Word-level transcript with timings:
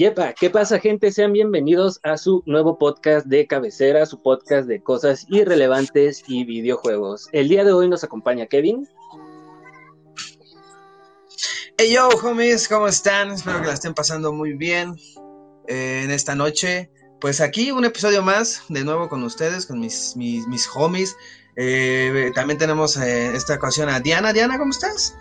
Yepa, 0.00 0.32
¿qué 0.32 0.48
pasa 0.48 0.78
gente? 0.78 1.12
Sean 1.12 1.34
bienvenidos 1.34 2.00
a 2.02 2.16
su 2.16 2.42
nuevo 2.46 2.78
podcast 2.78 3.26
de 3.26 3.46
cabecera, 3.46 4.06
su 4.06 4.22
podcast 4.22 4.66
de 4.66 4.82
cosas 4.82 5.26
irrelevantes 5.28 6.24
y 6.26 6.44
videojuegos. 6.44 7.28
El 7.32 7.50
día 7.50 7.64
de 7.64 7.72
hoy 7.74 7.86
nos 7.86 8.02
acompaña 8.02 8.46
Kevin. 8.46 8.88
Hey 11.76 11.92
yo, 11.92 12.08
homies, 12.08 12.66
¿cómo 12.66 12.88
están? 12.88 13.32
Espero 13.32 13.60
que 13.60 13.66
la 13.66 13.74
estén 13.74 13.92
pasando 13.92 14.32
muy 14.32 14.54
bien 14.54 14.96
eh, 15.68 16.00
en 16.02 16.10
esta 16.10 16.34
noche. 16.34 16.90
Pues 17.20 17.42
aquí 17.42 17.70
un 17.70 17.84
episodio 17.84 18.22
más, 18.22 18.62
de 18.70 18.82
nuevo 18.84 19.10
con 19.10 19.22
ustedes, 19.22 19.66
con 19.66 19.80
mis, 19.80 20.16
mis, 20.16 20.46
mis 20.46 20.66
homies. 20.74 21.14
Eh, 21.56 22.32
también 22.34 22.58
tenemos 22.58 22.96
eh, 22.96 23.36
esta 23.36 23.56
ocasión 23.56 23.90
a 23.90 24.00
Diana. 24.00 24.32
Diana, 24.32 24.56
¿cómo 24.56 24.70
estás? 24.70 25.14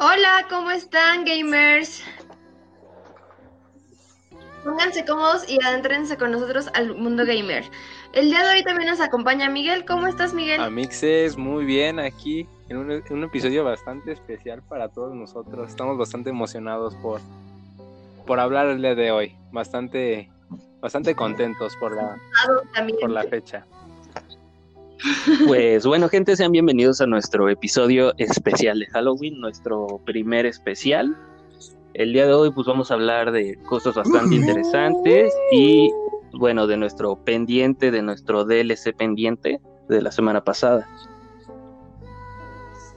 Hola, 0.00 0.46
¿cómo 0.50 0.72
están, 0.72 1.24
gamers? 1.24 2.02
Pónganse 4.66 5.04
cómodos 5.04 5.48
y 5.48 5.64
adentrense 5.64 6.16
con 6.16 6.32
nosotros 6.32 6.68
al 6.74 6.96
mundo 6.96 7.24
gamer. 7.24 7.62
El 8.12 8.30
día 8.30 8.42
de 8.42 8.56
hoy 8.56 8.64
también 8.64 8.90
nos 8.90 9.00
acompaña 9.00 9.48
Miguel. 9.48 9.84
¿Cómo 9.84 10.08
estás, 10.08 10.34
Miguel? 10.34 10.60
Amixes, 10.60 11.36
muy 11.36 11.64
bien 11.64 12.00
aquí 12.00 12.48
en 12.68 12.78
un, 12.78 13.02
un 13.08 13.22
episodio 13.22 13.62
bastante 13.62 14.10
especial 14.10 14.62
para 14.68 14.88
todos 14.88 15.14
nosotros. 15.14 15.68
Estamos 15.68 15.96
bastante 15.96 16.30
emocionados 16.30 16.96
por, 16.96 17.20
por 18.26 18.40
hablar 18.40 18.66
el 18.66 18.82
día 18.82 18.96
de 18.96 19.12
hoy. 19.12 19.36
Bastante, 19.52 20.28
bastante 20.80 21.14
contentos 21.14 21.76
por 21.76 21.94
la, 21.94 22.16
por 23.00 23.10
la 23.10 23.22
fecha. 23.22 23.64
Pues 25.46 25.86
bueno, 25.86 26.08
gente, 26.08 26.34
sean 26.34 26.50
bienvenidos 26.50 27.00
a 27.00 27.06
nuestro 27.06 27.48
episodio 27.48 28.14
especial 28.18 28.80
de 28.80 28.86
Halloween, 28.86 29.40
nuestro 29.40 30.00
primer 30.04 30.44
especial. 30.44 31.16
El 31.98 32.12
día 32.12 32.26
de 32.26 32.34
hoy 32.34 32.50
pues 32.50 32.66
vamos 32.66 32.90
a 32.90 32.94
hablar 32.94 33.32
de 33.32 33.56
cosas 33.70 33.94
bastante 33.94 34.34
interesantes 34.34 35.32
y 35.50 35.90
bueno, 36.34 36.66
de 36.66 36.76
nuestro 36.76 37.16
pendiente, 37.16 37.90
de 37.90 38.02
nuestro 38.02 38.44
DLC 38.44 38.94
pendiente 38.94 39.62
de 39.88 40.02
la 40.02 40.12
semana 40.12 40.44
pasada. 40.44 40.86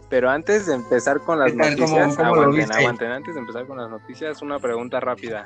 Pero 0.09 0.29
antes 0.29 0.65
de 0.65 0.73
empezar 0.73 1.21
con 1.21 1.39
las. 1.39 1.51
¿Cómo- 1.53 1.63
noticias, 1.63 2.17
cómo 2.17 2.35
lo 2.35 2.41
aguanten, 2.41 2.71
aguanten. 2.73 3.11
Antes 3.11 3.35
de 3.35 3.39
empezar 3.39 3.65
con 3.67 3.77
las 3.77 3.89
noticias, 3.89 4.41
una 4.41 4.59
pregunta 4.59 4.99
rápida. 4.99 5.45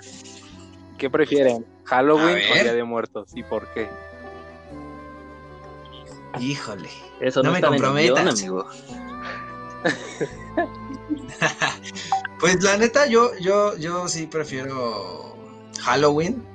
¿Qué 0.97 1.11
prefieren? 1.11 1.63
¿Halloween 1.83 2.37
o. 2.49 2.53
Día 2.63 2.73
de 2.73 2.83
Muertos? 2.83 3.29
¿Y 3.35 3.43
por 3.43 3.67
qué? 3.73 3.87
Híjole. 6.39 6.89
Eso 7.19 7.43
No 7.43 7.49
no, 7.49 7.55
me 7.55 7.61
comprometas. 7.61 8.39
amigo. 8.39 8.65
Pues 12.43 12.61
la 12.61 12.75
neta, 12.75 13.07
yo, 13.07 13.31
yo, 13.39 13.77
yo 13.77 14.09
sí 14.09 14.27
prefiero 14.27 15.37
Halloween. 15.79 16.45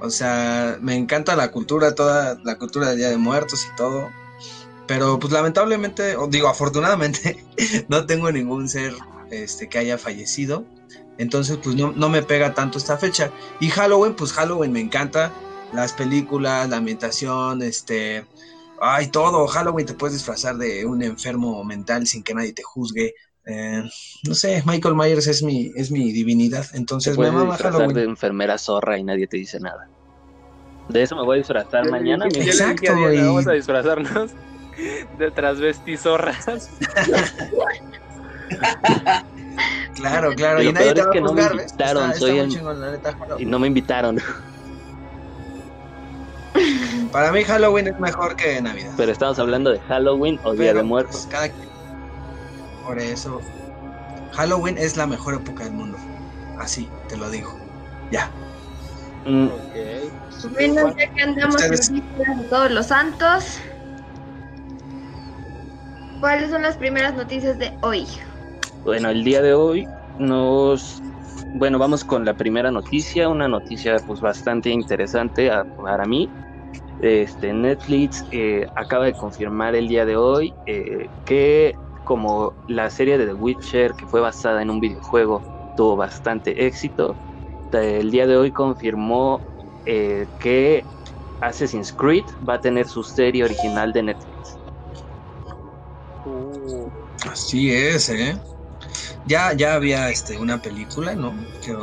O 0.00 0.08
sea, 0.08 0.78
me 0.80 0.94
encanta 0.96 1.36
la 1.36 1.50
cultura, 1.50 1.94
toda 1.94 2.40
la 2.44 2.56
cultura 2.56 2.88
del 2.88 2.96
Día 2.96 3.10
de 3.10 3.18
Muertos 3.18 3.68
y 3.70 3.76
todo. 3.76 4.08
Pero 4.86 5.18
pues 5.18 5.34
lamentablemente, 5.34 6.16
o 6.16 6.28
digo 6.28 6.48
afortunadamente, 6.48 7.44
no 7.88 8.06
tengo 8.06 8.32
ningún 8.32 8.70
ser 8.70 8.94
este, 9.30 9.68
que 9.68 9.76
haya 9.76 9.98
fallecido. 9.98 10.64
Entonces, 11.18 11.58
pues 11.62 11.76
no, 11.76 11.92
no 11.92 12.08
me 12.08 12.22
pega 12.22 12.54
tanto 12.54 12.78
esta 12.78 12.96
fecha. 12.96 13.30
Y 13.60 13.68
Halloween, 13.68 14.14
pues 14.16 14.32
Halloween 14.32 14.72
me 14.72 14.80
encanta. 14.80 15.30
Las 15.74 15.92
películas, 15.92 16.70
la 16.70 16.78
ambientación, 16.78 17.60
este... 17.60 18.26
Ay, 18.80 19.08
todo. 19.08 19.46
Halloween 19.46 19.84
te 19.84 19.92
puedes 19.92 20.14
disfrazar 20.14 20.56
de 20.56 20.86
un 20.86 21.02
enfermo 21.02 21.62
mental 21.64 22.06
sin 22.06 22.22
que 22.22 22.32
nadie 22.32 22.54
te 22.54 22.62
juzgue. 22.62 23.12
Eh, 23.46 23.82
no 24.26 24.34
sé, 24.34 24.62
Michael 24.64 24.94
Myers 24.94 25.26
es 25.26 25.42
mi, 25.42 25.70
es 25.76 25.90
mi 25.90 26.12
divinidad, 26.12 26.64
entonces 26.72 27.18
me 27.18 27.30
mama 27.30 27.52
disfrazar 27.52 27.72
Halloween. 27.80 27.94
de 27.96 28.02
enfermera 28.04 28.56
zorra 28.58 28.98
y 28.98 29.04
nadie 29.04 29.26
te 29.26 29.36
dice 29.36 29.60
nada. 29.60 29.86
De 30.88 31.02
eso 31.02 31.14
me 31.16 31.22
voy 31.24 31.36
a 31.36 31.38
disfrazar 31.38 31.90
mañana. 31.90 32.26
Exacto, 32.26 32.94
Diana, 32.94 33.14
y- 33.14 33.18
Vamos 33.18 33.46
a 33.46 33.52
disfrazarnos 33.52 34.30
de 35.18 35.30
transvestizorras. 35.30 36.68
Claro, 39.94 40.34
claro, 40.34 40.60
Y 40.60 40.64
y 40.64 40.66
lo 40.66 40.72
nadie 40.72 40.92
peor 40.92 40.94
te 40.94 41.00
es 41.00 41.06
va 41.06 41.10
a 41.10 41.12
que 41.12 41.20
no 41.20 41.32
me 41.32 41.42
invitaron, 41.42 42.10
Está- 42.10 42.18
soy 42.18 42.30
está 42.30 42.40
el- 42.42 42.46
muy 42.48 42.56
chingón, 42.56 42.80
la 42.80 42.90
neta, 42.90 43.18
Y 43.38 43.44
no 43.46 43.58
me 43.58 43.66
invitaron, 43.68 44.18
Para 47.12 47.30
mí 47.32 47.44
Halloween 47.44 47.88
es 47.88 48.00
mejor 48.00 48.34
que 48.36 48.60
Navidad. 48.60 48.92
pero 48.96 49.12
estamos 49.12 49.38
hablando 49.38 49.70
de 49.70 49.78
Halloween 49.80 50.38
o 50.44 50.54
Día 50.54 50.74
de 50.74 50.82
Muertos. 50.82 51.12
pues, 51.22 51.26
cada 51.26 51.48
quien- 51.48 51.73
Por 52.84 52.98
eso, 52.98 53.40
Halloween 54.32 54.76
es 54.78 54.96
la 54.96 55.06
mejor 55.06 55.34
época 55.34 55.64
del 55.64 55.72
mundo. 55.74 55.98
Así, 56.58 56.90
te 57.08 57.16
lo 57.16 57.30
digo. 57.30 57.50
Ya. 58.10 58.30
Mm, 59.24 59.46
Ok. 59.48 60.52
Bueno, 60.52 60.88
ya 60.98 61.12
que 61.14 61.22
andamos 61.22 61.56
Ustedes- 61.56 61.88
en 61.90 61.96
de 61.96 62.48
todos 62.50 62.70
los 62.70 62.86
santos. 62.86 63.58
¿Cuáles 66.20 66.50
son 66.50 66.62
las 66.62 66.76
primeras 66.76 67.14
noticias 67.14 67.58
de 67.58 67.72
hoy? 67.82 68.06
Bueno, 68.82 69.08
el 69.10 69.24
día 69.24 69.40
de 69.42 69.54
hoy 69.54 69.88
nos... 70.18 71.02
Bueno, 71.52 71.78
vamos 71.78 72.04
con 72.04 72.24
la 72.24 72.34
primera 72.34 72.70
noticia, 72.70 73.28
una 73.28 73.48
noticia 73.48 73.96
pues 74.04 74.20
bastante 74.20 74.70
interesante 74.70 75.50
a- 75.50 75.64
para 75.76 76.04
mí. 76.04 76.30
Este, 76.98 77.52
Netflix 77.52 78.24
eh, 78.30 78.66
acaba 78.74 79.04
de 79.06 79.14
confirmar 79.14 79.74
el 79.74 79.88
día 79.88 80.04
de 80.04 80.16
hoy 80.16 80.54
eh, 80.66 81.08
que 81.24 81.74
como 82.04 82.54
la 82.68 82.90
serie 82.90 83.18
de 83.18 83.26
The 83.26 83.34
Witcher, 83.34 83.94
que 83.94 84.06
fue 84.06 84.20
basada 84.20 84.62
en 84.62 84.70
un 84.70 84.80
videojuego, 84.80 85.42
tuvo 85.76 85.96
bastante 85.96 86.66
éxito, 86.66 87.16
el 87.72 88.10
día 88.10 88.26
de 88.26 88.36
hoy 88.36 88.52
confirmó 88.52 89.40
eh, 89.84 90.26
que 90.38 90.84
Assassin's 91.40 91.92
Creed 91.92 92.24
va 92.48 92.54
a 92.54 92.60
tener 92.60 92.86
su 92.86 93.02
serie 93.02 93.44
original 93.44 93.92
de 93.92 94.02
Netflix. 94.04 94.58
Uh, 96.24 96.88
Así 97.30 97.70
es, 97.70 98.08
¿eh? 98.08 98.38
Ya, 99.26 99.52
ya 99.54 99.74
había 99.74 100.10
este, 100.10 100.38
una 100.38 100.60
película, 100.60 101.14
¿no? 101.14 101.34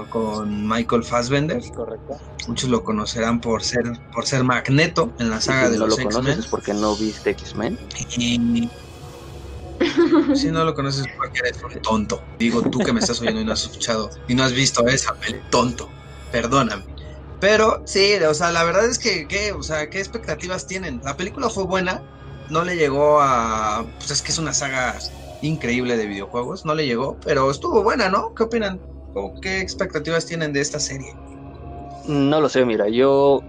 Con 0.10 0.68
Michael 0.68 1.04
Fassbender. 1.04 1.58
es 1.58 1.72
correcto. 1.72 2.18
Muchos 2.48 2.70
lo 2.70 2.84
conocerán 2.84 3.40
por 3.40 3.64
ser, 3.64 3.84
por 4.14 4.26
ser 4.26 4.44
Magneto 4.44 5.12
en 5.20 5.30
la 5.30 5.42
saga 5.42 5.68
si 5.68 5.74
de 5.74 5.80
no 5.80 5.88
los 5.88 5.98
lo 5.98 6.04
conoces 6.04 6.22
X-Men. 6.22 6.40
es 6.40 6.48
porque 6.48 6.74
no 6.74 6.96
viste 6.96 7.32
X-Men. 7.32 7.80
Y 8.18 8.70
si 10.36 10.52
no 10.52 10.64
lo 10.64 10.74
conoces 10.74 11.06
es 11.06 11.14
porque 11.18 11.40
eres 11.40 11.64
un 11.64 11.82
tonto. 11.82 12.24
Digo, 12.38 12.62
tú 12.62 12.80
que 12.80 12.94
me 12.94 13.00
estás 13.00 13.22
oyendo 13.22 13.42
y 13.42 13.46
no 13.46 13.54
has 13.54 13.64
escuchado 13.64 14.10
y 14.28 14.36
no 14.36 14.44
has 14.44 14.54
visto 14.54 14.86
esa 14.88 15.14
peli, 15.16 15.40
tonto. 15.50 15.90
Perdóname. 16.32 16.84
Pero 17.40 17.82
sí, 17.86 18.14
o 18.28 18.34
sea, 18.34 18.52
la 18.52 18.64
verdad 18.64 18.86
es 18.86 19.00
que, 19.00 19.28
¿qué? 19.28 19.52
O 19.52 19.64
sea, 19.64 19.90
¿qué 19.90 20.00
expectativas 20.00 20.68
tienen? 20.68 21.02
La 21.04 21.18
película 21.18 21.50
fue 21.50 21.64
buena, 21.64 22.02
no 22.50 22.64
le 22.64 22.76
llegó 22.76 23.20
a... 23.20 23.86
Pues 23.98 24.12
es 24.12 24.22
que 24.22 24.32
es 24.32 24.38
una 24.38 24.54
saga 24.54 24.98
increíble 25.42 25.98
de 25.98 26.06
videojuegos, 26.06 26.66
no 26.66 26.76
le 26.76 26.86
llegó, 26.86 27.18
pero 27.26 27.50
estuvo 27.50 27.82
buena, 27.82 28.10
¿no? 28.10 28.36
¿Qué 28.36 28.44
opinan? 28.44 28.80
¿O 29.16 29.34
qué 29.42 29.60
expectativas 29.60 30.26
tienen 30.26 30.54
de 30.54 30.62
esta 30.62 30.80
serie? 30.80 31.16
No 32.06 32.40
lo 32.40 32.48
sé, 32.48 32.64
mira, 32.64 32.88
yo 32.90 33.42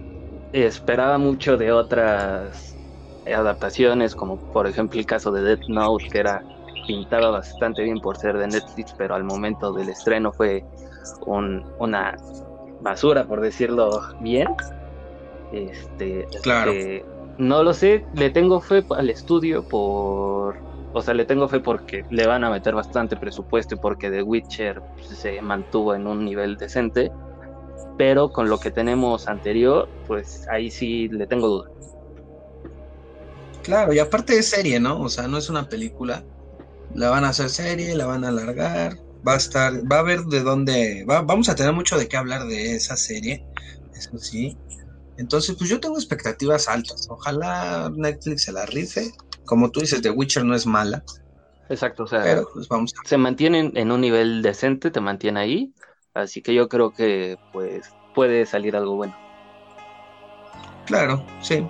esperaba 0.51 1.17
mucho 1.17 1.57
de 1.57 1.71
otras 1.71 2.72
adaptaciones, 3.25 4.15
como 4.15 4.37
por 4.51 4.67
ejemplo 4.67 4.99
el 4.99 5.05
caso 5.05 5.31
de 5.31 5.41
Death 5.41 5.67
Note, 5.67 6.05
que 6.11 6.19
era 6.19 6.41
pintaba 6.87 7.29
bastante 7.29 7.83
bien 7.83 7.99
por 7.99 8.17
ser 8.17 8.37
de 8.37 8.47
Netflix, 8.47 8.93
pero 8.97 9.15
al 9.15 9.23
momento 9.23 9.71
del 9.73 9.89
estreno 9.89 10.31
fue 10.33 10.63
un- 11.25 11.63
una 11.79 12.13
basura, 12.81 13.25
por 13.25 13.39
decirlo 13.41 14.01
bien. 14.19 14.47
Este, 15.51 16.27
Claro. 16.41 16.71
que 16.71 17.05
no 17.37 17.63
lo 17.63 17.73
sé, 17.73 18.05
le 18.13 18.29
tengo 18.31 18.59
fe 18.59 18.83
al 18.89 19.09
estudio 19.09 19.63
por, 19.63 20.55
o 20.93 21.01
sea, 21.01 21.13
le 21.13 21.25
tengo 21.25 21.47
fe 21.47 21.59
porque 21.59 22.03
le 22.09 22.27
van 22.27 22.43
a 22.43 22.49
meter 22.49 22.75
bastante 22.75 23.15
presupuesto 23.15 23.75
y 23.75 23.77
porque 23.79 24.09
The 24.09 24.23
Witcher 24.23 24.81
se 24.97 25.41
mantuvo 25.41 25.95
en 25.95 26.07
un 26.07 26.25
nivel 26.25 26.57
decente 26.57 27.09
pero 27.97 28.29
con 28.29 28.49
lo 28.49 28.57
que 28.57 28.71
tenemos 28.71 29.27
anterior, 29.27 29.87
pues 30.07 30.45
ahí 30.49 30.71
sí 30.71 31.07
le 31.09 31.27
tengo 31.27 31.47
duda. 31.47 31.69
Claro, 33.63 33.93
y 33.93 33.99
aparte 33.99 34.37
es 34.37 34.49
serie, 34.49 34.79
¿no? 34.79 35.01
O 35.01 35.09
sea, 35.09 35.27
no 35.27 35.37
es 35.37 35.49
una 35.49 35.67
película. 35.69 36.23
La 36.93 37.09
van 37.09 37.23
a 37.23 37.29
hacer 37.29 37.49
serie, 37.49 37.95
la 37.95 38.05
van 38.05 38.25
a 38.25 38.27
alargar. 38.27 38.97
Va 39.25 39.33
a 39.33 39.37
estar, 39.37 39.73
va 39.89 39.99
a 39.99 40.03
ver 40.03 40.21
de 40.23 40.41
dónde, 40.41 41.05
va, 41.09 41.21
vamos 41.21 41.47
a 41.47 41.55
tener 41.55 41.71
mucho 41.71 41.97
de 41.97 42.09
qué 42.09 42.17
hablar 42.17 42.45
de 42.45 42.75
esa 42.75 42.97
serie, 42.97 43.45
eso 43.95 44.17
sí. 44.17 44.57
Entonces, 45.17 45.55
pues 45.57 45.69
yo 45.69 45.79
tengo 45.79 45.95
expectativas 45.95 46.67
altas. 46.67 47.07
Ojalá 47.09 47.89
Netflix 47.95 48.43
se 48.43 48.51
la 48.51 48.65
rife. 48.65 49.11
Como 49.45 49.71
tú 49.71 49.79
dices, 49.79 50.01
The 50.01 50.09
Witcher 50.09 50.43
no 50.43 50.55
es 50.55 50.65
mala, 50.65 51.03
Exacto, 51.69 52.03
o 52.03 52.07
sea, 52.07 52.23
pero 52.23 52.47
pues 52.53 52.67
vamos 52.67 52.93
a 52.93 53.07
se 53.07 53.17
mantienen 53.17 53.71
en 53.75 53.91
un 53.91 54.01
nivel 54.01 54.41
decente, 54.41 54.91
te 54.91 54.99
mantiene 54.99 55.39
ahí, 55.39 55.73
así 56.13 56.41
que 56.41 56.53
yo 56.53 56.67
creo 56.67 56.91
que 56.91 57.37
pues 57.51 57.89
puede 58.13 58.45
salir 58.45 58.75
algo 58.75 58.95
bueno. 58.95 59.15
Claro, 60.85 61.25
sí. 61.41 61.65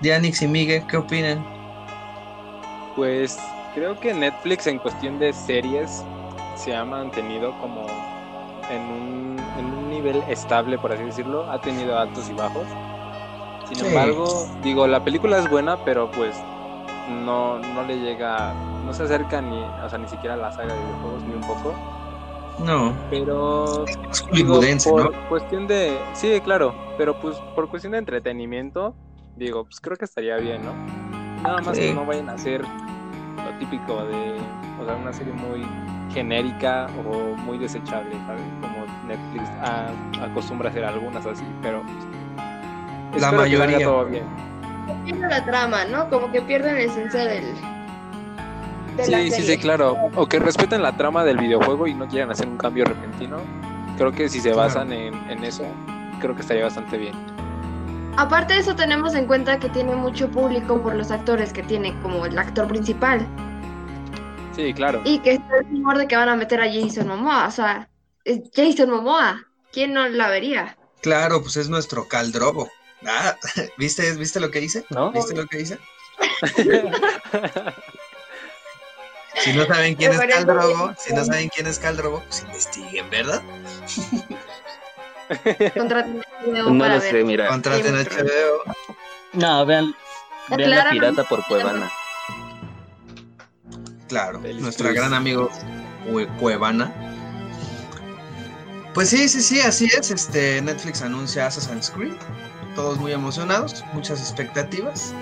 Dianix 0.00 0.42
y 0.42 0.48
Miguel, 0.48 0.86
¿qué 0.86 0.96
opinan? 0.96 1.44
Pues 2.94 3.38
creo 3.74 3.98
que 4.00 4.12
Netflix 4.14 4.66
en 4.66 4.78
cuestión 4.78 5.18
de 5.18 5.32
series 5.32 6.04
se 6.54 6.74
ha 6.74 6.84
mantenido 6.84 7.56
como 7.58 7.86
en 8.70 8.82
un, 8.82 9.52
en 9.58 9.66
un 9.66 9.90
nivel 9.90 10.22
estable, 10.28 10.78
por 10.78 10.92
así 10.92 11.04
decirlo. 11.04 11.50
Ha 11.50 11.60
tenido 11.60 11.98
altos 11.98 12.28
y 12.28 12.34
bajos. 12.34 12.66
Sin 13.64 13.80
Sí. 13.80 13.86
embargo, 13.86 14.48
digo, 14.62 14.86
la 14.86 15.04
película 15.04 15.38
es 15.38 15.48
buena, 15.48 15.84
pero 15.84 16.10
pues 16.10 16.36
no, 17.06 17.58
no 17.58 17.82
le 17.84 17.98
llega, 18.00 18.54
no 18.84 18.92
se 18.92 19.04
acerca 19.04 19.40
ni, 19.42 19.74
o 19.84 19.88
sea, 19.88 19.98
ni 19.98 20.08
siquiera 20.08 20.34
a 20.34 20.38
la 20.38 20.52
saga 20.52 20.74
de 20.74 20.80
videojuegos 20.80 21.22
ni 21.24 21.34
un 21.34 21.44
poco. 21.44 21.74
No, 22.58 22.94
Pero 23.10 23.84
es 24.10 24.22
digo, 24.32 24.60
por 24.82 24.94
¿no? 25.04 25.10
cuestión 25.28 25.66
de, 25.66 26.10
sí, 26.12 26.40
claro, 26.42 26.74
pero 26.96 27.18
pues 27.20 27.36
por 27.54 27.68
cuestión 27.68 27.92
de 27.92 27.98
entretenimiento, 27.98 28.96
digo, 29.38 29.64
pues 29.64 29.80
creo 29.80 29.96
que 29.96 30.04
estaría 30.04 30.36
bien, 30.36 30.62
¿no? 30.64 30.72
Nada 31.42 31.60
más 31.62 31.76
Sí. 31.76 31.82
que 31.84 31.94
no 31.94 32.04
vayan 32.04 32.28
a 32.28 32.32
hacer 32.32 32.62
lo 32.62 33.58
típico 33.58 34.04
de, 34.04 34.36
o 34.80 34.84
sea, 34.84 34.96
una 34.96 35.12
serie 35.12 35.32
muy 35.32 35.64
genérica 36.12 36.88
o 37.06 37.36
muy 37.36 37.58
desechable, 37.58 38.10
¿sabes? 38.26 38.42
Como 38.60 38.86
Netflix 39.06 39.48
a- 39.62 39.92
acostumbra 40.24 40.68
a 40.68 40.70
hacer 40.70 40.84
algunas 40.84 41.24
así, 41.26 41.44
pero 41.62 41.82
pues, 43.10 43.22
La 43.22 43.30
que 43.30 43.36
mayoría. 43.36 43.78
todo 43.86 44.04
bien. 44.06 44.24
Pierde 45.04 45.28
la 45.28 45.44
trama, 45.44 45.84
¿no? 45.84 46.08
Como 46.10 46.30
que 46.32 46.40
pierden 46.42 46.74
la 46.74 46.80
esencia 46.82 47.24
del. 47.24 47.44
De 48.96 49.06
la 49.08 49.18
Sí, 49.18 49.30
sí, 49.30 49.42
sí, 49.42 49.58
claro. 49.58 49.96
O 50.16 50.26
que 50.26 50.38
respeten 50.38 50.82
la 50.82 50.92
trama 50.96 51.24
del 51.24 51.36
videojuego 51.38 51.86
y 51.86 51.94
no 51.94 52.08
quieran 52.08 52.30
hacer 52.30 52.48
un 52.48 52.56
cambio 52.56 52.84
repentino. 52.84 53.36
Creo 53.96 54.12
que 54.12 54.28
si 54.28 54.40
se 54.40 54.50
Claro. 54.50 54.68
basan 54.68 54.92
en, 54.92 55.14
en 55.30 55.44
eso, 55.44 55.64
creo 56.20 56.34
que 56.34 56.40
estaría 56.40 56.64
bastante 56.64 56.96
bien. 56.98 57.14
Aparte 58.18 58.54
de 58.54 58.58
eso, 58.58 58.74
tenemos 58.74 59.14
en 59.14 59.26
cuenta 59.26 59.60
que 59.60 59.68
tiene 59.68 59.94
mucho 59.94 60.28
público 60.28 60.82
por 60.82 60.96
los 60.96 61.12
actores 61.12 61.52
que 61.52 61.62
tiene 61.62 61.96
como 62.02 62.26
el 62.26 62.36
actor 62.36 62.66
principal. 62.66 63.24
Sí, 64.56 64.74
claro. 64.74 65.02
Y 65.04 65.20
que 65.20 65.34
está 65.34 65.58
el 65.58 65.68
rumor 65.70 65.98
de 65.98 66.08
que 66.08 66.16
van 66.16 66.28
a 66.28 66.34
meter 66.34 66.60
a 66.60 66.64
Jason 66.64 67.06
Momoa. 67.06 67.46
O 67.46 67.50
sea, 67.52 67.88
es 68.24 68.40
Jason 68.52 68.90
Momoa. 68.90 69.46
¿Quién 69.70 69.92
no 69.92 70.08
la 70.08 70.28
vería? 70.30 70.76
Claro, 71.00 71.42
pues 71.42 71.56
es 71.58 71.68
nuestro 71.68 72.08
caldrobo. 72.08 72.68
Ah, 73.06 73.36
¿viste, 73.78 74.12
¿Viste 74.16 74.40
lo 74.40 74.50
que 74.50 74.62
hice? 74.62 74.84
¿No? 74.90 75.12
¿Viste 75.12 75.36
lo 75.36 75.46
que 75.46 75.60
hice? 75.60 75.78
Si 79.40 79.52
no 79.52 79.64
saben 79.66 79.94
quién 79.94 80.10
es 80.10 80.18
Me 80.18 80.26
Caldrogo, 80.26 80.86
bien. 80.86 80.96
si 80.98 81.14
no 81.14 81.24
saben 81.24 81.48
quién 81.48 81.68
es 81.68 81.78
Caldrogo, 81.78 82.24
pues 82.26 82.42
investiguen, 82.42 83.08
¿verdad? 83.08 83.40
Contraten 85.74 86.22
HBO 86.44 86.70
No 86.70 86.78
para 86.78 86.94
lo 86.96 87.00
ver. 87.00 87.10
sé, 87.10 87.24
mira. 87.24 87.48
Contraten 87.48 87.96
Sí, 88.04 88.08
HBO. 88.16 88.74
No, 89.34 89.66
vean, 89.66 89.94
vean 90.56 90.70
la 90.70 90.90
pirata 90.90 91.24
por 91.24 91.44
Cuevana. 91.46 91.90
Claro, 94.08 94.40
Feliz 94.40 94.62
nuestro 94.62 94.86
Cruz. 94.88 94.98
gran 94.98 95.14
amigo 95.14 95.50
Cue- 96.10 96.28
Cuevana. 96.38 96.92
Pues 98.94 99.10
sí, 99.10 99.28
sí, 99.28 99.42
sí, 99.42 99.60
así 99.60 99.84
es. 99.86 100.10
Este 100.10 100.60
Netflix 100.62 101.02
anuncia 101.02 101.46
Assassin's 101.46 101.90
Creed. 101.90 102.14
Todos 102.74 102.98
muy 102.98 103.12
emocionados, 103.12 103.84
muchas 103.92 104.20
expectativas. 104.20 105.12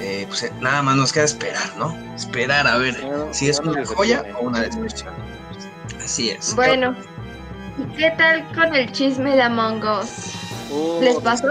Eh, 0.00 0.24
pues 0.28 0.44
eh, 0.44 0.52
nada 0.60 0.80
más 0.82 0.96
nos 0.96 1.12
queda 1.12 1.24
esperar, 1.24 1.76
¿no? 1.76 1.94
Esperar 2.14 2.66
a 2.66 2.78
ver 2.78 3.02
No, 3.04 3.34
si 3.34 3.48
es 3.50 3.60
no 3.62 3.72
una 3.72 3.84
joya 3.84 4.24
o 4.38 4.44
una 4.46 4.60
decepción. 4.62 5.12
Así 6.02 6.30
es. 6.30 6.54
Bueno, 6.54 6.94
¿y 7.80 7.96
qué 7.96 8.10
tal 8.16 8.44
con 8.54 8.74
el 8.74 8.90
chisme 8.92 9.34
de 9.36 9.42
Among 9.42 9.82
Us? 9.82 10.32
Oh, 10.72 10.98
¿Les 11.02 11.18
pasó? 11.20 11.48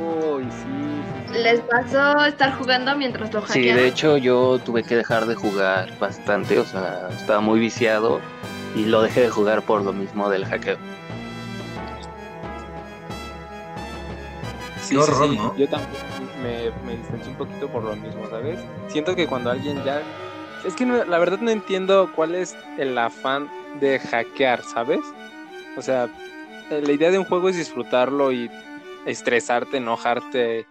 Uy, 0.00 0.44
sí. 0.50 1.38
¿Les 1.38 1.60
pasó 1.60 2.24
estar 2.26 2.52
jugando 2.58 2.94
mientras 2.96 3.32
lo 3.32 3.40
Sí, 3.40 3.46
hackeaban? 3.54 3.76
de 3.82 3.88
hecho 3.88 4.16
yo 4.18 4.58
tuve 4.58 4.82
que 4.82 4.96
dejar 4.96 5.26
de 5.26 5.34
jugar 5.34 5.88
bastante, 5.98 6.58
o 6.58 6.64
sea, 6.64 7.08
estaba 7.16 7.40
muy 7.40 7.58
viciado 7.58 8.20
y 8.76 8.84
lo 8.84 9.02
dejé 9.02 9.22
de 9.22 9.30
jugar 9.30 9.62
por 9.62 9.82
lo 9.82 9.92
mismo 9.92 10.28
del 10.28 10.44
hackeo. 10.44 10.76
Sí, 14.80 14.88
sí, 14.88 14.96
horror, 14.96 15.28
sí. 15.30 15.36
¿no? 15.36 15.56
Yo 15.56 15.68
también 15.68 15.90
me, 16.42 16.70
me 16.86 16.96
distancié 16.98 17.30
un 17.30 17.36
poquito 17.38 17.68
por 17.68 17.84
lo 17.84 17.96
mismo, 17.96 18.28
¿sabes? 18.28 18.58
Siento 18.88 19.14
que 19.14 19.26
cuando 19.26 19.50
alguien 19.50 19.82
ya... 19.84 20.02
Es 20.64 20.74
que 20.74 20.84
no- 20.84 21.04
la 21.04 21.18
verdad 21.18 21.38
no 21.40 21.50
entiendo 21.50 22.10
cuál 22.14 22.34
es 22.34 22.56
el 22.78 22.96
afán 22.98 23.48
de 23.80 23.98
hackear, 24.00 24.62
¿sabes? 24.62 25.00
O 25.76 25.82
sea, 25.82 26.08
eh, 26.70 26.82
la 26.84 26.92
idea 26.92 27.10
de 27.10 27.18
un 27.18 27.24
juego 27.24 27.48
es 27.48 27.56
disfrutarlo 27.56 28.32
y 28.32 28.50
estresarte, 29.06 29.78
enojarte 29.78 30.66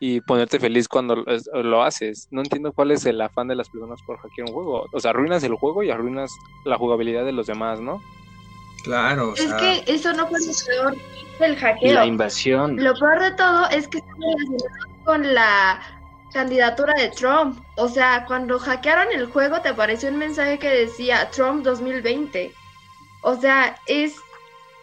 y 0.00 0.20
ponerte 0.22 0.58
feliz 0.58 0.88
cuando 0.88 1.16
lo- 1.16 1.26
es- 1.26 1.48
lo 1.52 1.82
haces. 1.82 2.26
No 2.30 2.40
entiendo 2.40 2.72
cuál 2.72 2.90
es 2.90 3.04
el 3.04 3.20
afán 3.20 3.48
de 3.48 3.54
las 3.54 3.68
personas 3.68 4.00
por 4.06 4.18
hackear 4.18 4.48
un 4.48 4.54
juego. 4.54 4.86
O 4.92 5.00
sea, 5.00 5.10
arruinas 5.10 5.42
el 5.44 5.54
juego 5.54 5.82
y 5.82 5.90
arruinas 5.90 6.30
la 6.64 6.76
jugabilidad 6.76 7.24
de 7.24 7.32
los 7.32 7.46
demás, 7.46 7.80
¿no? 7.80 8.00
Claro, 8.82 9.30
o 9.30 9.34
Es 9.34 9.52
que 9.54 9.84
eso 9.86 10.12
no 10.14 10.26
fue 10.26 10.38
lo 10.40 10.46
peor 10.66 10.96
del 11.38 11.52
Y 11.52 11.56
hackeo. 11.56 11.94
la 11.94 12.06
invasión, 12.06 12.82
Lo 12.82 12.94
peor 12.94 13.20
de 13.20 13.30
todo 13.32 13.68
es 13.68 13.86
que 13.88 13.98
está 13.98 14.10
relacionado 14.16 15.04
con 15.04 15.34
la 15.34 15.80
candidatura 16.32 16.94
de 16.94 17.10
Trump. 17.10 17.60
O 17.76 17.88
sea, 17.88 18.24
cuando 18.26 18.58
hackearon 18.58 19.12
el 19.12 19.26
juego 19.26 19.60
te 19.60 19.68
apareció 19.68 20.08
un 20.08 20.16
mensaje 20.16 20.58
que 20.58 20.68
decía 20.70 21.28
Trump 21.30 21.62
2020. 21.62 22.54
O 23.22 23.36
sea, 23.36 23.76
es 23.86 24.14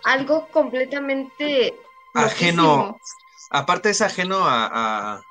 algo 0.03 0.47
completamente 0.51 1.79
Ajeno. 2.13 2.63
loquísimo. 2.63 2.99
aparte 3.49 3.89
es 3.89 4.01
ajeno 4.01 4.45
a, 4.45 4.69
a, 4.71 5.21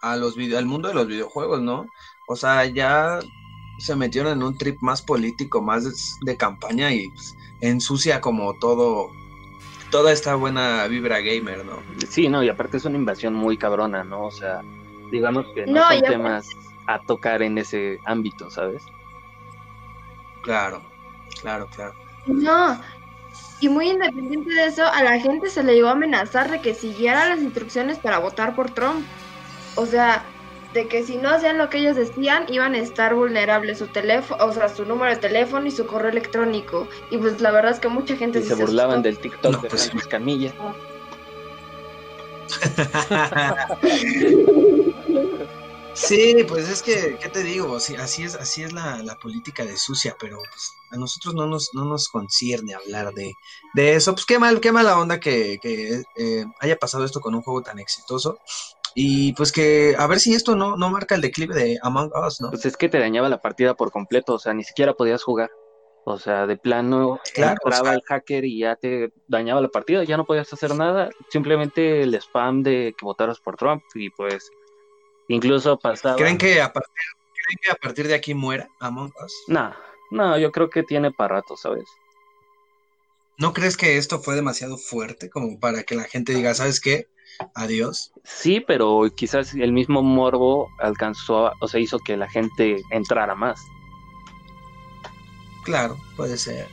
a 0.00 0.16
los 0.16 0.36
video, 0.36 0.58
al 0.58 0.66
mundo 0.66 0.88
de 0.88 0.94
los 0.94 1.06
videojuegos, 1.06 1.60
¿no? 1.60 1.86
O 2.26 2.36
sea, 2.36 2.64
ya 2.66 3.20
se 3.78 3.96
metieron 3.96 4.32
en 4.32 4.42
un 4.42 4.56
trip 4.58 4.80
más 4.80 5.02
político, 5.02 5.62
más 5.62 5.84
de, 5.84 5.92
de 6.30 6.36
campaña 6.36 6.92
y 6.92 7.08
pues, 7.10 7.36
ensucia 7.60 8.20
como 8.20 8.54
todo, 8.54 9.10
toda 9.90 10.12
esta 10.12 10.34
buena 10.34 10.86
vibra 10.88 11.20
gamer, 11.20 11.64
¿no? 11.64 11.82
sí, 12.08 12.28
no, 12.28 12.42
y 12.42 12.48
aparte 12.48 12.76
es 12.76 12.84
una 12.84 12.96
invasión 12.98 13.34
muy 13.34 13.56
cabrona, 13.56 14.04
¿no? 14.04 14.24
O 14.26 14.30
sea, 14.30 14.62
digamos 15.10 15.46
que 15.54 15.66
no, 15.66 15.74
No, 15.74 15.88
son 15.90 16.02
temas 16.02 16.48
a 16.86 17.00
tocar 17.02 17.42
en 17.42 17.58
ese 17.58 17.98
ámbito, 18.04 18.50
¿sabes? 18.50 18.82
Claro, 20.42 20.82
claro, 21.40 21.68
claro. 21.74 21.94
No. 22.26 22.80
Y 23.60 23.68
muy 23.68 23.90
independiente 23.90 24.52
de 24.54 24.66
eso, 24.66 24.84
a 24.86 25.02
la 25.02 25.18
gente 25.20 25.50
se 25.50 25.62
le 25.64 25.74
llegó 25.74 25.88
a 25.88 25.92
amenazar 25.92 26.50
de 26.50 26.60
que 26.60 26.74
siguiera 26.74 27.28
las 27.28 27.40
instrucciones 27.40 27.98
para 27.98 28.18
votar 28.18 28.54
por 28.54 28.70
Trump. 28.72 29.10
O 29.74 29.86
sea, 29.86 30.32
de 30.72 30.88
que 30.88 31.02
si 31.04 31.18
no 31.18 31.30
hacían 31.30 31.58
lo 31.58 31.68
que 31.70 31.78
ellos 31.78 31.96
decían, 31.96 32.44
iban 32.48 32.74
a 32.74 32.78
estar 32.78 33.14
vulnerables 33.14 33.78
su 33.78 33.88
teléfono, 33.88 34.44
o 34.44 34.52
sea, 34.52 34.68
su 34.68 34.84
número 34.84 35.10
de 35.12 35.18
teléfono 35.20 35.66
y 35.66 35.70
su 35.72 35.86
correo 35.86 36.10
electrónico. 36.10 36.88
Y 37.10 37.18
pues 37.18 37.40
la 37.40 37.50
verdad 37.50 37.72
es 37.72 37.80
que 37.80 37.88
mucha 37.88 38.16
gente 38.16 38.40
Y 38.40 38.42
sí 38.42 38.52
se 38.54 38.54
burlaban 38.54 39.00
asustó. 39.00 39.02
del 39.02 39.18
TikTok 39.20 39.52
No, 39.52 39.60
de 39.60 39.70
pues. 39.70 39.90
Francis 39.90 40.06
Camilla. 40.06 40.54
Sí, 46.00 46.44
pues 46.46 46.68
es 46.68 46.82
que, 46.82 47.18
¿qué 47.20 47.28
te 47.28 47.42
digo? 47.42 47.74
Así, 47.76 47.96
así 47.96 48.22
es, 48.22 48.36
así 48.36 48.62
es 48.62 48.72
la, 48.72 49.02
la 49.02 49.16
política 49.16 49.64
de 49.64 49.76
sucia, 49.76 50.16
pero 50.20 50.36
pues, 50.38 50.70
a 50.92 50.96
nosotros 50.96 51.34
no 51.34 51.46
nos, 51.46 51.70
no 51.74 51.84
nos 51.84 52.08
concierne 52.08 52.74
hablar 52.74 53.12
de, 53.14 53.32
de 53.74 53.94
eso. 53.96 54.14
Pues 54.14 54.24
qué 54.24 54.38
mal, 54.38 54.60
qué 54.60 54.70
mala 54.70 54.98
onda 54.98 55.18
que, 55.18 55.58
que, 55.60 56.02
eh, 56.16 56.44
haya 56.60 56.76
pasado 56.76 57.04
esto 57.04 57.20
con 57.20 57.34
un 57.34 57.42
juego 57.42 57.62
tan 57.62 57.78
exitoso. 57.80 58.38
Y 58.94 59.32
pues 59.34 59.50
que 59.52 59.96
a 59.98 60.06
ver 60.06 60.20
si 60.20 60.34
esto 60.34 60.54
no, 60.56 60.76
no 60.76 60.88
marca 60.88 61.14
el 61.16 61.20
declive 61.20 61.54
de 61.54 61.78
Among 61.82 62.10
Us, 62.26 62.40
¿no? 62.40 62.50
Pues 62.50 62.64
es 62.64 62.76
que 62.76 62.88
te 62.88 62.98
dañaba 63.00 63.28
la 63.28 63.40
partida 63.40 63.74
por 63.74 63.90
completo, 63.90 64.34
o 64.34 64.38
sea, 64.38 64.54
ni 64.54 64.62
siquiera 64.64 64.94
podías 64.94 65.22
jugar. 65.24 65.50
O 66.04 66.18
sea, 66.18 66.46
de 66.46 66.56
plano 66.56 67.20
Claro, 67.34 67.58
entraba 67.64 67.80
o 67.80 67.84
sea- 67.86 67.94
el 67.94 68.02
hacker 68.02 68.44
y 68.44 68.60
ya 68.60 68.76
te 68.76 69.12
dañaba 69.26 69.60
la 69.60 69.68
partida, 69.68 70.04
ya 70.04 70.16
no 70.16 70.24
podías 70.24 70.50
hacer 70.52 70.74
nada, 70.74 71.10
simplemente 71.28 72.02
el 72.02 72.14
spam 72.14 72.62
de 72.62 72.94
que 72.96 73.04
votaras 73.04 73.40
por 73.40 73.56
Trump 73.56 73.82
y 73.94 74.10
pues 74.10 74.48
incluso 75.28 75.78
pasaba... 75.78 76.16
¿Creen 76.16 76.38
que 76.38 76.60
a 76.60 76.72
partir, 76.72 76.92
¿creen 77.44 77.58
que 77.62 77.70
a 77.70 77.74
partir 77.76 78.08
de 78.08 78.14
aquí 78.14 78.34
muera 78.34 78.68
Among 78.80 79.12
Us? 79.24 79.32
No, 79.46 79.72
no, 80.10 80.38
yo 80.38 80.50
creo 80.50 80.68
que 80.68 80.82
tiene 80.82 81.12
para 81.12 81.36
rato, 81.36 81.56
¿sabes? 81.56 81.84
¿No 83.38 83.52
crees 83.52 83.76
que 83.76 83.96
esto 83.98 84.18
fue 84.18 84.34
demasiado 84.34 84.76
fuerte 84.76 85.30
como 85.30 85.60
para 85.60 85.84
que 85.84 85.94
la 85.94 86.04
gente 86.04 86.34
diga, 86.34 86.54
¿sabes 86.54 86.80
qué? 86.80 87.06
Adiós. 87.54 88.12
Sí, 88.24 88.58
pero 88.58 89.02
quizás 89.14 89.54
el 89.54 89.72
mismo 89.72 90.02
morbo 90.02 90.68
alcanzó, 90.80 91.46
a- 91.46 91.52
o 91.60 91.68
sea, 91.68 91.78
hizo 91.78 91.98
que 92.00 92.16
la 92.16 92.28
gente 92.28 92.82
entrara 92.90 93.36
más. 93.36 93.60
Claro, 95.64 95.96
puede 96.16 96.36
ser. 96.36 96.66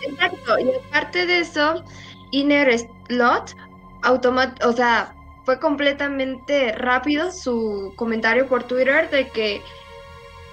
Exacto, 0.00 0.58
y 0.58 0.68
aparte 0.88 1.26
de 1.26 1.40
eso, 1.40 1.84
Inner 2.32 2.76
Slot, 2.76 3.54
automat 4.02 4.64
o 4.64 4.72
sea, 4.72 5.14
fue 5.44 5.58
completamente 5.58 6.72
rápido 6.72 7.32
su 7.32 7.92
comentario 7.96 8.46
por 8.48 8.64
Twitter 8.64 9.10
de 9.10 9.28
que 9.28 9.62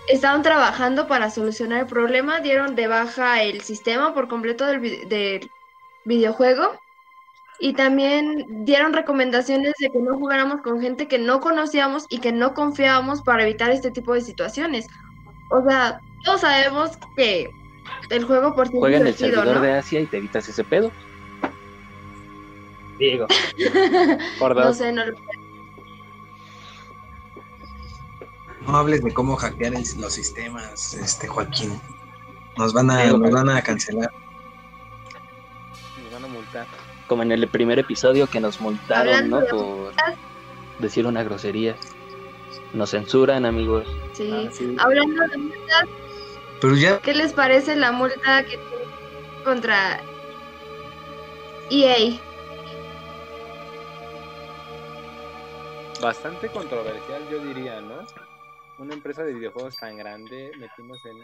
estaban 0.08 0.42
trabajando 0.42 1.08
para 1.08 1.30
solucionar 1.30 1.82
el 1.82 1.86
problema, 1.86 2.40
dieron 2.40 2.76
de 2.76 2.88
baja 2.88 3.44
el 3.44 3.62
sistema 3.62 4.14
por 4.14 4.28
completo 4.28 4.66
del, 4.66 4.80
vi- 4.80 5.06
del 5.06 5.50
videojuego 6.06 6.80
y 7.60 7.74
también 7.74 8.46
dieron 8.66 8.94
recomendaciones 8.94 9.74
de 9.80 9.92
que 9.92 10.00
no 10.00 10.18
jugáramos 10.18 10.62
con 10.62 10.82
gente 10.82 11.08
que 11.08 11.20
no 11.20 11.40
conocíamos 11.42 12.06
y 12.10 12.20
que 12.20 12.32
no 12.32 12.54
confiábamos 12.54 13.22
para 13.22 13.44
evitar 13.44 13.70
este 13.70 13.92
tipo 13.92 14.14
de 14.14 14.22
situaciones. 14.22 14.88
O 15.52 15.62
sea, 15.68 16.00
todos 16.24 16.42
sabemos 16.42 16.98
que 17.16 17.50
el 18.10 18.24
juego 18.24 18.56
por 18.56 18.68
sí 18.70 18.74
Juega 18.80 18.98
en 18.98 19.08
el 19.08 19.16
servidor 19.16 19.46
¿no? 19.46 19.62
de 19.62 19.74
Asia 19.74 20.00
y 20.00 20.08
te 20.08 20.18
evitas 20.18 20.48
ese 20.48 20.64
pedo. 20.64 20.92
Digo, 23.00 23.26
Por 24.40 24.56
No 24.56 24.66
dos. 24.66 24.78
sé, 24.78 24.92
no 24.92 25.06
lo 25.06 25.14
No 28.68 28.78
hables 28.78 29.02
de 29.04 29.14
cómo 29.14 29.36
hackear 29.36 29.74
el- 29.74 29.84
los 30.02 30.14
sistemas, 30.14 30.94
este 30.94 31.28
Joaquín. 31.28 31.80
Nos 32.58 32.74
van 32.74 32.92
a, 32.92 33.04
Digo, 33.04 33.18
nos 33.18 33.32
van 33.32 33.50
a 33.50 33.62
cancelar. 33.62 34.12
Nos 36.04 36.14
van 36.14 36.26
a 36.26 36.28
multar. 36.28 36.68
como 37.08 37.24
en 37.24 37.32
el 37.32 37.48
primer 37.48 37.80
episodio 37.80 38.28
que 38.28 38.40
nos 38.40 38.60
multaron, 38.62 39.14
Hablando 39.16 39.40
¿no? 39.40 39.46
de 39.46 39.50
Por 39.50 39.94
decir 40.80 41.08
una 41.08 41.24
grosería. 41.24 41.76
Nos 42.74 42.92
censuran, 42.92 43.46
amigos. 43.46 43.88
Sí. 44.14 44.30
Ah, 44.32 44.50
sí. 44.52 44.76
Hablando 44.78 45.24
de 45.28 45.38
multas, 45.38 45.86
Pero 46.62 46.76
ya, 46.76 47.00
¿qué 47.00 47.14
les 47.16 47.34
parece 47.34 47.76
la 47.76 47.92
multa 47.92 48.44
que 48.46 48.60
contra 49.44 50.02
EA? 51.72 52.20
Bastante 56.02 56.48
controversial, 56.50 57.28
yo 57.30 57.40
diría, 57.44 57.82
¿no? 57.82 58.00
Una 58.78 58.94
empresa 58.94 59.24
de 59.24 59.34
videojuegos 59.34 59.76
tan 59.76 59.98
grande 59.98 60.50
metiéndose 60.58 61.10
en 61.10 61.18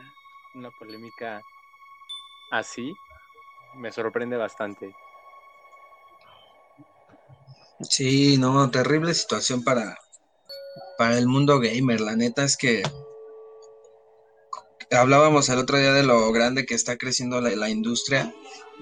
una 0.59 0.69
polémica 0.71 1.41
así 2.51 2.93
me 3.75 3.91
sorprende 3.91 4.35
bastante. 4.35 4.93
sí, 7.89 8.37
no, 8.37 8.69
terrible 8.69 9.13
situación 9.13 9.63
para, 9.63 9.97
para 10.97 11.17
el 11.17 11.27
mundo 11.27 11.59
gamer. 11.59 12.01
La 12.01 12.17
neta 12.17 12.43
es 12.43 12.57
que 12.57 12.83
hablábamos 14.91 15.47
el 15.49 15.59
otro 15.59 15.77
día 15.77 15.93
de 15.93 16.03
lo 16.03 16.31
grande 16.33 16.65
que 16.65 16.75
está 16.75 16.97
creciendo 16.97 17.39
la, 17.39 17.49
la 17.51 17.69
industria 17.69 18.33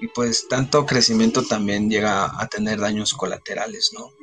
y 0.01 0.07
pues 0.07 0.47
tanto 0.47 0.87
crecimiento 0.87 1.43
también 1.43 1.89
llega 1.89 2.31
a 2.41 2.47
tener 2.47 2.79
daños 2.79 3.13
colaterales, 3.13 3.91
¿no? 3.93 4.22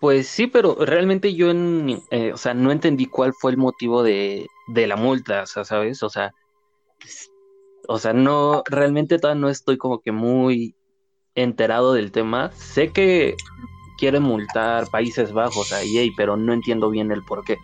Pues 0.00 0.28
sí, 0.28 0.46
pero 0.46 0.76
realmente 0.84 1.34
yo 1.34 1.50
en- 1.50 2.02
eh, 2.10 2.32
o 2.32 2.36
sea, 2.36 2.54
no 2.54 2.70
entendí 2.70 3.06
cuál 3.06 3.32
fue 3.32 3.50
el 3.52 3.56
motivo 3.56 4.02
de, 4.02 4.46
de 4.68 4.86
la 4.86 4.96
multa, 4.96 5.42
o 5.42 5.46
sea, 5.46 5.64
¿sabes? 5.64 6.02
O 6.02 6.10
sea, 6.10 6.32
o 7.88 7.98
sea, 7.98 8.12
no, 8.12 8.62
realmente 8.66 9.18
todavía 9.18 9.40
no 9.40 9.48
estoy 9.48 9.78
como 9.78 10.00
que 10.00 10.12
muy 10.12 10.74
enterado 11.34 11.94
del 11.94 12.12
tema. 12.12 12.52
Sé 12.52 12.92
que 12.92 13.34
quieren 13.98 14.22
multar 14.22 14.88
Países 14.90 15.32
Bajos 15.32 15.72
a 15.72 15.82
EA, 15.82 16.10
pero 16.16 16.36
no 16.36 16.52
entiendo 16.52 16.90
bien 16.90 17.10
el 17.10 17.24
por 17.24 17.44
qué. 17.44 17.56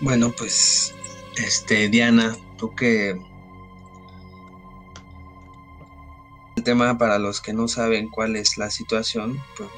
Bueno, 0.00 0.32
pues, 0.36 0.94
este, 1.36 1.88
Diana, 1.88 2.36
tú 2.58 2.74
que... 2.74 3.20
El 6.60 6.64
tema 6.64 6.98
para 6.98 7.18
los 7.18 7.40
que 7.40 7.54
no 7.54 7.68
saben 7.68 8.10
cuál 8.10 8.36
es 8.36 8.58
la 8.58 8.68
situación, 8.68 9.42
pues... 9.56 9.70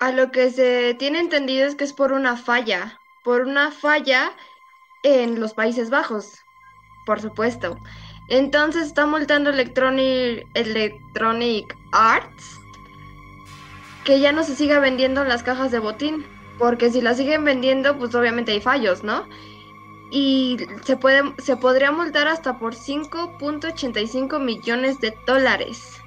A 0.00 0.10
lo 0.10 0.32
que 0.32 0.50
se 0.50 0.96
tiene 0.98 1.20
entendido 1.20 1.64
es 1.64 1.76
que 1.76 1.84
es 1.84 1.92
por 1.92 2.10
una 2.10 2.36
falla, 2.36 2.98
por 3.22 3.42
una 3.42 3.70
falla 3.70 4.32
en 5.04 5.38
los 5.38 5.54
Países 5.54 5.90
Bajos, 5.90 6.40
por 7.06 7.20
supuesto. 7.20 7.78
Entonces 8.28 8.88
está 8.88 9.06
multando 9.06 9.50
Electronic, 9.50 10.44
Electronic 10.54 11.72
Arts 11.92 12.58
que 14.02 14.18
ya 14.18 14.32
no 14.32 14.42
se 14.42 14.56
siga 14.56 14.80
vendiendo 14.80 15.22
las 15.22 15.44
cajas 15.44 15.70
de 15.70 15.78
botín, 15.78 16.26
porque 16.58 16.90
si 16.90 17.00
las 17.00 17.16
siguen 17.16 17.44
vendiendo, 17.44 17.96
pues 17.96 18.12
obviamente 18.16 18.50
hay 18.50 18.60
fallos, 18.60 19.04
¿no? 19.04 19.24
Y 20.10 20.56
se 20.84 20.96
puede, 20.96 21.22
se 21.38 21.56
podría 21.56 21.92
multar 21.92 22.28
hasta 22.28 22.58
por 22.58 22.74
5.85 22.74 24.40
millones 24.40 25.00
de 25.00 25.16
dólares. 25.26 26.00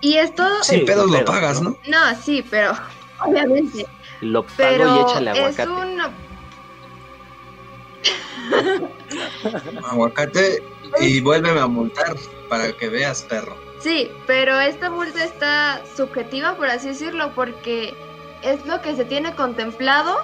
Y 0.00 0.14
esto, 0.16 0.44
Sin 0.62 0.80
Sí, 0.80 0.86
pedos 0.86 1.10
lo 1.10 1.24
pagas, 1.24 1.60
¿no? 1.60 1.76
¿no? 1.88 2.14
sí, 2.22 2.44
pero 2.48 2.72
obviamente. 3.20 3.86
Lo 4.20 4.42
pago 4.44 4.54
Pero 4.56 4.96
y 4.96 5.00
échale 5.00 5.30
es 5.32 5.58
aguacate. 5.58 5.70
un 5.70 6.00
Aguacate 9.90 10.62
y 11.00 11.20
vuélveme 11.20 11.60
a 11.60 11.66
multar 11.66 12.16
para 12.48 12.72
que 12.72 12.88
veas, 12.88 13.22
perro. 13.22 13.56
Sí, 13.80 14.10
pero 14.26 14.58
esta 14.60 14.90
multa 14.90 15.24
está 15.24 15.80
subjetiva, 15.96 16.54
por 16.56 16.68
así 16.68 16.88
decirlo, 16.88 17.32
porque 17.34 17.94
es 18.42 18.64
lo 18.66 18.80
que 18.82 18.94
se 18.96 19.04
tiene 19.04 19.34
contemplado, 19.34 20.16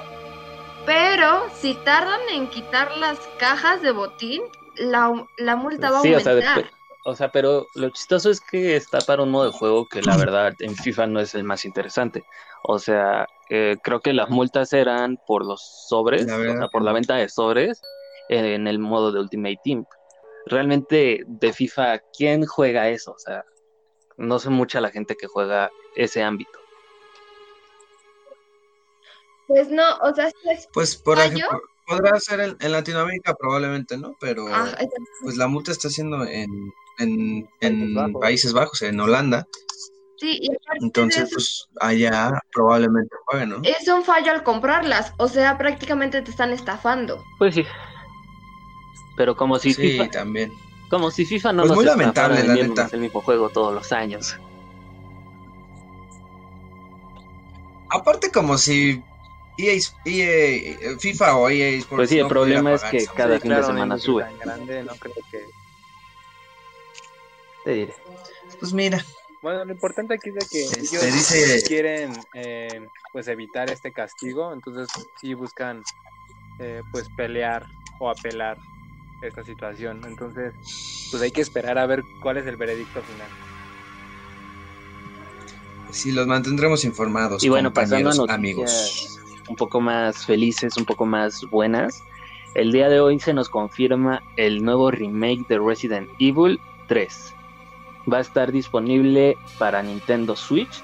pero 0.87 1.49
si 1.55 1.75
tardan 1.85 2.21
en 2.33 2.49
quitar 2.49 2.97
las 2.97 3.19
cajas 3.38 3.83
de 3.83 3.90
botín, 3.90 4.43
la, 4.76 5.26
la 5.38 5.57
multa 5.57 5.90
va 5.90 5.99
a 5.99 6.02
Sí, 6.02 6.14
o 6.14 6.21
sea, 6.21 6.33
aumentar. 6.33 6.71
o 7.05 7.14
sea, 7.14 7.31
pero 7.33 7.66
lo 7.75 7.90
chistoso 7.90 8.31
es 8.31 8.40
que 8.40 8.76
está 8.76 8.99
para 9.00 9.23
un 9.23 9.31
modo 9.31 9.50
de 9.50 9.59
juego 9.59 9.87
que 9.88 10.00
la 10.02 10.16
verdad 10.16 10.55
en 10.61 10.75
FIFA 10.75 11.09
no 11.09 11.21
es 11.21 11.35
el 11.35 11.45
más 11.45 11.64
interesante. 11.64 12.25
O 12.62 12.78
sea, 12.78 13.26
eh, 13.50 13.76
creo 13.83 14.00
que 14.00 14.12
las 14.12 14.31
multas 14.31 14.73
eran 14.73 15.19
por 15.26 15.45
los 15.45 15.87
sobres, 15.88 16.26
La 16.26 16.37
o 16.37 16.59
sea, 16.59 16.69
por 16.69 16.83
la 16.83 16.93
venta 16.93 17.16
de 17.16 17.28
sobres 17.28 17.81
en 18.28 18.66
el 18.66 18.78
modo 18.78 19.12
de 19.12 19.21
Ultimate 19.21 19.61
Team. 19.62 19.85
Realmente 20.47 21.23
de 21.26 21.52
FIFA, 21.52 21.99
¿quién 22.16 22.47
juega 22.47 22.88
eso? 22.88 23.12
O 23.12 23.19
sea, 23.19 23.45
no 24.16 24.38
sé 24.38 24.50
mucha 24.50 24.81
la 24.81 24.90
gente 24.90 25.16
que 25.16 25.26
juega 25.26 25.71
ese 25.97 26.23
ámbito. 26.23 26.59
Pues 29.47 29.69
no, 29.71 29.97
o 30.03 30.15
sea, 30.15 30.29
sí 30.31 30.37
es- 30.50 30.69
Pues, 30.73 30.97
por 30.97 31.19
¿Fallo? 31.19 31.37
ejemplo, 31.37 31.61
podrá 31.87 32.19
ser 32.19 32.41
en, 32.41 32.57
en 32.61 32.73
Latinoamérica 32.73 33.35
probablemente, 33.35 33.97
¿no? 33.97 34.17
Pero 34.21 34.47
ah, 34.53 34.71
es- 34.79 34.88
pues 35.23 35.37
la 35.37 35.47
multa 35.49 35.71
está 35.73 35.88
siendo 35.88 36.25
en, 36.25 36.73
en, 36.99 37.47
Países 37.61 37.61
en 37.61 37.95
Bajos. 37.95 38.21
Países 38.21 38.53
Bajos, 38.53 38.83
en 38.83 39.00
Holanda. 39.00 39.47
sí, 40.19 40.38
y 40.43 40.49
Entonces, 40.81 41.25
eso, 41.25 41.35
pues 41.35 41.67
allá 41.81 42.41
probablemente 42.53 43.15
jueguen, 43.26 43.50
¿no? 43.50 43.61
es 43.62 43.87
un 43.88 44.03
fallo 44.05 44.33
al 44.33 44.43
comprarlas, 44.43 45.12
o 45.19 45.29
sea, 45.29 45.57
prácticamente 45.59 46.23
te 46.23 46.31
están 46.31 46.53
estafando. 46.53 47.23
Pues 47.38 47.55
sí. 47.55 47.65
Pero 49.17 49.37
como 49.37 49.59
si 49.59 49.73
Sí, 49.73 49.93
FIFA, 49.93 50.11
también. 50.11 50.53
como 50.91 51.11
si 51.11 51.25
FIFA 51.25 51.53
no 51.53 51.62
Pues 51.62 51.69
nos 51.71 51.76
muy 51.76 51.85
lamentable, 51.87 52.43
la 52.43 52.55
neta. 52.55 52.88
el 52.93 53.00
mismo 53.00 53.21
juego 53.23 53.49
todos 53.50 53.73
los 53.73 53.93
años. 53.93 54.37
Aparte 57.91 58.31
como 58.33 58.59
si 58.59 59.03
EA, 59.59 59.81
EA, 60.05 60.99
FIFA 60.99 61.37
o 61.37 61.49
EA 61.49 61.69
Sports 61.79 61.89
Pues 61.97 62.09
sí, 62.11 62.17
el 62.17 62.23
no 62.25 62.29
problema 62.29 62.75
es 62.75 62.83
que 62.85 63.07
cada 63.07 63.39
fin 63.41 63.51
de 63.55 63.63
semana 63.63 63.99
sube. 63.99 64.23
tan 64.25 64.39
grande, 64.39 64.83
no 64.85 64.95
creo 64.97 65.15
que... 65.31 65.45
Te 67.65 67.71
diré. 67.73 67.95
Pues 68.61 68.73
mira, 68.73 69.05
Bueno, 69.43 69.65
lo 69.65 69.73
importante 69.73 70.15
aquí 70.15 70.29
es 70.29 70.35
de 70.35 70.47
que 70.51 70.63
Este, 70.65 70.81
ellos 70.81 71.15
dice- 71.15 71.65
quieren 71.67 72.13
eh, 72.35 72.89
pues 73.13 73.29
evitar 73.29 73.71
este 73.71 73.93
castigo, 73.93 74.53
entonces 74.53 74.89
sí 75.21 75.35
buscan 75.35 75.83
eh, 76.59 76.83
pues 76.93 77.09
pelear 77.17 77.67
o 77.99 78.09
apelar 78.11 78.59
esta 79.23 79.43
situación. 79.45 80.03
Entonces, 80.07 80.55
pues 81.11 81.23
hay 81.23 81.31
que 81.31 81.41
esperar 81.41 81.79
a 81.79 81.87
ver 81.87 82.03
cuál 82.23 82.37
es 82.37 82.47
el 82.47 82.57
veredicto 82.57 83.01
final. 83.03 83.29
sí, 85.93 86.13
los 86.13 86.27
mantendremos 86.27 86.85
informados, 86.85 87.43
Y 87.43 87.49
bueno, 87.49 87.73
pasando 87.73 88.11
a 88.11 88.15
noticias 88.15 88.35
amigos. 88.39 89.19
Un 89.49 89.57
poco 89.57 89.81
más 89.81 90.25
felices, 90.25 90.76
un 90.76 90.85
poco 90.85 91.07
más 91.07 91.43
buenas. 91.50 92.03
El 92.55 92.73
día 92.73 92.88
de 92.88 93.00
hoy 93.00 93.21
se 93.21 93.35
nos 93.35 93.49
confirma 93.49 94.23
el 94.37 94.65
nuevo 94.65 94.91
remake 94.91 95.47
de 95.49 95.59
Resident 95.59 96.09
Evil 96.19 96.59
3. 96.88 97.35
Va 98.11 98.19
a 98.19 98.21
estar 98.21 98.53
disponible 98.53 99.37
para 99.59 99.83
Nintendo 99.83 100.37
Switch, 100.37 100.83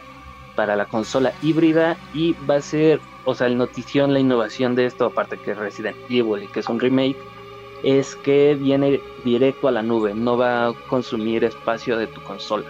para 0.54 0.76
la 0.76 0.86
consola 0.86 1.32
híbrida 1.42 1.96
y 2.12 2.34
va 2.48 2.56
a 2.56 2.60
ser, 2.60 3.00
o 3.24 3.34
sea, 3.34 3.46
el 3.46 3.56
notición, 3.56 4.12
la 4.12 4.20
innovación 4.20 4.74
de 4.74 4.86
esto, 4.86 5.06
aparte 5.06 5.38
que 5.38 5.52
es 5.52 5.56
Resident 5.56 5.96
Evil 6.08 6.42
y 6.42 6.48
que 6.48 6.60
es 6.60 6.68
un 6.68 6.80
remake, 6.80 7.16
es 7.82 8.16
que 8.16 8.54
viene 8.54 9.00
directo 9.24 9.68
a 9.68 9.72
la 9.72 9.82
nube, 9.82 10.14
no 10.14 10.36
va 10.36 10.68
a 10.68 10.72
consumir 10.88 11.44
espacio 11.44 11.96
de 11.96 12.06
tu 12.06 12.22
consola. 12.22 12.64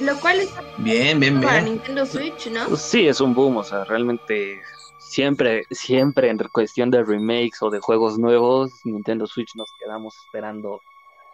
Lo 0.00 0.18
cual 0.20 0.40
es 0.40 0.54
Bien, 0.76 1.18
bien, 1.18 1.40
para 1.40 1.60
bien. 1.60 1.74
Nintendo 1.74 2.06
Switch, 2.06 2.50
¿no? 2.50 2.68
Pues 2.68 2.82
sí, 2.82 3.06
es 3.08 3.20
un 3.20 3.34
boom, 3.34 3.56
o 3.58 3.64
sea, 3.64 3.84
realmente 3.84 4.60
siempre, 4.98 5.64
siempre 5.70 6.30
en 6.30 6.38
cuestión 6.52 6.90
de 6.90 7.02
remakes 7.04 7.62
o 7.62 7.70
de 7.70 7.80
juegos 7.80 8.18
nuevos, 8.18 8.80
Nintendo 8.84 9.26
Switch 9.26 9.54
nos 9.56 9.72
quedamos 9.78 10.16
esperando 10.24 10.82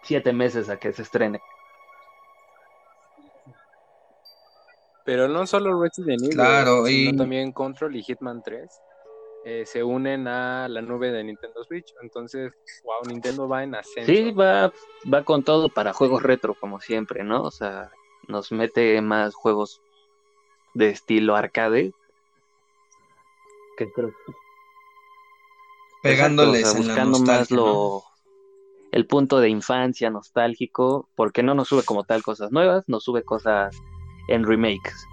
siete 0.01 0.33
meses 0.33 0.69
a 0.69 0.77
que 0.77 0.93
se 0.93 1.01
estrene. 1.03 1.41
Pero 5.03 5.27
no 5.27 5.45
solo 5.45 5.79
Resident 5.79 6.23
Evil, 6.23 6.35
Claro, 6.35 6.85
sino 6.85 7.11
y- 7.11 7.17
también 7.17 7.51
Control 7.51 7.95
y 7.95 8.03
Hitman 8.03 8.41
3 8.41 8.81
eh, 9.43 9.63
se 9.67 9.83
unen 9.83 10.27
a 10.27 10.67
la 10.67 10.81
nube 10.81 11.11
de 11.11 11.23
Nintendo 11.23 11.63
Switch. 11.63 11.93
Entonces, 12.01 12.51
wow, 12.83 13.07
Nintendo 13.07 13.47
va 13.47 13.63
en 13.63 13.75
ascenso. 13.75 14.11
Sí, 14.11 14.31
va, 14.31 14.73
va 15.13 15.23
con 15.23 15.43
todo 15.43 15.69
para 15.69 15.93
juegos 15.93 16.23
retro, 16.23 16.55
como 16.55 16.79
siempre, 16.79 17.23
¿no? 17.23 17.43
O 17.43 17.51
sea, 17.51 17.91
nos 18.27 18.51
mete 18.51 19.01
más 19.01 19.33
juegos 19.33 19.81
de 20.73 20.89
estilo 20.89 21.35
arcade. 21.35 21.93
Que 23.77 23.91
creo 23.91 24.13
Pegándoles 26.01 26.61
Exacto, 26.61 26.81
o 26.81 26.83
sea, 26.83 26.91
en 26.93 26.97
la 26.97 27.03
buscando 27.05 27.19
más 27.31 27.51
lo 27.51 28.03
el 28.91 29.05
punto 29.07 29.39
de 29.39 29.49
infancia 29.49 30.09
nostálgico, 30.09 31.09
porque 31.15 31.43
no 31.43 31.53
nos 31.53 31.67
sube 31.67 31.83
como 31.83 32.05
tal 32.05 32.23
cosas 32.23 32.53
nuevas, 32.53 32.85
nos 32.87 33.03
sube 33.03 33.23
cosas 33.23 33.75
en 34.29 34.45
remakes. 34.45 35.05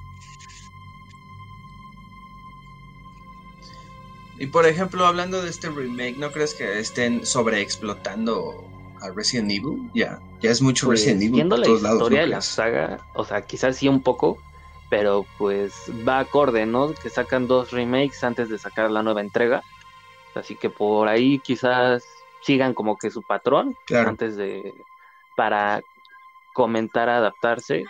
Y 4.39 4.47
por 4.47 4.67
ejemplo, 4.67 5.05
hablando 5.05 5.43
de 5.43 5.51
este 5.51 5.69
remake, 5.69 6.17
¿no 6.17 6.31
crees 6.31 6.55
que 6.55 6.79
estén 6.79 7.27
sobreexplotando 7.27 8.72
a 9.03 9.11
Resident 9.15 9.51
Evil? 9.51 9.91
Ya, 9.95 10.19
ya 10.41 10.51
es 10.51 10.63
mucho 10.63 10.87
Pues, 10.87 11.01
Resident 11.01 11.23
Evil 11.23 11.35
viendo 11.35 11.57
por 11.57 11.61
la 11.61 11.67
todos 11.67 11.83
lados, 11.83 11.99
historia 11.99 12.21
¿no 12.21 12.25
de 12.27 12.31
la 12.31 12.41
saga, 12.41 12.99
o 13.15 13.25
sea, 13.25 13.43
quizás 13.43 13.77
sí 13.77 13.89
un 13.89 14.03
poco, 14.03 14.39
pero 14.91 15.25
pues 15.39 15.75
va 16.07 16.19
acorde, 16.21 16.67
¿no? 16.67 16.93
Que 16.95 17.11
sacan 17.11 17.47
dos 17.47 17.71
remakes 17.71 18.23
antes 18.25 18.49
de 18.49 18.59
sacar 18.59 18.91
la 18.91 19.03
nueva 19.03 19.21
entrega. 19.21 19.63
Así 20.35 20.57
que 20.57 20.71
por 20.71 21.09
ahí 21.09 21.39
quizás 21.39 22.05
sigan 22.43 22.75
como 22.75 22.97
que 22.97 23.11
su 23.11 23.23
patrón 23.23 23.77
Claro. 23.87 24.09
antes 24.11 24.37
de 24.37 24.75
para 25.37 25.83
comentar 26.55 27.09
adaptarse 27.09 27.85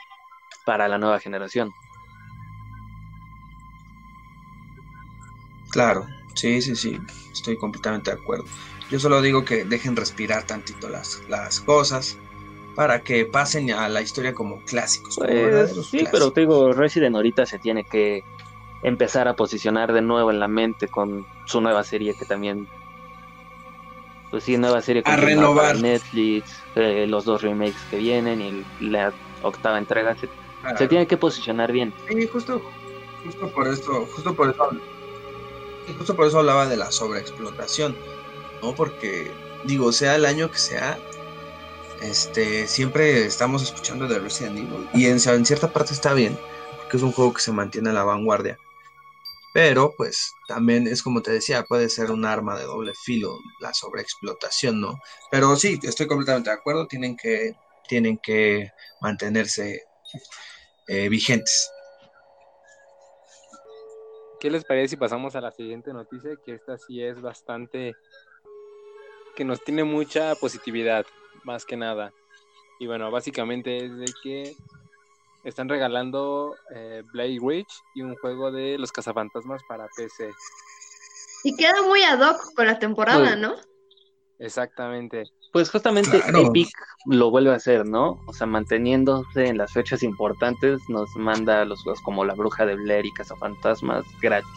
para 0.65 0.87
la 0.89 0.99
nueva 0.99 1.19
generación. 1.19 1.73
Claro, 5.71 6.07
sí, 6.35 6.61
sí, 6.63 6.75
sí, 6.77 6.99
estoy 7.33 7.57
completamente 7.57 8.11
de 8.11 8.17
acuerdo. 8.21 8.45
Yo 8.91 8.99
solo 8.99 9.23
digo 9.23 9.45
que 9.45 9.65
dejen 9.65 9.97
respirar 9.97 10.47
tantito 10.47 10.89
las, 10.89 11.23
las 11.29 11.61
cosas 11.61 12.19
para 12.75 13.03
que 13.03 13.25
pasen 13.27 13.71
a 13.73 13.89
la 13.89 14.01
historia 14.03 14.35
como 14.35 14.61
clásicos. 14.63 15.17
Pues, 15.19 15.71
sí, 15.71 15.99
clásicos. 15.99 16.09
pero 16.13 16.31
te 16.33 16.41
digo, 16.41 16.73
Resident 16.73 17.17
ahorita 17.17 17.47
se 17.47 17.59
tiene 17.59 17.85
que 17.85 18.23
empezar 18.83 19.29
a 19.29 19.37
posicionar 19.37 19.93
de 19.93 20.03
nuevo 20.03 20.31
en 20.31 20.41
la 20.41 20.49
mente 20.49 20.89
con 20.89 21.27
su 21.47 21.61
nueva 21.61 21.85
serie 21.85 22.15
que 22.19 22.25
también, 22.25 22.67
pues 24.31 24.45
sí, 24.45 24.57
nueva 24.57 24.81
serie 24.81 25.03
A 25.05 25.17
renovar. 25.17 25.77
Netflix, 25.79 26.51
eh, 26.75 27.07
los 27.07 27.25
dos 27.25 27.43
remakes 27.43 27.83
que 27.91 27.97
vienen 27.99 28.41
y 28.41 28.65
la 28.81 29.15
octava 29.43 29.79
entrega 29.79 30.17
se, 30.17 30.29
Claro. 30.63 30.79
se 30.79 30.87
tiene 30.89 31.07
que 31.09 31.17
posicionar 31.17 31.73
bien. 31.73 31.93
Sí, 32.09 32.27
justo, 32.29 32.63
justo 33.25 33.49
por 33.53 33.67
eso, 33.69 34.07
justo 34.15 34.35
por 34.35 34.51
eso, 34.51 34.71
justo 35.97 36.17
por 36.17 36.27
eso 36.27 36.39
hablaba 36.39 36.67
de 36.67 36.77
la 36.77 36.93
sobreexplotación, 36.93 37.97
¿no? 38.63 38.75
Porque, 38.75 39.31
digo, 39.65 39.93
sea 39.93 40.17
el 40.17 40.25
año 40.25 40.51
que 40.51 40.59
sea, 40.59 40.99
este, 42.01 42.67
siempre 42.67 43.25
estamos 43.27 43.63
escuchando 43.63 44.09
de 44.09 44.19
Resident 44.19 44.59
Evil, 44.59 44.89
y 44.95 45.07
en, 45.07 45.19
en 45.29 45.47
cierta 45.47 45.73
parte 45.73 45.93
está 45.93 46.15
bien, 46.15 46.39
porque 46.79 46.97
es 46.97 47.03
un 47.03 47.13
juego 47.13 47.35
que 47.35 47.43
se 47.43 47.53
mantiene 47.53 47.91
a 47.91 47.93
la 47.93 48.05
vanguardia, 48.05 48.59
pero, 49.53 49.95
pues, 49.97 50.35
también 50.49 50.87
es 50.87 51.03
como 51.03 51.21
te 51.21 51.31
decía, 51.31 51.65
puede 51.65 51.91
ser 51.91 52.11
un 52.11 52.25
arma 52.25 52.59
de 52.59 52.65
doble 52.65 52.95
filo, 52.95 53.39
la 53.61 53.75
sobreexplotación, 53.75 54.81
¿no? 54.81 54.99
Pero 55.31 55.55
sí, 55.57 55.79
estoy 55.83 56.07
completamente 56.07 56.49
de 56.49 56.57
acuerdo, 56.57 56.87
tienen 56.87 57.17
que, 57.17 57.55
tienen 57.87 58.19
que 58.19 58.71
mantenerse 59.03 59.83
eh, 60.89 61.09
vigentes. 61.11 61.71
¿Qué 64.43 64.51
les 64.51 64.65
parece 64.65 64.89
si 64.89 64.97
pasamos 64.97 65.37
a 65.37 65.41
la 65.41 65.53
siguiente 65.53 65.93
noticia? 65.93 66.33
Que 66.45 66.55
esta 66.55 66.77
sí 66.77 67.01
es 67.01 67.23
bastante. 67.23 67.95
que 69.37 69.45
nos 69.45 69.63
tiene 69.63 69.85
mucha 69.85 70.35
positividad, 70.35 71.07
más 71.45 71.65
que 71.65 71.77
nada. 71.77 72.13
Y 72.81 72.89
bueno, 72.89 73.09
básicamente 73.13 73.77
es 73.77 73.97
de 73.97 74.13
que 74.21 74.57
están 75.45 75.69
regalando 75.69 76.57
eh, 76.75 77.05
Blade 77.13 77.39
Witch 77.39 77.73
y 77.95 78.03
un 78.03 78.17
juego 78.17 78.51
de 78.51 78.79
los 78.79 78.91
cazafantasmas 78.91 79.63
para 79.69 79.87
PC. 79.97 80.33
Y 81.45 81.55
queda 81.55 81.81
muy 81.83 82.03
ad 82.03 82.19
hoc 82.21 82.53
con 82.57 82.67
la 82.67 82.81
temporada, 82.81 83.37
¿no? 83.37 83.55
Exactamente. 84.41 85.31
Pues 85.53 85.71
justamente 85.71 86.21
Claro. 86.21 86.49
Epic 86.49 86.71
lo 87.07 87.31
vuelve 87.31 87.53
a 87.53 87.57
hacer, 87.57 87.85
¿no? 87.85 88.19
O 88.27 88.33
sea, 88.33 88.47
manteniéndose 88.47 89.47
en 89.47 89.59
las 89.59 89.73
fechas 89.73 90.03
importantes, 90.03 90.81
nos 90.89 91.15
manda 91.15 91.65
los 91.67 91.83
juegos 91.83 92.01
como 92.01 92.25
La 92.25 92.35
Bruja 92.35 92.65
de 92.65 92.75
Blair 92.77 93.05
y 93.05 93.13
Cazafantasmas 93.13 94.05
gratis. 94.21 94.49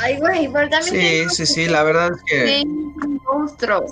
Ay, 0.00 0.18
güey, 0.18 0.52
pero 0.52 0.68
también 0.68 1.28
Sí, 1.28 1.34
sí, 1.34 1.46
sí, 1.46 1.66
la 1.66 1.82
verdad 1.82 2.10
es 2.12 2.22
que 2.24 2.44
que 2.44 2.58
es 2.60 2.64
un 2.64 3.20
monstruo. 3.24 3.84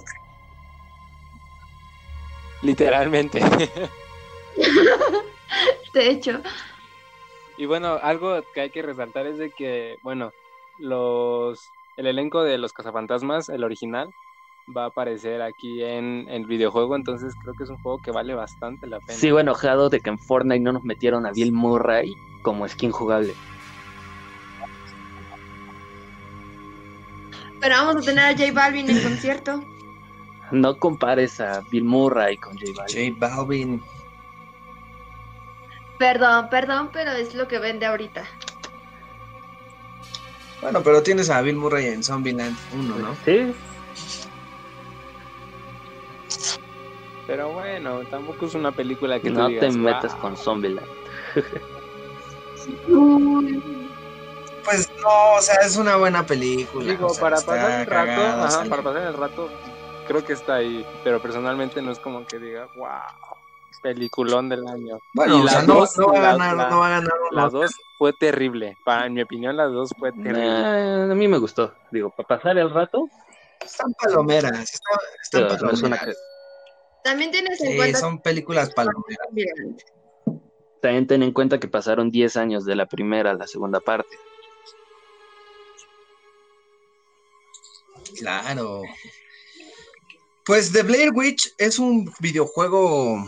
Literalmente. 2.63 3.41
De 5.95 6.11
hecho, 6.11 6.41
Y 7.57 7.67
bueno, 7.67 7.99
algo 8.03 8.43
que 8.53 8.61
hay 8.63 8.71
que 8.71 8.83
resaltar 8.83 9.27
es 9.27 9.39
de 9.39 9.51
que, 9.51 9.97
bueno, 10.03 10.33
los 10.79 11.71
el 11.97 12.07
elenco 12.07 12.43
de 12.43 12.59
los 12.59 12.73
cazafantasmas, 12.73 13.49
el 13.49 13.65
original, 13.65 14.11
va 14.77 14.85
a 14.85 14.87
aparecer 14.89 15.43
aquí 15.43 15.83
en 15.83 16.27
el 16.29 16.47
videojuego, 16.47 16.97
entonces 16.97 17.35
creo 17.43 17.55
que 17.55 17.65
es 17.65 17.71
un 17.71 17.79
juego 17.79 17.99
que 17.99 18.11
vale 18.11 18.35
bastante 18.35 18.87
la 18.87 18.99
pena. 19.01 19.13
Sigo 19.13 19.41
enojado 19.41 19.91
de 19.91 20.01
que 20.01 20.11
en 20.11 20.19
Fortnite 20.19 20.61
no 20.61 20.73
nos 20.73 20.85
metieron 20.85 21.27
a 21.27 21.33
Bill 21.33 21.53
Murray 21.53 22.15
como 22.43 22.67
skin 22.69 22.91
jugable. 22.91 23.35
pero 27.61 27.79
vamos 27.79 27.97
a 27.97 28.01
tener 28.01 28.25
a 28.25 28.33
J 28.33 28.53
Balvin 28.53 28.89
en 28.89 29.03
concierto. 29.03 29.65
No 30.53 30.79
compares 30.79 31.41
a 31.41 31.63
Bill 31.71 31.83
Murray 31.83 32.37
con 32.37 32.57
J 32.57 32.73
Balvin. 32.77 33.17
J 33.17 33.27
Balvin. 33.37 33.83
Perdón, 35.99 36.49
perdón, 36.49 36.91
pero 36.93 37.11
es 37.11 37.35
lo 37.35 37.49
que 37.49 37.59
vende 37.59 37.87
ahorita. 37.87 38.25
Bueno, 40.63 40.83
pero 40.83 41.03
tienes 41.03 41.31
a 41.31 41.41
Bill 41.43 41.57
Murray 41.57 41.87
en 41.87 42.03
Zombieland 42.03 42.57
1, 42.73 42.97
¿no? 42.97 43.17
Sí, 43.25 43.53
Pero 47.27 47.51
bueno, 47.51 48.01
tampoco 48.09 48.47
es 48.47 48.55
una 48.55 48.71
película 48.73 49.21
que 49.21 49.31
tú 49.31 49.35
no 49.35 49.49
te 49.49 49.71
metas 49.71 50.13
"Wow". 50.13 50.21
con 50.21 50.37
Zombieland. 50.37 50.87
Pues 54.65 54.91
no, 55.01 55.35
o 55.35 55.41
sea, 55.43 55.57
es 55.65 55.77
una 55.77 55.97
buena 55.97 56.25
película. 56.25 56.85
Digo, 56.93 57.07
o 57.09 57.11
sea, 57.15 57.21
para 57.23 57.37
pasar 57.37 57.81
el 57.81 57.87
rato, 57.87 58.21
ajá, 58.21 58.65
para 58.69 58.83
pasar 58.83 59.03
el 59.03 59.15
rato, 59.15 59.49
creo 60.07 60.25
que 60.25 60.33
está 60.33 60.57
ahí, 60.57 60.85
pero 61.05 61.21
personalmente 61.21 61.83
no 61.83 61.93
es 61.93 61.99
como 61.99 62.27
que 62.27 62.39
diga, 62.39 62.69
wow, 62.77 63.36
peliculón 63.83 64.49
del 64.49 64.67
año. 64.67 64.99
Bueno, 65.15 65.39
Y 65.39 65.41
o 65.41 65.45
las 65.45 65.53
sea, 65.55 65.63
no, 65.63 65.75
dos, 65.75 65.97
no 65.99 66.07
va 66.09 66.19
a 66.19 66.23
la- 66.23 66.33
ganar, 66.33 66.57
la- 66.57 66.71
no 66.71 66.79
va 66.79 66.87
a 66.87 66.91
ganar 66.91 67.13
un 67.31 67.37
Las 67.37 67.47
Oscar. 67.47 67.61
dos 67.63 67.73
fue 67.99 68.13
terrible, 68.13 68.77
para 68.85 69.07
en 69.07 69.15
mi 69.15 69.23
opinión 69.23 69.57
las 69.57 69.71
dos 69.73 69.91
fue 69.99 70.13
terrible. 70.13 71.11
A 71.13 71.15
mí 71.15 71.29
me 71.29 71.39
gustó. 71.39 71.75
Digo, 71.91 72.11
para 72.11 72.27
pasar 72.29 72.59
el 72.59 72.71
rato, 72.71 73.09
Están 73.65 73.93
palomeras, 73.95 74.53
están, 74.75 74.99
están 75.23 75.49
pero 75.49 75.67
no 75.67 75.73
es 75.73 75.83
una 75.83 75.97
palomeras. 75.97 76.23
También 77.05 77.31
tienes 77.31 77.61
en 77.61 77.71
Sí, 77.71 77.77
cuenta 77.77 77.99
son 77.99 78.21
películas 78.21 78.71
palomeras. 78.75 79.29
También 80.83 81.07
ten 81.07 81.23
en 81.23 81.33
cuenta 81.33 81.59
que 81.59 81.69
pasaron 81.69 82.11
10 82.11 82.37
años 82.37 82.65
de 82.65 82.77
la 82.77 82.87
primera 82.87 83.31
a 83.31 83.35
la 83.35 83.47
segunda 83.47 83.81
parte. 83.81 84.17
Claro. 88.19 88.83
Pues 90.45 90.73
The 90.73 90.83
Blair 90.83 91.11
Witch 91.13 91.53
es 91.59 91.79
un 91.79 92.11
videojuego. 92.21 93.27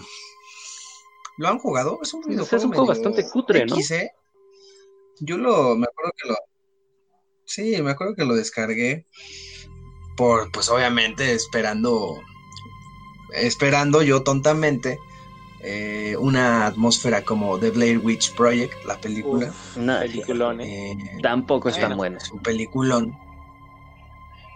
¿Lo 1.38 1.48
han 1.48 1.58
jugado? 1.58 1.98
Es 2.02 2.12
un 2.14 2.22
videojuego. 2.22 2.56
es 2.56 2.64
un 2.64 2.70
juego 2.72 2.86
bastante 2.88 3.28
cutre, 3.30 3.64
¿no? 3.66 3.74
X, 3.74 3.90
¿eh? 3.92 4.10
Yo 5.20 5.38
lo. 5.38 5.76
Me 5.76 5.86
acuerdo 5.86 6.12
que 6.20 6.28
lo. 6.28 6.36
Sí, 7.44 7.80
me 7.82 7.90
acuerdo 7.92 8.14
que 8.14 8.24
lo 8.24 8.34
descargué. 8.34 9.06
Por, 10.16 10.50
pues 10.52 10.68
obviamente, 10.68 11.32
esperando. 11.32 12.20
Esperando 13.34 14.02
yo 14.02 14.22
tontamente. 14.22 14.98
eh, 15.62 16.16
una 16.18 16.66
atmósfera 16.66 17.24
como 17.24 17.58
The 17.58 17.70
Blair 17.70 17.98
Witch 17.98 18.34
Project, 18.34 18.84
la 18.84 18.96
película. 19.00 19.48
Uf, 19.48 19.76
No, 19.76 19.98
peliculón, 19.98 20.60
¿eh? 20.60 20.92
Eh, 20.92 21.18
tampoco 21.22 21.68
es 21.68 21.74
tan 21.74 21.96
bueno, 21.96 21.96
buena. 21.96 22.18
Es 22.18 22.30
un 22.30 22.40
peliculón. 22.40 23.18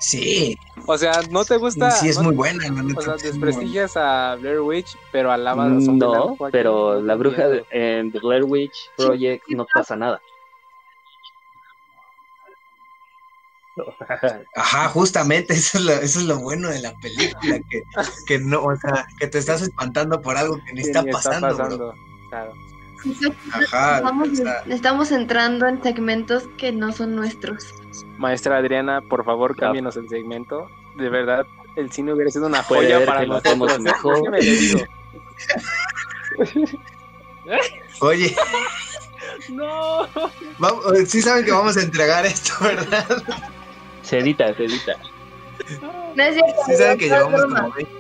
Sí, 0.03 0.59
O 0.87 0.99
sea, 0.99 1.21
¿no 1.31 1.45
te 1.45 1.57
gusta? 1.57 1.93
sí 1.93 2.09
es 2.09 2.17
no- 2.17 2.25
muy 2.25 2.35
buena, 2.35 2.65
O 2.97 3.01
sea, 3.01 3.17
desprestigias 3.17 3.97
a 3.97 4.35
Blair 4.35 4.61
Witch, 4.61 4.97
pero 5.13 5.31
alabas 5.31 5.71
a 5.71 5.81
Zombieland. 5.81 6.01
No, 6.01 6.37
Joaquín, 6.37 6.51
pero 6.53 6.95
no 6.95 7.01
la 7.03 7.15
bruja 7.15 7.49
de, 7.49 7.65
en 7.71 8.11
The 8.11 8.19
Blair 8.19 8.43
Witch 8.45 8.91
Project 8.97 9.45
no 9.49 9.65
pasa 9.73 9.95
nada. 9.95 10.21
Ajá, 14.57 14.89
justamente, 14.89 15.55
eso 15.55 15.79
es, 15.79 15.85
lo, 15.85 15.93
eso 15.93 16.19
es 16.19 16.25
lo 16.27 16.41
bueno 16.41 16.69
de 16.69 16.81
la 16.81 16.93
película, 16.97 17.59
que, 17.71 17.83
que 18.27 18.39
no, 18.39 18.63
o 18.65 18.77
sea, 18.77 19.07
que 19.19 19.29
te 19.29 19.39
estás 19.39 19.63
espantando 19.63 20.21
por 20.21 20.37
algo 20.37 20.59
que 20.67 20.73
ni 20.75 20.81
está 20.83 21.03
ni 21.03 21.11
pasando, 21.13 21.55
bro. 21.57 21.95
Claro. 22.29 22.53
Ajá, 23.53 23.97
Estamos, 23.99 24.29
o 24.29 24.35
sea, 24.37 24.63
estamos 24.69 25.13
entrando 25.13 25.67
en 25.67 25.83
segmentos 25.83 26.45
que 26.57 26.73
no 26.73 26.93
son 26.93 27.15
nuestros. 27.17 27.75
Maestra 28.19 28.57
Adriana, 28.59 29.01
por 29.01 29.25
favor, 29.25 29.55
Claro. 29.55 29.71
cámbienos 29.71 29.97
el 29.97 30.09
segmento. 30.09 30.69
De 30.97 31.09
verdad, 31.09 31.47
el 31.77 31.91
cine 31.91 32.13
hubiera 32.13 32.31
sido 32.31 32.47
una 32.47 32.63
joya 32.63 33.05
para 33.05 33.21
que 33.21 33.27
lo 33.27 33.35
nosotros. 33.35 33.71
hacemos 33.71 33.81
mejor. 33.81 34.23
Oye, 38.01 38.35
No. 39.49 40.09
vamos, 40.59 40.85
sí 41.07 41.21
saben 41.23 41.45
que 41.45 41.53
vamos 41.53 41.77
a 41.77 41.83
entregar 41.83 42.25
esto, 42.27 42.53
¿verdad? 42.61 43.23
Se 44.03 44.19
edita, 44.19 44.55
se 44.55 44.65
edita. 44.65 44.93
No 46.15 46.23
es 46.23 46.35
cierto. 46.35 46.63
Sí 46.67 46.75
saben 46.77 46.99
que 46.99 47.09
llevamos 47.09 47.43
como 47.45 47.71
20, 47.73 47.93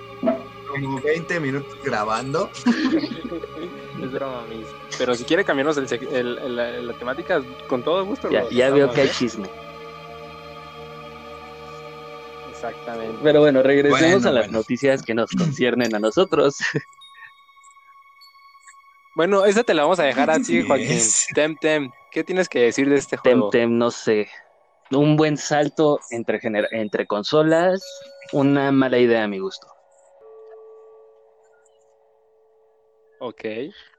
como 0.80 1.00
20 1.00 1.40
minutos 1.40 1.72
grabando. 1.82 2.50
Es 4.02 4.12
broma, 4.12 4.44
mis. 4.46 4.66
Pero 4.98 5.14
si 5.14 5.24
quiere 5.24 5.44
cambiarnos 5.44 5.76
el, 5.78 5.88
seg- 5.88 6.08
el- 6.12 6.38
el- 6.38 6.56
la, 6.56 6.70
la 6.72 6.92
temática, 6.98 7.42
con 7.68 7.82
todo 7.82 8.04
gusto. 8.04 8.30
Ya, 8.30 8.48
ya 8.50 8.70
veo 8.70 8.90
que 8.92 9.02
hay 9.02 9.11
chisme. 9.11 9.48
Exactamente. 12.50 13.18
Pero 13.22 13.40
bueno, 13.40 13.62
regresemos 13.62 14.00
Bueno, 14.22 14.28
a 14.28 14.32
las 14.32 14.46
bueno. 14.46 14.58
noticias 14.58 15.02
que 15.02 15.14
nos 15.14 15.30
conciernen 15.30 15.94
a 15.94 15.98
nosotros. 15.98 16.56
Bueno, 19.14 19.44
esa 19.44 19.62
te 19.62 19.74
la 19.74 19.82
vamos 19.82 19.98
a 20.00 20.04
dejar 20.04 20.30
a 20.30 20.37
ti, 20.37 20.44
Sí 20.44 20.62
Joaquín. 20.62 20.90
es. 20.90 21.26
Tem 21.35 21.56
Tem, 21.56 21.90
¿qué 22.11 22.24
tienes 22.24 22.48
que 22.48 22.61
decir 22.61 22.88
de 22.88 22.96
este 22.96 23.16
juego? 23.16 23.50
Temtem, 23.50 23.76
no 23.76 23.90
sé. 23.90 24.28
Un 24.90 25.16
buen 25.16 25.37
salto 25.37 26.00
entre, 26.11 26.40
gener- 26.40 26.68
entre 26.70 27.06
consolas, 27.06 27.82
una 28.32 28.72
mala 28.72 28.98
idea 28.98 29.24
a 29.24 29.28
mi 29.28 29.38
gusto. 29.38 29.66
Ok. 33.24 33.44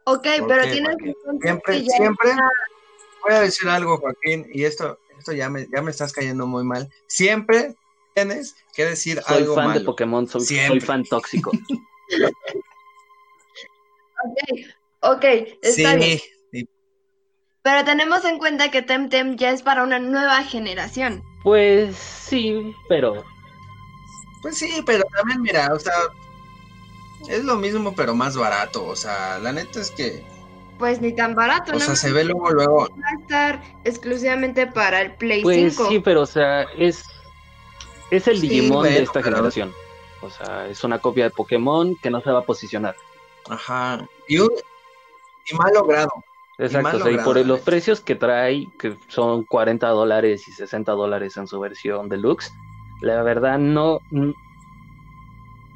Ok, 0.03 0.27
¿Por 0.39 0.47
pero 0.49 0.69
tienes 0.69 0.97
que 0.97 1.13
Siempre, 1.41 1.81
que 1.81 1.89
siempre 1.89 2.31
voy 3.21 3.33
a 3.33 3.39
decir 3.39 3.69
algo, 3.69 3.97
Joaquín, 3.97 4.45
y 4.53 4.65
esto, 4.65 4.99
esto 5.17 5.31
ya 5.31 5.49
me, 5.49 5.65
ya 5.73 5.81
me 5.81 5.91
estás 5.91 6.11
cayendo 6.11 6.45
muy 6.45 6.65
mal. 6.65 6.89
Siempre 7.07 7.73
tienes 8.13 8.53
que 8.75 8.83
decir 8.83 9.21
Soy 9.21 9.43
algo 9.43 9.55
fan 9.55 9.67
de 9.69 9.73
malo. 9.75 9.85
Pokémon, 9.85 10.27
soy, 10.27 10.41
soy 10.41 10.79
fan 10.81 11.03
tóxico. 11.05 11.51
Ok, 15.01 15.25
está 15.61 15.91
Sí, 15.91 15.97
bien. 15.97 16.19
sí, 16.51 16.69
Pero 17.61 17.83
tenemos 17.83 18.23
en 18.23 18.37
cuenta 18.37 18.71
que 18.71 18.81
Temtem 18.81 19.35
ya 19.35 19.51
es 19.51 19.61
para 19.61 19.83
una 19.83 19.99
nueva 19.99 20.43
generación. 20.43 21.21
Pues 21.43 21.97
sí, 21.97 22.73
pero 22.87 23.25
pues 24.41 24.57
sí, 24.57 24.81
pero 24.85 25.03
también 25.15 25.41
mira, 25.41 25.69
o 25.73 25.79
sea, 25.79 25.93
es 27.29 27.43
lo 27.43 27.55
mismo 27.55 27.93
pero 27.95 28.13
más 28.15 28.35
barato, 28.37 28.85
o 28.85 28.95
sea, 28.95 29.39
la 29.39 29.51
neta 29.51 29.79
es 29.79 29.91
que, 29.91 30.23
Pues 30.77 31.01
ni 31.01 31.13
tan 31.15 31.35
barato, 31.35 31.71
o 31.71 31.73
¿no? 31.75 31.79
sea, 31.79 31.95
se 31.95 32.11
ve 32.11 32.23
luego, 32.25 32.49
luego, 32.51 32.89
Va 32.89 33.07
a 33.17 33.21
estar 33.21 33.61
exclusivamente 33.83 34.67
para 34.67 35.01
el 35.01 35.15
Play 35.15 35.41
pues 35.43 35.75
5. 35.75 35.89
sí, 35.89 35.99
pero 35.99 36.21
o 36.21 36.25
sea, 36.25 36.63
es 36.77 37.05
es 38.11 38.27
el 38.27 38.39
Sí, 38.39 38.47
Digimon 38.47 38.83
de 38.83 39.01
esta 39.01 39.21
pero- 39.21 39.25
generación. 39.37 39.73
O 40.21 40.29
sea, 40.29 40.67
es 40.67 40.83
una 40.83 40.99
copia 40.99 41.25
de 41.25 41.29
Pokémon 41.31 41.95
que 41.97 42.09
no 42.09 42.21
se 42.21 42.31
va 42.31 42.39
a 42.39 42.43
posicionar. 42.43 42.95
ajá, 43.49 44.07
y, 44.27 44.37
un- 44.39 44.51
y 45.51 45.55
mal 45.55 45.73
logrado. 45.73 46.09
Exacto, 46.57 46.83
mal 46.83 46.95
o 46.95 46.99
sea, 46.99 47.07
y 47.07 47.11
logrado, 47.15 47.25
por 47.33 47.37
los 47.45 47.57
neta. 47.59 47.65
precios 47.65 47.99
que 48.01 48.15
trae, 48.15 48.67
que 48.79 48.95
son 49.09 49.43
40 49.43 49.87
dólares 49.89 50.47
y 50.47 50.51
60 50.53 50.91
dólares 50.93 51.35
en 51.37 51.47
su 51.47 51.59
versión 51.59 52.07
deluxe, 52.07 52.53
la 53.01 53.21
verdad 53.23 53.57
no, 53.57 53.99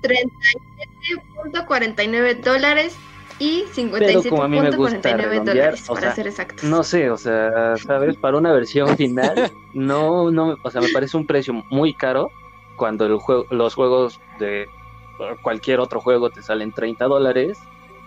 37.49 0.01 2.41
dólares 2.41 2.95
y 3.39 3.65
Pero 3.75 4.23
como 4.29 4.43
a 4.43 4.47
mí 4.47 4.59
me 4.59 4.71
gusta 4.71 4.97
57.49 4.99 5.17
redondear, 5.17 5.45
dólares, 5.45 5.83
o 5.89 5.93
para 5.93 6.07
sea, 6.07 6.15
ser 6.15 6.27
exactos. 6.27 6.63
no 6.63 6.83
sé, 6.83 7.11
o 7.11 7.17
sea, 7.17 7.77
sabes, 7.77 8.17
para 8.17 8.37
una 8.37 8.51
versión 8.51 8.97
final, 8.97 9.51
no, 9.73 10.31
no, 10.31 10.57
o 10.63 10.71
sea, 10.71 10.81
me 10.81 10.89
parece 10.89 11.17
un 11.17 11.27
precio 11.27 11.53
muy 11.69 11.93
caro 11.93 12.31
cuando 12.75 13.05
el 13.05 13.17
juego, 13.17 13.45
los 13.51 13.75
juegos 13.75 14.19
de 14.39 14.67
cualquier 15.41 15.79
otro 15.79 15.99
juego 16.01 16.29
te 16.31 16.41
salen 16.41 16.73
30 16.73 17.05
dólares 17.05 17.59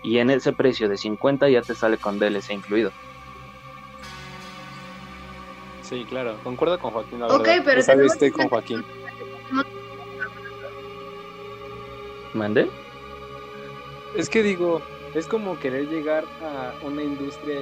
y 0.03 0.19
en 0.19 0.31
ese 0.31 0.53
precio 0.53 0.89
de 0.89 0.97
50 0.97 1.49
ya 1.49 1.63
te 1.63 1.75
sale 1.75 1.99
con 1.99 2.19
DLC 2.19 2.51
incluido. 2.55 2.91
Sí, 5.83 6.05
claro. 6.09 6.39
Concuerdo 6.45 6.79
con 6.79 6.93
Joaquín, 6.93 7.19
la 7.21 7.27
Ok, 7.27 7.45
verdad. 7.47 7.63
pero 7.65 7.81
estoy 8.07 8.31
con 8.31 8.45
que- 8.45 8.49
Joaquín. 8.51 8.85
¿Mande? 12.35 12.71
Es 14.17 14.29
que 14.29 14.43
digo, 14.43 14.83
es 15.15 15.27
como 15.27 15.59
querer 15.59 15.89
llegar 15.89 16.25
a 16.43 16.75
una 16.85 17.03
industria 17.03 17.61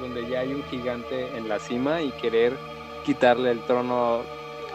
donde 0.00 0.28
ya 0.28 0.40
hay 0.40 0.54
un 0.54 0.62
gigante 0.64 1.36
en 1.36 1.48
la 1.48 1.58
cima 1.58 2.02
y 2.02 2.10
querer 2.12 2.56
quitarle 3.04 3.50
el 3.50 3.60
trono 3.60 4.22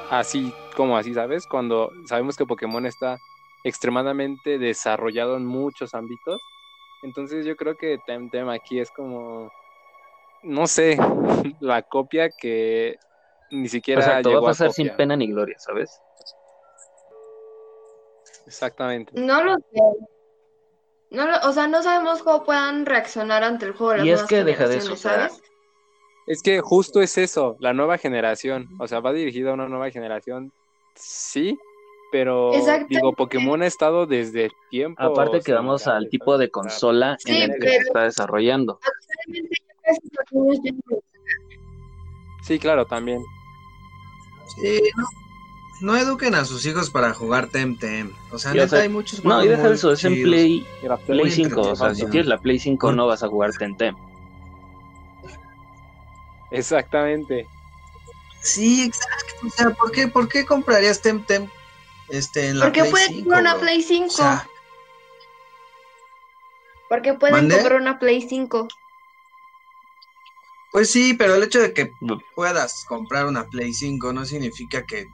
así 0.10 0.54
como 0.76 0.98
así, 0.98 1.14
¿sabes? 1.14 1.46
Cuando 1.46 1.92
sabemos 2.06 2.36
que 2.36 2.46
Pokémon 2.46 2.86
está 2.86 3.18
extremadamente 3.64 4.58
desarrollado 4.58 5.38
en 5.38 5.46
muchos 5.46 5.94
ámbitos. 5.94 6.42
Entonces 7.04 7.46
yo 7.46 7.56
creo 7.56 7.76
que 7.76 7.98
Temtem 8.06 8.50
aquí 8.50 8.80
es 8.80 8.92
como, 8.92 9.52
no 10.44 10.68
sé, 10.68 10.98
la 11.60 11.82
copia 11.82 12.30
que 12.30 12.98
ni 13.52 13.68
siquiera 13.68 14.02
Exacto, 14.02 14.30
va 14.30 14.36
llegó 14.36 14.48
a 14.48 14.52
pasar 14.52 14.72
sin 14.72 14.90
pena 14.96 15.16
ni 15.16 15.28
gloria, 15.28 15.56
¿sabes? 15.58 16.02
Exactamente. 18.50 19.12
No 19.14 19.44
lo 19.44 19.58
sé. 19.58 19.80
No 21.12 21.28
lo- 21.28 21.38
o 21.48 21.54
sea, 21.54 21.68
no 21.68 21.84
sabemos 21.84 22.24
cómo 22.24 22.44
puedan 22.44 22.88
reaccionar 22.88 23.44
ante 23.44 23.68
el 23.68 23.74
juego 23.74 23.98
las 23.98 24.06
Y 24.08 24.10
es 24.10 24.24
que 24.24 24.44
deja 24.44 24.68
de 24.68 24.78
eso, 24.78 24.96
¿sabes? 24.96 25.40
Es 26.26 26.42
que 26.42 26.60
justo 26.62 27.00
es 27.00 27.20
eso, 27.20 27.58
la 27.60 27.74
nueva 27.74 28.00
generación. 28.00 28.68
O 28.80 28.88
sea, 28.88 29.02
va 29.02 29.14
dirigida 29.14 29.52
a 29.52 29.54
una 29.54 29.68
nueva 29.68 29.92
generación, 29.92 30.52
sí, 30.96 31.60
pero 32.12 32.52
digo, 32.88 33.14
Pokémon 33.14 33.62
ha 33.62 33.68
estado 33.68 34.08
desde 34.08 34.50
tiempo. 34.72 35.00
Aparte 35.00 35.42
que 35.42 35.54
vamos 35.54 35.86
al 35.86 36.10
tipo 36.10 36.40
de 36.40 36.50
consola 36.50 37.18
Sí, 37.20 37.32
en 37.44 37.52
el 37.52 37.60
que 37.60 37.70
se 37.70 37.78
está 37.78 38.04
desarrollando. 38.04 38.80
Sí, 42.42 42.58
claro, 42.58 42.86
también. 42.86 43.22
Sí, 44.60 44.82
no, 44.98 45.06
no 45.82 45.96
eduquen 45.96 46.36
a 46.36 46.46
sus 46.46 46.66
hijos 46.66 46.90
para 46.90 47.14
jugar 47.14 47.48
Temtem. 47.48 48.12
O 48.32 48.38
sea, 48.40 48.52
o 48.52 48.54
neta, 48.56 48.68
sea, 48.70 48.80
hay 48.82 48.90
muchos 48.90 49.24
No, 49.24 49.44
y 49.44 49.48
deja 49.48 49.70
eso, 49.70 49.92
es 49.92 50.04
en. 50.04 50.22
Play, 50.22 50.68
Era 50.82 50.98
Play 50.98 51.20
Muy 51.20 51.32
5. 51.32 51.62
O 51.62 51.76
sea, 51.76 51.96
si 51.96 52.06
tienes 52.08 52.28
la 52.28 52.40
Play 52.40 52.60
5 52.60 52.92
no 52.92 53.08
vas 53.08 53.24
a 53.24 53.28
jugar 53.28 53.52
Temtem. 53.54 53.96
Exactamente. 56.52 57.48
Sí, 58.42 58.84
exacto. 58.84 59.48
O 59.48 59.50
sea, 59.50 59.70
¿por 59.72 59.92
qué, 59.92 60.08
por 60.08 60.28
qué 60.28 60.46
comprarías 60.46 61.02
Temtem 61.02 61.48
este, 62.10 62.48
en 62.50 62.60
la 62.60 62.66
Porque 62.66 62.82
Play 62.82 62.92
pueden 62.92 63.08
5? 63.10 63.22
comprar 63.24 63.42
una? 63.42 63.60
Play 63.60 63.82
5. 63.84 64.06
O 64.06 64.10
sea, 64.10 64.48
Porque 66.90 67.14
pueden 67.14 67.50
comprar 67.50 67.82
una 67.82 68.00
Play 68.00 68.22
5. 68.28 68.68
pues 70.72 70.92
sí, 70.92 71.14
pero 71.14 71.36
el 71.36 71.44
hecho 71.44 71.60
de 71.60 71.74
que 71.74 71.92
puedas 72.36 72.84
comprar 72.86 73.26
una 73.28 73.46
Play 73.48 73.74
5 73.74 74.14
no 74.14 74.26
significa 74.26 74.86
que 74.86 75.08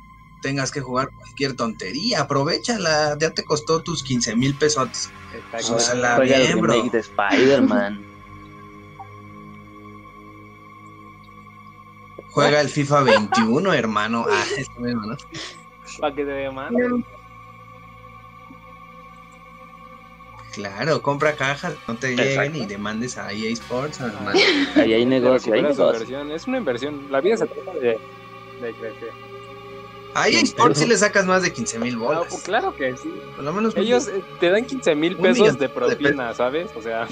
tengas 0.46 0.72
que 0.72 0.80
jugar 0.80 1.10
cualquier 1.10 1.56
tontería. 1.56 2.22
Aprovechala, 2.22 3.18
ya 3.20 3.32
te 3.32 3.44
costó 3.44 3.82
tus 3.82 4.04
15 4.04 4.36
mil 4.36 4.54
pesos. 4.56 5.10
Exacto. 5.34 5.76
O 5.76 5.80
sea, 5.80 5.96
la- 5.96 6.18
Juega 6.18 6.36
el 6.38 6.44
bien, 6.44 6.62
bro. 6.62 6.74
remake 6.74 6.92
de 6.92 7.00
Spider-Man. 7.00 8.06
Juega 12.30 12.62
el 12.62 12.70
FIFA 12.70 13.02
21, 13.04 13.74
hermano. 13.74 14.26
Ah, 14.30 14.44
es 14.56 14.68
lo 14.76 14.82
mismo, 14.82 15.02
¿no? 15.08 15.18
Para 16.00 16.14
que 16.14 16.26
te 16.26 16.32
vean 16.32 17.04
Claro, 20.54 21.02
compra 21.02 21.36
cajas, 21.36 21.76
no 21.88 21.96
te 21.96 22.10
lleguen 22.16 22.28
Exacto. 22.28 22.58
y 22.60 22.66
demandes 22.68 23.18
a 23.18 23.34
EA 23.34 23.50
Sports, 23.52 24.00
hermano. 24.00 24.40
Ahí 24.76 24.94
hay 24.94 25.06
negocio, 25.06 25.54
hay. 25.54 25.66
Es 26.34 26.48
una 26.48 26.58
inversión. 26.60 27.08
La 27.10 27.20
vida 27.20 27.36
se 27.38 27.48
trata 27.48 27.74
de, 27.74 27.98
de 28.62 28.74
crecer. 28.80 29.35
A 30.15 30.30
EA 30.30 30.39
Sports 30.41 30.80
sí 30.80 30.88
le 30.88 30.97
sacas 30.97 31.25
más 31.25 31.41
de 31.43 31.51
15 31.51 31.78
mil 31.80 31.97
bolas. 31.97 32.25
pues 32.30 32.43
claro 32.43 32.75
que 32.75 32.95
sí. 32.95 33.13
Por 33.36 33.43
lo 33.43 33.51
menos 33.54 33.75
Ellos 33.75 34.08
eh, 34.08 34.23
te 34.39 34.49
dan 34.49 34.65
15 34.65 34.95
mil 34.95 35.15
pesos 35.17 35.39
millón 35.39 35.56
de 35.58 35.67
de 35.67 35.69
propina, 35.69 36.34
¿sabes? 36.34 36.71
O 36.75 36.82
sea, 36.82 37.06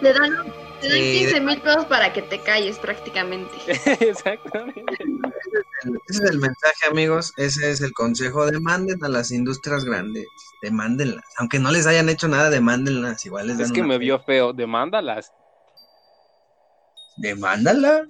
Te 0.00 0.12
dan, 0.12 0.30
te 0.80 0.88
dan 0.88 0.98
Sí, 0.98 1.18
15 1.20 1.40
mil 1.42 1.60
pesos 1.60 1.84
para 1.84 2.12
que 2.14 2.22
te 2.22 2.40
calles 2.40 2.78
prácticamente. 2.78 3.54
exactamente. 4.00 4.82
Ese 6.08 6.24
es 6.24 6.30
el 6.30 6.38
mensaje, 6.38 6.88
amigos. 6.90 7.32
Ese 7.36 7.70
es 7.70 7.82
el 7.82 7.92
consejo. 7.92 8.46
Demanden 8.46 9.04
a 9.04 9.08
las 9.08 9.30
industrias 9.30 9.84
grandes. 9.84 10.26
Demándenlas. 10.62 11.24
Aunque 11.36 11.58
no 11.58 11.70
les 11.70 11.86
hayan 11.86 12.08
hecho 12.08 12.26
nada, 12.26 12.48
demándenlas. 12.50 13.24
Igual 13.26 13.48
les 13.48 13.58
dan 13.58 13.66
Es 13.66 13.72
que 13.72 13.82
me 13.82 13.94
fe. 13.94 13.98
vio 13.98 14.18
feo. 14.18 14.52
Demándalas. 14.52 15.30
Demándala. 17.16 18.06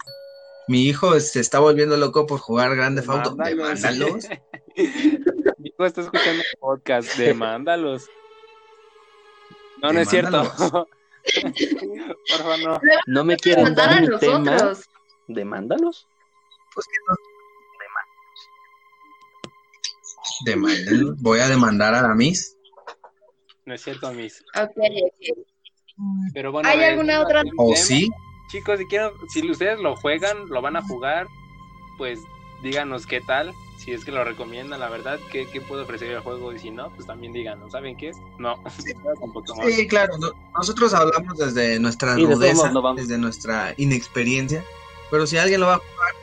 Mi 0.68 0.84
hijo 0.86 1.18
se 1.20 1.40
está 1.40 1.58
volviendo 1.58 1.96
loco 1.96 2.26
por 2.26 2.38
jugar 2.38 2.74
Grande 2.76 3.02
Auto. 3.06 3.34
Demándalos. 3.36 4.22
Demándalos. 4.22 4.28
Mi 5.58 5.68
hijo 5.68 5.84
está 5.84 6.00
escuchando 6.02 6.42
el 6.42 6.58
podcast. 6.60 7.16
Demándalos. 7.16 8.08
No, 9.82 9.92
no 9.92 10.00
es 10.00 10.08
cierto. 10.08 10.42
Demándalos. 10.42 10.86
Porfa, 12.28 12.56
no. 12.58 12.80
No 13.06 13.24
me 13.24 13.36
quieren 13.36 13.74
dar 13.74 13.92
a 13.92 13.98
un 14.02 14.18
tema. 14.18 14.38
nosotros. 14.38 14.88
Demándalos. 15.28 16.06
Pues 16.74 16.86
que 16.86 16.92
no. 17.08 17.14
Demanden- 20.46 21.16
Voy 21.20 21.40
a 21.40 21.48
demandar 21.48 21.94
a 21.94 22.02
la 22.02 22.14
Miss. 22.14 22.56
No 23.64 23.74
es 23.74 23.82
cierto, 23.82 24.12
mis. 24.12 24.40
Ok, 24.56 24.70
ok. 24.76 25.46
Pero 26.34 26.50
bueno, 26.52 26.68
¿Hay 26.68 26.82
alguna 26.82 27.18
al 27.18 27.24
otra- 27.24 27.42
tema, 27.42 27.54
¿O 27.58 27.76
sí? 27.76 28.08
Chicos, 28.52 28.78
si 28.78 28.84
quieren, 28.86 29.12
si 29.28 29.50
ustedes 29.50 29.80
lo 29.80 29.96
juegan, 29.96 30.46
lo 30.50 30.60
van 30.60 30.76
a 30.76 30.82
jugar, 30.82 31.26
pues 31.96 32.20
díganos 32.62 33.06
qué 33.06 33.22
tal, 33.22 33.54
si 33.78 33.92
es 33.92 34.04
que 34.04 34.12
lo 34.12 34.24
recomiendan, 34.24 34.78
la 34.78 34.90
verdad, 34.90 35.18
qué, 35.30 35.48
qué 35.48 35.62
puede 35.62 35.84
ofrecer 35.84 36.10
el 36.12 36.20
juego 36.20 36.52
y 36.52 36.58
si 36.58 36.70
no, 36.70 36.90
pues 36.90 37.06
también 37.06 37.32
díganos, 37.32 37.72
¿saben 37.72 37.96
qué? 37.96 38.12
No, 38.36 38.62
con 39.18 39.32
Pokémon. 39.32 39.66
Sí, 39.72 39.88
claro. 39.88 40.18
no- 40.18 40.32
nosotros 40.54 40.92
hablamos 40.92 41.38
desde 41.38 41.80
nuestra 41.80 42.14
de 42.14 42.22
todos 42.24 42.34
rudeza, 42.34 42.72
desde 42.94 43.16
nuestra 43.16 43.72
inexperiencia. 43.78 44.62
Pero 45.10 45.26
si 45.26 45.38
alguien 45.38 45.60
lo 45.60 45.68
va 45.68 45.76
a 45.76 45.78
jugar, 45.78 46.14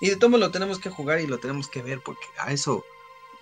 y 0.00 0.10
de 0.10 0.16
todo 0.16 0.38
lo 0.38 0.52
tenemos 0.52 0.78
que 0.78 0.90
jugar 0.90 1.20
y 1.20 1.26
lo 1.26 1.38
tenemos 1.38 1.66
que 1.66 1.82
ver, 1.82 2.00
porque 2.00 2.26
a 2.38 2.52
eso, 2.52 2.84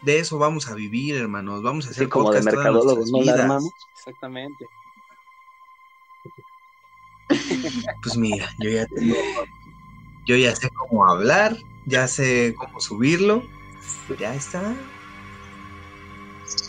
de 0.01 0.19
eso 0.19 0.39
vamos 0.39 0.69
a 0.69 0.75
vivir, 0.75 1.15
hermanos. 1.17 1.63
Vamos 1.63 1.87
a 1.87 1.91
hacer 1.91 2.05
Así 2.05 2.11
como 2.11 2.33
de 2.33 2.39
podcast 2.41 2.51
todas 2.57 2.65
mercadólogos, 2.65 3.11
¿no 3.11 3.19
la 3.23 3.33
vidas. 3.35 3.63
Exactamente. 3.97 4.67
Pues 8.03 8.17
mira, 8.17 8.49
yo 8.59 8.71
ya 8.71 8.87
tengo, 8.87 9.15
yo 10.27 10.37
ya 10.37 10.55
sé 10.55 10.71
cómo 10.71 11.07
hablar, 11.07 11.57
ya 11.87 12.09
sé 12.09 12.55
cómo 12.57 12.81
subirlo, 12.81 13.43
ya 14.19 14.35
está. 14.35 14.75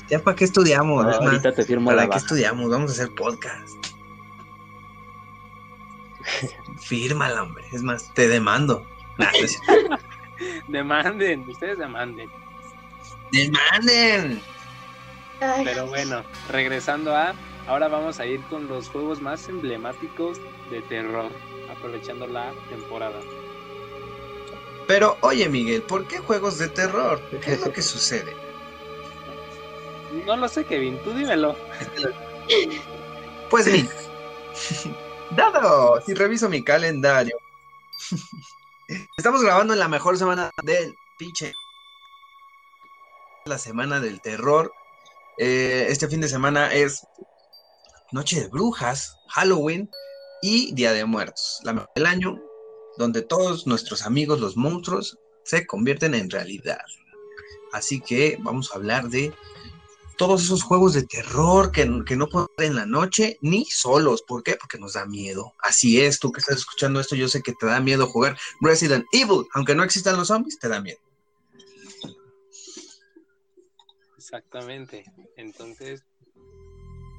Ya 0.10 0.20
para 0.20 0.36
qué 0.36 0.46
estudiamos, 0.46 1.06
es 1.08 1.20
más, 1.20 1.28
Ahorita 1.28 1.52
te 1.54 1.64
firmo 1.64 1.92
la 1.92 1.98
¿para 1.98 2.06
qué 2.06 2.10
baja. 2.10 2.20
estudiamos? 2.20 2.70
Vamos 2.70 2.92
a 2.92 2.94
hacer 2.94 3.16
podcast. 3.16 3.76
Fírmala, 6.80 7.44
hombre. 7.44 7.64
Es 7.72 7.82
más, 7.82 8.14
te 8.14 8.28
demando. 8.28 8.86
Nah. 9.18 9.32
Demanden, 10.68 11.48
ustedes 11.48 11.78
demanden. 11.78 12.30
¡Demanden! 13.32 14.42
Pero 15.64 15.88
bueno, 15.88 16.24
regresando 16.50 17.16
a, 17.16 17.34
ahora 17.68 17.88
vamos 17.88 18.20
a 18.20 18.26
ir 18.26 18.42
con 18.44 18.68
los 18.68 18.90
juegos 18.90 19.22
más 19.22 19.48
emblemáticos 19.48 20.40
de 20.70 20.82
terror, 20.84 21.32
aprovechando 21.70 22.28
la 22.28 22.54
temporada. 22.70 23.20
Pero 24.88 25.18
oye, 25.22 25.50
Miguel, 25.50 25.82
¿por 25.82 26.08
qué 26.08 26.20
juegos 26.20 26.58
de 26.58 26.68
terror? 26.70 27.20
¿Qué 27.44 27.54
es 27.54 27.66
lo 27.66 27.72
que 27.72 27.82
sucede? 27.94 28.36
No 30.26 30.38
lo 30.38 30.48
sé, 30.48 30.66
Kevin, 30.66 31.02
tú 31.04 31.12
dímelo. 31.12 31.56
Pues 33.50 33.68
mira, 33.68 33.90
dado, 35.32 36.02
si 36.02 36.14
reviso 36.14 36.48
mi 36.48 36.64
calendario, 36.64 37.36
estamos 39.18 39.42
grabando 39.42 39.74
en 39.74 39.80
la 39.80 39.88
mejor 39.88 40.18
semana 40.18 40.52
del 40.64 40.96
pinche. 41.18 41.54
La 43.46 43.58
semana 43.58 44.00
del 44.00 44.22
terror. 44.22 44.74
Eh, 45.38 45.88
este 45.90 46.08
fin 46.08 46.22
de 46.22 46.30
semana 46.30 46.74
es 46.74 47.06
Noche 48.12 48.40
de 48.40 48.48
Brujas, 48.48 49.18
Halloween 49.30 49.90
y 50.46 50.72
Día 50.74 50.94
de 50.94 51.06
Muertos. 51.06 51.60
La 51.64 51.90
del 51.96 52.06
año, 52.06 52.40
donde 53.00 53.24
todos 53.24 53.66
nuestros 53.66 54.04
amigos, 54.04 54.40
los 54.40 54.56
monstruos, 54.56 55.18
se 55.44 55.66
convierten 55.66 56.14
en 56.14 56.30
realidad. 56.30 56.86
Así 57.74 58.00
que 58.00 58.38
vamos 58.42 58.72
a 58.72 58.76
hablar 58.76 59.10
de 59.10 59.34
todos 60.20 60.44
esos 60.44 60.62
juegos 60.62 60.94
de 60.94 61.02
terror 61.02 61.72
que, 61.72 61.90
que 62.06 62.16
no 62.16 62.28
pueden 62.28 62.48
en 62.60 62.76
la 62.76 62.86
noche 62.86 63.40
ni 63.42 63.66
solos. 63.66 64.22
¿Por 64.22 64.44
qué? 64.44 64.56
Porque 64.56 64.78
nos 64.78 64.94
da 64.94 65.08
miedo. 65.08 65.56
Así 65.64 66.00
es, 66.00 66.20
tú 66.20 66.32
que 66.32 66.42
estás 66.42 66.58
escuchando 66.58 67.00
esto, 67.00 67.16
yo 67.16 67.28
sé 67.28 67.42
que 67.42 67.54
te 67.54 67.66
da 67.66 67.80
miedo 67.80 68.06
jugar 68.06 68.38
Resident 68.62 69.06
Evil. 69.14 69.48
Aunque 69.56 69.74
no 69.74 69.84
existan 69.84 70.16
los 70.16 70.28
zombies, 70.28 70.60
te 70.60 70.70
da 70.70 70.80
miedo. 70.80 71.00
Exactamente. 74.16 75.06
Entonces, 75.38 76.04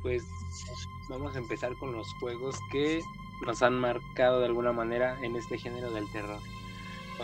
pues 0.07 0.23
vamos 1.09 1.35
a 1.35 1.39
empezar 1.39 1.75
con 1.75 1.91
los 1.91 2.13
juegos 2.21 2.61
que 2.71 3.03
nos 3.45 3.61
han 3.61 3.75
marcado 3.75 4.39
de 4.39 4.47
alguna 4.47 4.71
manera 4.71 5.19
en 5.21 5.35
este 5.35 5.59
género 5.59 5.91
del 5.91 6.09
terror. 6.13 6.39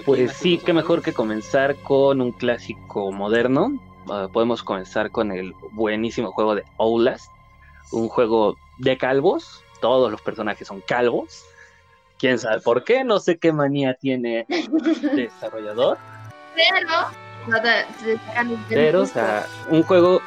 Pues 0.05 0.31
¿haces 0.31 0.37
sí, 0.37 0.59
qué 0.59 0.73
mejor 0.73 1.01
que 1.01 1.13
comenzar 1.13 1.77
con 1.77 2.21
un 2.21 2.33
clásico 2.33 3.13
moderno. 3.13 3.79
Ah, 4.11 4.29
podemos 4.33 4.65
comenzar 4.65 5.13
con 5.13 5.31
el 5.31 5.55
buenísimo 5.71 6.33
juego 6.33 6.57
de 6.57 6.65
Outlast, 6.79 7.31
un 7.93 8.09
juego 8.09 8.57
de 8.79 8.99
calvos. 8.99 9.63
Todos 9.81 10.11
los 10.11 10.21
personajes 10.21 10.67
son 10.67 10.81
calvos. 10.81 11.45
Quién 12.19 12.41
sabe 12.41 12.61
por 12.63 12.83
qué, 12.83 13.05
no 13.05 13.21
sé 13.21 13.39
qué 13.39 13.53
manía 13.53 13.95
tiene 13.95 14.45
el 14.49 14.73
desarrollador. 15.17 15.99
Pero, 16.57 17.61
Pero, 18.69 19.03
o 19.03 19.07
sea, 19.07 19.47
un 19.71 19.85
juego 19.85 20.21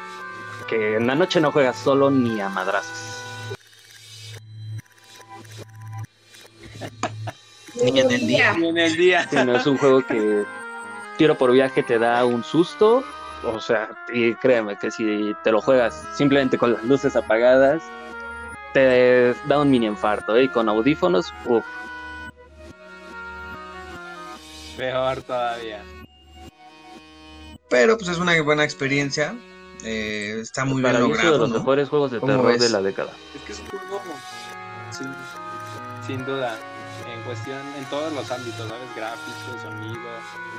que 0.68 0.96
en 0.96 1.06
la 1.06 1.14
noche 1.14 1.40
no 1.40 1.52
juegas 1.52 1.76
solo 1.76 2.10
ni 2.10 2.40
a 2.40 2.48
madrazos. 2.48 3.22
Ni 7.82 8.00
en 8.00 8.10
el 8.10 8.26
día. 8.26 8.54
Y 8.58 8.66
en 8.66 8.78
el 8.78 8.96
día. 8.96 9.28
Sí, 9.28 9.36
no 9.44 9.56
es 9.56 9.66
un 9.66 9.78
juego 9.78 10.04
que 10.06 10.44
tiro 11.18 11.36
por 11.36 11.52
viaje 11.52 11.82
te 11.82 11.98
da 11.98 12.24
un 12.24 12.42
susto. 12.42 13.04
O 13.44 13.60
sea, 13.60 13.90
y 14.12 14.34
créeme 14.34 14.76
que 14.76 14.90
si 14.90 15.34
te 15.44 15.52
lo 15.52 15.60
juegas 15.60 16.06
simplemente 16.16 16.58
con 16.58 16.72
las 16.72 16.82
luces 16.84 17.14
apagadas, 17.16 17.82
te 18.72 19.34
da 19.46 19.60
un 19.60 19.70
mini 19.70 19.86
infarto. 19.86 20.36
¿eh? 20.36 20.44
Y 20.44 20.48
con 20.48 20.68
audífonos, 20.68 21.32
uf, 21.44 21.64
Peor 24.76 25.22
todavía. 25.22 25.82
Pero 27.70 27.96
pues 27.96 28.10
es 28.10 28.18
una 28.18 28.40
buena 28.42 28.64
experiencia. 28.64 29.34
Eh, 29.86 30.40
está 30.40 30.64
muy 30.64 30.82
para 30.82 30.98
bien 30.98 31.10
mí 31.10 31.14
es 31.14 31.18
uno 31.20 31.32
de 31.32 31.38
logrado. 31.38 31.38
los 31.38 31.50
¿no? 31.50 31.58
mejores 31.58 31.88
juegos 31.88 32.10
de 32.10 32.20
¿Cómo 32.20 32.32
terror 32.32 32.46
ves? 32.52 32.60
de 32.60 32.70
la 32.70 32.82
década. 32.82 33.12
Es 33.34 33.42
que 33.42 33.52
es 33.52 33.60
un 33.60 33.66
juego 33.68 34.00
sin, 34.90 35.14
sin 36.06 36.24
duda, 36.26 36.56
en 37.12 37.22
cuestión, 37.22 37.58
en 37.78 37.84
todos 37.86 38.12
los 38.12 38.30
ámbitos, 38.30 38.68
¿sabes? 38.68 38.94
Gráficos, 38.96 39.62
sonido, 39.62 40.00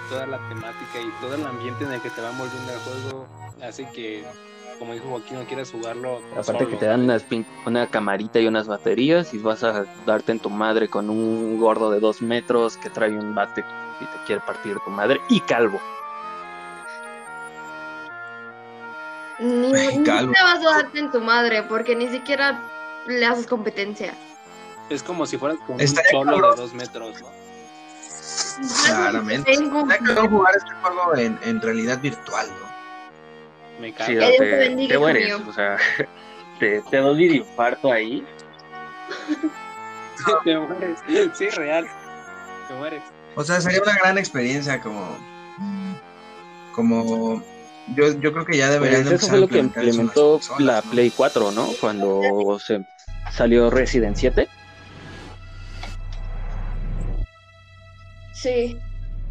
toda 0.10 0.26
la 0.28 0.38
temática 0.50 1.02
y 1.02 1.12
todo 1.22 1.36
el 1.36 1.46
ambiente 1.46 1.84
en 1.86 1.94
el 1.94 2.02
que 2.02 2.10
te 2.10 2.22
va 2.22 2.30
envolviendo 2.32 2.72
el 2.74 2.80
juego 2.80 3.28
hace 3.62 3.90
que, 3.92 4.24
como 4.80 4.94
dijo 4.94 5.10
Joaquín, 5.10 5.40
no 5.40 5.46
quieras 5.46 5.72
jugarlo. 5.72 6.22
Aparte 6.32 6.66
solo, 6.66 6.70
que 6.70 6.78
te 6.78 6.86
dan 6.86 7.02
unas 7.04 7.26
una 7.66 7.88
camarita 7.88 8.40
y 8.40 8.48
unas 8.48 8.68
baterías 8.68 9.34
y 9.34 9.40
vas 9.40 9.63
a 9.63 9.86
darte 10.06 10.32
en 10.32 10.40
tu 10.40 10.50
madre 10.50 10.88
con 10.90 11.10
un 11.10 11.60
gordo 11.60 11.90
de 11.92 12.00
dos 12.00 12.22
metros 12.22 12.78
que 12.78 12.90
trae 12.90 13.12
un 13.12 13.34
bate 13.36 13.66
y 14.00 14.06
te 14.06 14.24
quiere 14.26 14.42
partir 14.46 14.78
tu 14.86 14.92
madre 14.92 15.20
y 15.30 15.40
calvo. 15.42 15.80
Ni, 19.39 19.71
ni 19.71 20.04
te 20.04 20.12
vas 20.12 20.65
a 20.65 20.69
darte 20.78 21.00
en 21.00 21.12
tu 21.12 21.21
madre, 21.21 21.63
porque 21.63 21.95
ni 21.95 22.08
siquiera 22.10 22.60
le 23.08 23.26
haces 23.26 23.45
competencia. 23.47 24.13
Es 24.89 25.04
como 25.04 25.26
si 25.26 25.38
fueras 25.38 25.58
con 25.67 25.80
un 25.80 25.88
solo 25.88 26.52
de 26.52 26.62
dos 26.62 26.73
metros, 26.73 27.21
¿no? 27.21 27.28
Claramente. 28.86 29.52
Tengo 29.52 29.82
Está 29.82 29.97
cabrón 29.97 30.30
jugar 30.30 30.54
este 30.58 30.71
juego 30.82 31.15
en, 31.15 31.39
en 31.43 31.62
realidad 31.62 32.00
virtual, 32.00 32.47
¿no? 32.47 33.82
Me 33.82 33.89
Sí, 33.89 33.93
cago. 33.93 34.12
Dios 34.12 34.32
te 34.38 34.38
te, 34.38 34.58
bendiga, 34.58 34.93
te 34.93 35.00
mueres, 35.00 35.26
mío. 35.26 35.45
o 35.47 35.54
sea, 35.54 35.78
te, 36.60 36.82
te 36.82 36.97
da 36.97 37.12
un 37.12 37.19
infarto 37.19 37.91
ahí. 37.91 38.26
te 40.43 40.58
mueres. 40.58 41.00
Sí, 41.34 41.50
real. 41.50 41.88
Te 42.67 42.73
mueres. 42.73 43.04
O 43.36 43.43
sea, 43.43 43.62
sería 43.62 43.82
una 43.84 43.95
gran 43.97 44.17
experiencia 44.17 44.82
como. 44.82 45.15
Como. 46.73 47.43
Yo, 47.95 48.19
yo 48.19 48.34
creo 48.34 48.45
que 48.45 48.58
ya 48.58 48.69
deberían 48.69 49.04
Pues 49.04 49.13
eso 49.13 49.28
fue 49.28 49.39
lo 49.39 49.47
que 49.47 49.60
implementó 49.60 50.39
la 50.60 50.82
¿no? 50.82 50.91
Play 50.91 51.12
4, 51.12 51.52
¿no? 51.52 51.71
Cuando 51.80 52.60
se 52.60 52.86
salió 53.32 53.69
Resident 53.69 54.17
7. 54.17 54.47
Sí. 58.34 58.78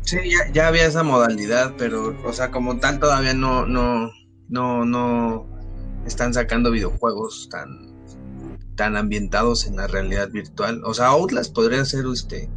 Sí, 0.03 0.17
ya, 0.25 0.53
ya 0.53 0.69
había 0.69 0.87
esa 0.87 1.03
modalidad, 1.03 1.75
pero, 1.77 2.17
o 2.25 2.33
sea, 2.33 2.51
como 2.51 2.79
tal 2.79 2.99
todavía 2.99 3.35
no, 3.35 3.67
no, 3.67 4.11
no, 4.49 4.85
no 4.85 5.47
están 6.07 6.33
sacando 6.33 6.71
videojuegos 6.71 7.49
tan, 7.51 7.69
tan 8.77 8.97
ambientados 8.97 9.67
en 9.67 9.77
la 9.77 9.87
realidad 9.87 10.31
virtual. 10.31 10.83
O 10.85 10.95
sea, 10.95 11.09
Outlast 11.09 11.53
podría 11.53 11.85
ser 11.85 12.05
este, 12.13 12.49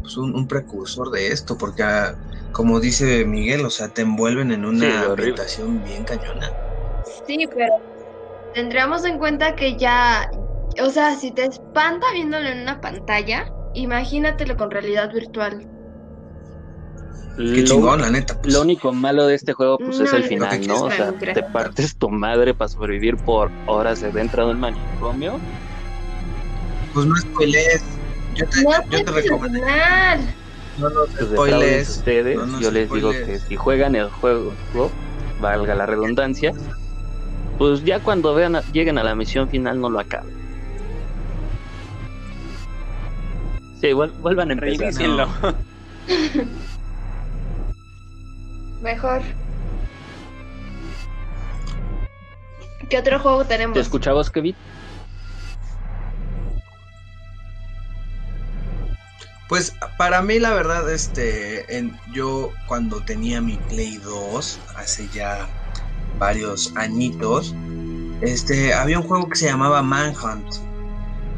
pues 0.00 0.16
un, 0.16 0.34
un 0.34 0.48
precursor 0.48 1.10
de 1.10 1.28
esto, 1.28 1.58
porque 1.58 1.82
ah, 1.82 2.16
como 2.52 2.80
dice 2.80 3.24
Miguel, 3.24 3.64
o 3.64 3.70
sea, 3.70 3.88
te 3.88 4.02
envuelven 4.02 4.52
en 4.52 4.62
Sí, 4.62 4.66
una 4.68 5.02
ambientación 5.04 5.82
bien 5.82 6.04
cañona. 6.04 6.50
Sí, 7.26 7.46
pero 7.54 7.72
tendríamos 8.52 9.04
en 9.04 9.18
cuenta 9.18 9.54
que 9.54 9.76
ya, 9.76 10.28
o 10.82 10.90
sea, 10.90 11.16
si 11.16 11.32
te 11.32 11.44
espanta 11.44 12.06
viéndolo 12.14 12.48
en 12.48 12.62
una 12.62 12.80
pantalla, 12.80 13.46
imagínatelo 13.74 14.56
con 14.56 14.70
realidad 14.70 15.12
virtual. 15.12 15.66
Qué 17.36 17.64
chingón, 17.64 18.00
la 18.00 18.10
neta. 18.10 18.38
pues. 18.40 18.54
Lo 18.54 18.62
único 18.62 18.92
malo 18.92 19.26
de 19.26 19.34
este 19.34 19.52
juego 19.52 19.76
pues 19.78 20.00
es 20.00 20.12
el 20.12 20.24
final, 20.24 20.66
¿no? 20.66 20.84
O 20.84 20.90
sea, 20.90 21.12
te 21.12 21.42
partes 21.42 21.96
tu 21.96 22.08
madre 22.08 22.54
para 22.54 22.68
sobrevivir 22.68 23.16
por 23.18 23.52
horas 23.66 24.00
dentro 24.00 24.46
de 24.46 24.52
un 24.52 24.60
manicomio. 24.60 25.38
Pues 26.94 27.06
no 27.06 27.14
spoilees. 27.16 27.84
Yo 28.34 28.46
te, 28.48 28.62
No 28.62 28.70
yo 28.90 28.98
te 28.98 29.04
te 29.04 29.10
recomiendo. 29.10 29.66
No 30.78 30.90
nos 30.90 31.12
defrauden 31.14 31.36
spoilees. 31.36 31.88
ustedes. 31.88 32.36
no 32.36 32.46
nos 32.46 32.60
Yo 32.60 32.70
les 32.70 32.90
digo 32.90 33.10
que 33.10 33.38
si 33.40 33.56
juegan 33.56 33.94
el 33.96 34.10
juego, 34.10 34.54
valga 35.40 35.74
la 35.74 35.86
redundancia, 35.86 36.52
pues 37.58 37.82
ya 37.84 38.00
cuando 38.00 38.34
vean 38.34 38.56
a- 38.56 38.62
lleguen 38.72 38.98
a 38.98 39.04
la 39.04 39.14
misión 39.14 39.48
final 39.48 39.80
no 39.80 39.88
lo 39.90 40.00
acaben. 40.00 40.34
Sí, 43.80 43.88
vuel- 43.88 44.12
vuelvan 44.20 44.50
a 44.50 44.52
empezar. 44.54 44.78
Reinícienlo. 44.78 45.28
Mejor. 48.82 49.22
¿Qué 52.88 52.98
otro 52.98 53.18
juego 53.18 53.44
tenemos? 53.44 53.74
¿Te 53.74 53.80
escuchabas, 53.80 54.30
Kevin? 54.30 54.56
Pues 59.48 59.74
para 59.96 60.22
mí 60.22 60.40
la 60.40 60.52
verdad, 60.54 60.92
este, 60.92 61.64
yo 62.12 62.52
cuando 62.66 63.04
tenía 63.04 63.40
mi 63.40 63.56
Play 63.68 63.98
2, 63.98 64.58
hace 64.76 65.08
ya 65.14 65.46
varios 66.18 66.72
añitos, 66.76 67.54
este, 68.22 68.74
había 68.74 68.98
un 68.98 69.06
juego 69.06 69.28
que 69.28 69.36
se 69.36 69.46
llamaba 69.46 69.82
Manhunt. 69.82 70.56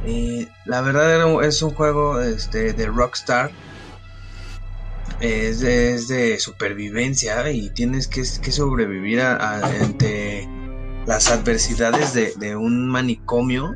Eh, 0.06 0.48
la 0.64 0.80
verdad 0.80 1.42
es 1.42 1.60
un 1.60 1.74
juego 1.74 2.20
este, 2.20 2.72
de 2.72 2.86
Rockstar. 2.86 3.50
Es 5.20 5.58
de, 5.60 6.38
supervivencia 6.38 7.50
y 7.50 7.70
tienes 7.70 8.06
que, 8.06 8.24
sobrevivir 8.24 9.20
a, 9.20 9.56
ante 9.82 10.48
las 11.06 11.28
adversidades 11.30 12.14
de, 12.14 12.32
de 12.36 12.54
un 12.54 12.88
manicomio 12.88 13.74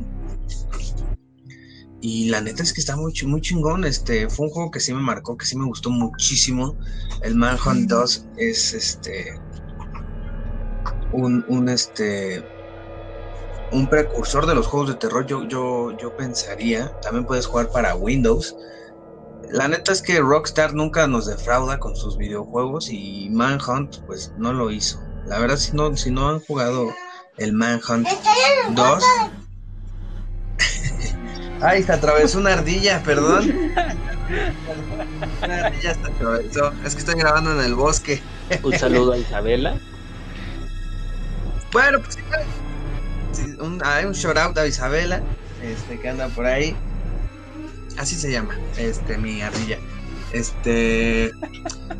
y 2.02 2.28
la 2.30 2.40
neta 2.40 2.64
es 2.64 2.72
que 2.72 2.80
está 2.80 2.96
muy, 2.96 3.12
chi- 3.12 3.26
muy 3.26 3.40
chingón. 3.40 3.84
Este 3.84 4.28
fue 4.28 4.46
un 4.46 4.52
juego 4.52 4.70
que 4.72 4.80
sí 4.80 4.92
me 4.92 5.00
marcó, 5.00 5.36
que 5.36 5.46
sí 5.46 5.56
me 5.56 5.66
gustó 5.66 5.88
muchísimo. 5.90 6.76
El 7.22 7.36
Manhunt 7.36 7.88
2 7.88 8.28
es 8.34 8.72
este 8.74 9.40
un, 11.12 11.44
un 11.46 11.68
este 11.68 12.42
un 13.70 13.88
precursor 13.88 14.46
de 14.46 14.54
los 14.54 14.66
juegos 14.66 14.90
de 14.90 14.96
terror. 14.96 15.24
Yo, 15.26 15.44
yo, 15.46 15.92
yo 15.96 16.12
pensaría. 16.14 16.92
También 17.00 17.24
puedes 17.24 17.46
jugar 17.46 17.70
para 17.72 17.94
Windows. 17.94 18.56
La 19.42 19.68
neta 19.68 19.92
es 19.92 20.02
que 20.02 20.20
Rockstar 20.20 20.74
nunca 20.74 21.06
nos 21.06 21.26
defrauda 21.26 21.78
con 21.78 21.94
sus 21.96 22.16
videojuegos 22.16 22.88
y 22.90 23.30
Manhunt 23.30 23.94
pues 24.06 24.32
no 24.36 24.52
lo 24.52 24.70
hizo. 24.70 24.98
La 25.24 25.38
verdad 25.38 25.56
si 25.56 25.76
no, 25.76 25.96
si 25.96 26.10
no 26.10 26.28
han 26.30 26.40
jugado 26.40 26.92
el 27.38 27.52
Manhunt 27.52 28.08
2 28.74 29.04
Ay, 31.62 31.82
se 31.84 31.92
atravesó 31.92 32.38
una 32.38 32.54
ardilla, 32.54 33.02
perdón. 33.02 33.70
Una 35.42 35.66
ardilla 35.66 35.94
se 35.94 36.00
atravesó. 36.00 36.72
Es 36.84 36.94
que 36.94 37.00
estoy 37.00 37.14
grabando 37.14 37.52
en 37.52 37.60
el 37.64 37.74
bosque. 37.74 38.20
Un 38.62 38.76
saludo 38.76 39.12
a 39.12 39.18
Isabela. 39.18 39.78
Bueno, 41.72 42.00
pues. 42.00 42.18
Sí, 43.32 43.54
un, 43.60 43.80
hay 43.84 44.04
un 44.04 44.12
shout 44.12 44.36
out 44.36 44.58
a 44.58 44.66
Isabela, 44.66 45.22
este, 45.62 45.98
que 45.98 46.08
anda 46.08 46.28
por 46.28 46.46
ahí. 46.46 46.76
Así 47.96 48.14
se 48.16 48.30
llama, 48.30 48.56
este, 48.76 49.16
mi 49.16 49.40
ardilla. 49.40 49.78
Este. 50.32 51.32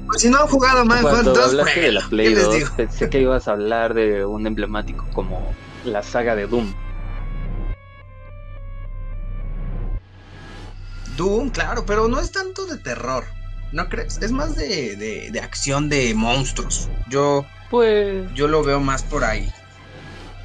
Pues 0.07 0.22
si 0.22 0.29
no 0.29 0.40
han 0.40 0.46
jugado 0.48 0.85
Manhunt 0.85 1.11
Cuando 1.11 1.35
2, 1.35 1.48
hablaste 1.51 1.81
de 1.81 1.92
la 1.92 2.01
¿qué 2.03 2.09
Play 2.09 2.35
les 2.35 2.44
2, 2.44 2.55
digo? 2.55 2.70
pensé 2.77 3.09
que 3.09 3.20
ibas 3.20 3.48
a 3.48 3.53
hablar 3.53 3.94
de 3.94 4.25
un 4.25 4.46
emblemático 4.46 5.07
como 5.12 5.55
la 5.85 6.03
saga 6.03 6.35
de 6.35 6.46
Doom. 6.46 6.75
Doom, 11.16 11.51
claro, 11.51 11.85
pero 11.87 12.09
no 12.09 12.20
es 12.20 12.33
tanto 12.33 12.66
de 12.66 12.79
terror. 12.79 13.25
¿No 13.72 13.88
crees? 13.88 14.20
Es 14.20 14.33
más 14.33 14.55
de, 14.57 14.96
de, 14.96 15.31
de 15.33 15.40
acción 15.40 15.88
de 15.88 16.14
monstruos. 16.14 16.88
Yo. 17.09 17.46
Pues 17.70 18.31
Yo 18.35 18.48
lo 18.48 18.62
veo 18.62 18.81
más 18.81 19.03
por 19.05 19.25
ahí. 19.25 19.51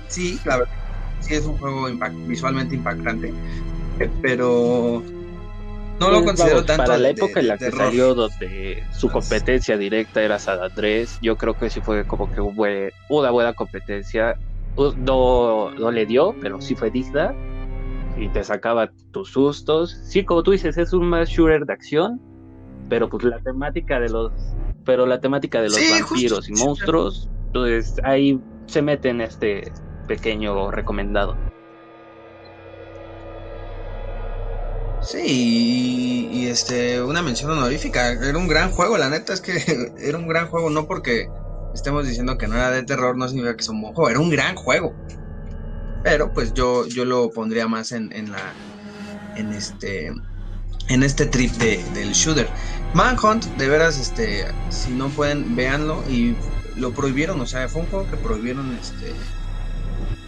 Sí, 0.08 0.39
la 0.45 0.56
verdad, 0.58 0.71
sí 1.19 1.36
es 1.36 1.45
un 1.45 1.58
juego 1.58 1.89
impact- 1.89 2.25
visualmente 2.25 2.75
impactante, 2.75 3.34
eh, 3.99 4.10
pero 4.21 5.03
no 5.99 6.10
lo 6.10 6.23
Pues, 6.23 6.25
considero 6.25 6.53
vamos, 6.53 6.67
tanto 6.67 6.84
Para 6.86 6.97
la 6.97 7.08
de- 7.10 7.13
época 7.15 7.39
en 7.41 7.47
la 7.49 7.58
que 7.58 7.65
terror. 7.65 7.88
salió, 7.88 8.13
donde 8.15 8.84
su 8.91 9.10
competencia 9.10 9.77
directa 9.77 10.21
era 10.21 10.39
Sada 10.39 10.69
3, 10.73 11.17
yo 11.21 11.36
creo 11.36 11.56
que 11.56 11.69
sí 11.69 11.82
fue 11.82 12.06
como 12.06 12.30
que 12.30 12.41
fue 12.56 12.93
una 13.10 13.32
buena 13.32 13.53
competencia. 13.53 14.38
No, 14.77 15.71
no 15.77 15.91
le 15.91 16.06
dio, 16.06 16.36
pero 16.39 16.62
sí 16.62 16.75
fue 16.75 16.91
digna. 16.91 17.34
Y 18.17 18.30
te 18.30 18.43
sacaba 18.43 18.91
tus 19.12 19.32
sustos. 19.32 19.99
Sí, 20.03 20.25
como 20.25 20.43
tú 20.43 20.51
dices, 20.51 20.77
es 20.77 20.93
un 20.93 21.08
más 21.08 21.30
shooter 21.30 21.65
de 21.65 21.73
acción. 21.73 22.19
Pero 22.89 23.10
pues 23.10 23.23
la 23.23 23.39
temática 23.39 23.99
de 23.99 24.10
los. 24.10 24.32
Pero 24.86 25.06
la 25.06 25.19
temática 25.19 25.62
de 25.62 25.67
los 25.67 25.75
Sí, 25.75 25.91
justo, 25.91 26.13
vampiros 26.13 26.49
y 26.49 26.53
monstruos. 26.53 27.30
Pues 27.53 27.95
ahí 28.03 28.39
se 28.67 28.82
mete 28.82 29.10
en 29.10 29.21
este 29.21 29.71
pequeño 30.08 30.71
recomendado. 30.71 31.36
Sí, 35.01 35.21
y, 35.25 36.30
y, 36.32 36.47
este, 36.47 37.01
una 37.01 37.21
mención 37.21 37.51
honorífica. 37.51 38.12
Era 38.12 38.38
un 38.38 38.47
gran 38.47 38.71
juego, 38.71 38.97
la 38.97 39.10
neta 39.10 39.34
es 39.34 39.41
que 39.41 39.53
era 39.99 40.17
un 40.17 40.27
gran 40.27 40.47
juego, 40.47 40.69
no 40.69 40.88
porque 40.88 41.30
estemos 41.73 42.08
diciendo 42.08 42.38
que 42.38 42.47
no 42.47 42.56
era 42.56 42.71
de 42.71 42.84
terror, 42.84 43.15
no 43.17 43.27
significa 43.27 43.56
que 43.56 43.62
es 43.62 43.69
un 43.69 43.82
juego, 43.82 44.10
era 44.10 44.19
un 44.19 44.30
gran 44.30 44.56
juego. 44.56 44.93
Pero 46.07 46.31
pues 46.31 46.53
yo, 46.53 46.87
yo 46.87 47.03
lo 47.03 47.31
pondría 47.31 47.67
más 47.67 47.91
en, 47.91 48.13
en 48.13 48.31
la. 48.31 48.39
en 49.35 49.51
este. 49.51 50.07
en 50.87 51.03
este 51.03 51.25
trip 51.25 51.51
de, 51.55 51.83
del 51.93 52.13
shooter. 52.13 52.47
Manhunt, 52.93 53.43
de 53.57 53.67
veras, 53.67 53.99
este, 53.99 54.45
si 54.69 54.91
no 54.91 55.09
pueden, 55.09 55.53
véanlo. 55.57 56.01
Y 56.09 56.33
lo 56.77 56.93
prohibieron, 56.93 57.41
o 57.41 57.45
sea, 57.45 57.67
fue 57.67 57.81
un 57.81 57.87
juego 57.87 58.09
que 58.09 58.15
prohibieron 58.15 58.73
este. 58.81 59.11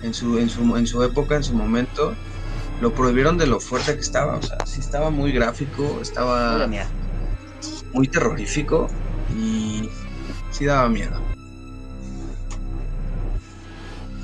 En 0.04 0.14
su, 0.14 0.38
en 0.38 0.50
su, 0.50 0.76
en 0.76 0.86
su 0.86 1.02
época, 1.02 1.38
en 1.38 1.44
su 1.46 1.54
momento 1.54 2.14
lo 2.82 2.94
prohibieron 2.94 3.38
de 3.38 3.48
lo 3.48 3.62
fuerte 3.62 3.94
que 3.94 4.02
estaba. 4.02 4.36
O 4.36 4.42
sea, 4.42 4.58
sí 4.66 4.82
estaba 4.82 5.10
muy 5.10 5.32
gráfico, 5.32 6.00
estaba 6.02 6.68
muy 7.94 8.08
terrorífico 8.10 8.90
y 9.34 9.90
sí 10.52 10.66
daba 10.66 10.90
miedo. 10.90 11.39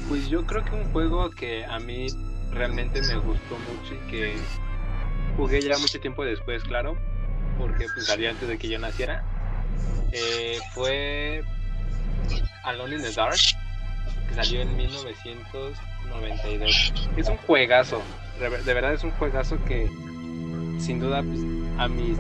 Pues 0.08 0.30
yo 0.30 0.46
creo 0.46 0.64
que 0.64 0.76
un 0.76 0.86
juego 0.92 1.32
que 1.32 1.66
a 1.66 1.80
mí 1.80 2.08
realmente 2.52 3.02
me 3.02 3.18
gustó 3.18 3.58
mucho 3.58 3.96
y 3.96 3.98
que 4.10 4.36
jugué 5.36 5.62
ya 5.62 5.78
mucho 5.78 6.00
tiempo 6.00 6.24
después, 6.24 6.64
claro, 6.64 6.96
porque 7.58 7.88
pues 7.94 8.06
salió 8.06 8.30
antes 8.30 8.48
de 8.48 8.58
que 8.58 8.70
yo 8.70 8.80
naciera, 8.80 9.24
eh, 10.12 10.60
fue 10.74 11.44
Alone 12.64 12.96
in 12.96 13.02
the 13.02 13.12
Dark, 13.12 13.36
que 14.30 14.36
salió 14.36 14.62
en 14.62 14.78
1992. 14.78 16.94
Es 17.18 17.28
un 17.28 17.38
juegazo, 17.38 18.02
de 18.40 18.74
verdad 18.74 18.94
es 18.94 19.04
un 19.04 19.12
juegazo 19.12 19.58
que 19.66 19.90
sin 20.78 21.00
duda 21.00 21.24
pues, 21.24 21.42
a 21.78 21.88
mis 21.88 22.18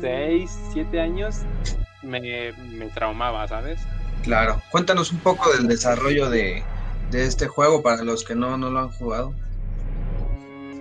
6, 0.00 0.50
7 0.72 1.00
años 1.00 1.42
me, 2.02 2.52
me 2.52 2.86
traumaba, 2.88 3.46
¿sabes? 3.46 3.80
Claro. 4.22 4.62
Cuéntanos 4.70 5.12
un 5.12 5.20
poco 5.20 5.52
del 5.52 5.66
desarrollo 5.66 6.30
de, 6.30 6.62
de 7.10 7.24
este 7.26 7.48
juego 7.48 7.82
para 7.82 8.02
los 8.02 8.24
que 8.24 8.34
no, 8.34 8.56
no 8.56 8.70
lo 8.70 8.78
han 8.80 8.88
jugado. 8.90 9.34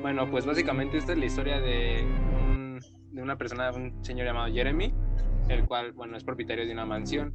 Bueno, 0.02 0.30
pues 0.30 0.46
básicamente 0.46 0.98
esta 0.98 1.14
es 1.14 1.18
la 1.20 1.26
historia 1.26 1.60
de, 1.60 2.04
un- 2.04 2.80
de 3.12 3.22
una 3.22 3.38
persona, 3.38 3.72
un 3.72 4.04
señor 4.04 4.26
llamado 4.28 4.52
Jeremy, 4.54 4.94
el 5.50 5.66
cual, 5.66 5.92
bueno, 5.94 6.18
es 6.18 6.24
propietario 6.24 6.66
de 6.66 6.74
una 6.74 6.86
mansión, 6.86 7.34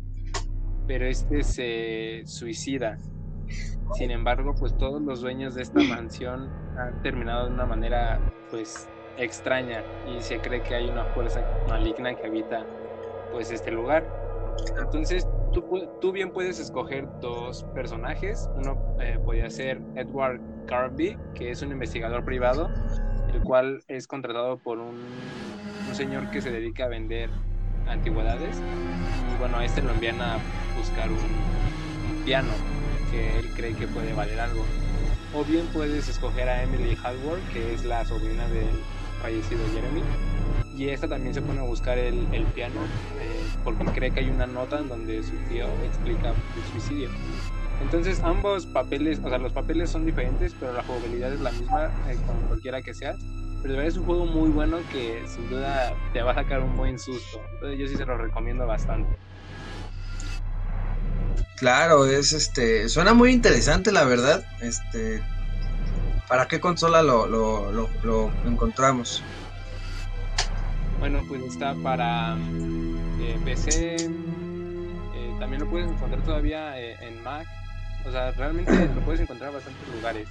pero 0.86 1.06
este 1.06 1.42
se 1.42 2.22
suicida. 2.26 2.98
Sin 3.96 4.10
embargo, 4.10 4.54
pues 4.58 4.76
todos 4.76 5.00
los 5.02 5.20
dueños 5.20 5.54
de 5.54 5.62
esta 5.62 5.80
mansión 5.82 6.48
han 6.76 7.02
terminado 7.02 7.46
de 7.46 7.52
una 7.54 7.66
manera, 7.66 8.20
pues, 8.50 8.88
extraña 9.16 9.84
y 10.04 10.20
se 10.22 10.40
cree 10.40 10.60
que 10.62 10.74
hay 10.74 10.88
una 10.88 11.04
fuerza 11.06 11.42
maligna 11.68 12.14
que 12.14 12.26
habita, 12.26 12.66
pues, 13.30 13.50
este 13.50 13.70
lugar. 13.70 14.08
Entonces, 14.80 15.24
tú, 15.52 15.64
tú 16.00 16.12
bien 16.12 16.32
puedes 16.32 16.58
escoger 16.58 17.08
dos 17.20 17.64
personajes. 17.74 18.48
Uno 18.54 18.82
eh, 19.00 19.18
podría 19.24 19.50
ser 19.50 19.86
Edward 19.94 20.42
Carby, 20.66 21.20
que 21.34 21.50
es 21.50 21.62
un 21.62 21.72
investigador 21.72 22.24
privado, 22.24 22.74
el 23.26 23.42
cual 23.42 23.84
es 23.88 24.06
contratado 24.08 24.60
por 24.62 24.80
un, 24.80 25.42
un 25.84 25.94
señor 25.94 26.30
que 26.30 26.42
se 26.42 26.50
dedica 26.52 26.84
a 26.86 26.88
vender 26.88 27.36
antigüedades. 27.84 28.64
Y 29.26 29.36
bueno, 29.36 29.58
a 29.58 29.64
este 29.64 29.82
lo 29.82 29.92
envían 29.92 30.20
a 30.22 30.44
buscar 30.72 31.12
un, 31.12 31.60
un 32.02 32.22
piano 32.22 32.66
que 33.06 33.38
él 33.38 33.52
cree 33.52 33.76
que 33.76 33.88
puede 33.88 34.14
valer 34.14 34.40
algo. 34.40 34.72
O 35.30 35.44
bien 35.44 35.70
puedes 35.70 36.08
escoger 36.08 36.48
a 36.48 36.62
Emily 36.62 36.96
Hallward, 36.96 37.46
que 37.48 37.74
es 37.74 37.84
la 37.84 38.04
sobrina 38.04 38.48
del 38.48 38.88
fallecido 39.18 39.70
Jeremy. 39.70 40.08
y 40.72 40.88
esta 40.90 41.08
también 41.08 41.34
se 41.34 41.42
pone 41.42 41.60
a 41.60 41.64
buscar 41.64 41.98
el, 41.98 42.28
el 42.32 42.52
piano 42.52 42.92
eh, 43.08 43.45
porque 43.66 43.84
cree 43.86 44.12
que 44.12 44.20
hay 44.20 44.30
una 44.30 44.46
nota 44.46 44.78
en 44.78 44.88
donde 44.88 45.20
su 45.24 45.36
tío 45.48 45.66
explica 45.84 46.30
el 46.30 46.64
suicidio. 46.70 47.10
Entonces 47.82 48.20
ambos 48.22 48.64
papeles, 48.66 49.20
o 49.24 49.28
sea, 49.28 49.38
los 49.38 49.52
papeles 49.52 49.90
son 49.90 50.06
diferentes, 50.06 50.54
pero 50.58 50.72
la 50.72 50.84
jugabilidad 50.84 51.32
es 51.32 51.40
la 51.40 51.50
misma 51.50 51.86
eh, 52.08 52.16
con 52.24 52.40
cualquiera 52.46 52.80
que 52.80 52.94
sea. 52.94 53.16
Pero 53.62 53.72
de 53.72 53.78
verdad 53.78 53.86
es 53.86 53.96
un 53.96 54.06
juego 54.06 54.24
muy 54.24 54.50
bueno 54.50 54.78
que 54.92 55.26
sin 55.26 55.50
duda 55.50 55.92
te 56.12 56.22
va 56.22 56.30
a 56.30 56.34
sacar 56.34 56.62
un 56.62 56.76
buen 56.76 56.96
susto. 56.96 57.42
Entonces 57.54 57.78
yo 57.80 57.88
sí 57.88 57.96
se 57.96 58.06
lo 58.06 58.16
recomiendo 58.16 58.66
bastante. 58.66 59.18
Claro, 61.56 62.06
es 62.06 62.32
este, 62.32 62.88
suena 62.88 63.14
muy 63.14 63.32
interesante 63.32 63.90
la 63.90 64.04
verdad. 64.04 64.44
Este, 64.60 65.20
¿para 66.28 66.46
qué 66.46 66.60
consola 66.60 67.02
lo, 67.02 67.26
lo, 67.26 67.72
lo, 67.72 67.90
lo 68.04 68.30
encontramos? 68.46 69.24
Bueno, 71.00 71.20
pues 71.28 71.42
está 71.42 71.74
para 71.82 72.36
eh, 73.18 73.38
PC, 73.44 74.10
eh, 75.14 75.34
también 75.38 75.60
lo 75.60 75.68
puedes 75.68 75.90
encontrar 75.90 76.22
todavía 76.22 76.80
eh, 76.80 76.96
en 77.00 77.22
Mac. 77.22 77.46
O 78.04 78.10
sea, 78.10 78.30
realmente 78.32 78.72
lo 78.94 79.02
puedes 79.02 79.20
encontrar 79.20 79.50
en 79.50 79.54
bastantes 79.54 79.88
lugares. 79.88 80.28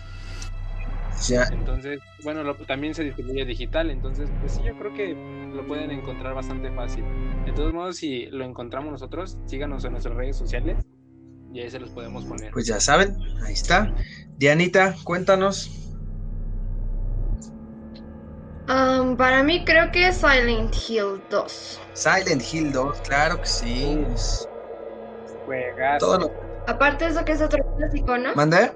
Ya, 1.27 1.45
Entonces, 1.51 1.99
bueno, 2.23 2.43
lo- 2.43 2.55
también 2.55 2.93
se 2.93 3.03
distribuye 3.03 3.45
digital, 3.45 3.89
entonces, 3.89 4.29
pues 4.39 4.53
sí, 4.53 4.63
yo 4.63 4.75
creo 4.75 4.93
que 4.93 5.15
lo 5.53 5.65
pueden 5.65 5.91
encontrar 5.91 6.33
bastante 6.33 6.71
fácil. 6.71 7.03
De 7.45 7.53
todos 7.53 7.73
modos, 7.73 7.97
si 7.97 8.25
lo 8.27 8.43
encontramos 8.45 8.91
nosotros, 8.91 9.37
síganos 9.45 9.85
en 9.85 9.91
nuestras 9.93 10.15
redes 10.15 10.35
sociales 10.37 10.77
y 11.53 11.59
ahí 11.61 11.69
se 11.69 11.79
los 11.79 11.91
podemos 11.91 12.25
poner. 12.25 12.51
pues 12.51 12.65
ya 12.67 12.79
saben, 12.79 13.15
ahí 13.45 13.53
está. 13.53 13.93
Dianita, 14.37 14.95
cuéntanos. 15.03 15.84
Um, 18.67 19.15
para 19.15 19.43
mí 19.43 19.63
creo 19.63 19.91
que 19.91 20.07
es 20.07 20.17
Silent 20.17 20.75
Hill 20.87 21.21
2. 21.29 21.79
Silent 21.93 22.41
Hill 22.51 22.71
2, 22.71 22.99
claro 23.01 23.39
que 23.39 23.47
sí. 23.47 24.05
es-. 24.13 24.47
Todo 25.99 26.19
lo 26.19 26.31
Aparte 26.67 27.05
de 27.05 27.11
eso 27.11 27.23
que 27.23 27.33
es 27.33 27.41
otro 27.41 27.63
clásico, 27.77 28.17
¿no? 28.17 28.33
¿Mande? 28.35 28.71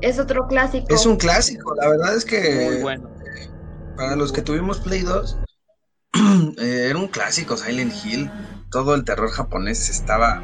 Es 0.00 0.18
otro 0.18 0.46
clásico. 0.46 0.94
Es 0.94 1.04
un 1.04 1.16
clásico, 1.16 1.74
la 1.74 1.88
verdad 1.88 2.16
es 2.16 2.24
Muy 2.24 2.34
que 2.34 2.82
bueno. 2.82 3.08
para 3.96 4.16
los 4.16 4.32
que 4.32 4.42
tuvimos 4.42 4.80
Play 4.80 5.02
2, 5.02 5.36
eh, 6.58 6.86
era 6.90 6.98
un 6.98 7.08
clásico 7.08 7.56
Silent 7.56 7.92
Hill. 8.04 8.30
Todo 8.70 8.94
el 8.94 9.04
terror 9.04 9.30
japonés 9.30 9.88
estaba, 9.90 10.42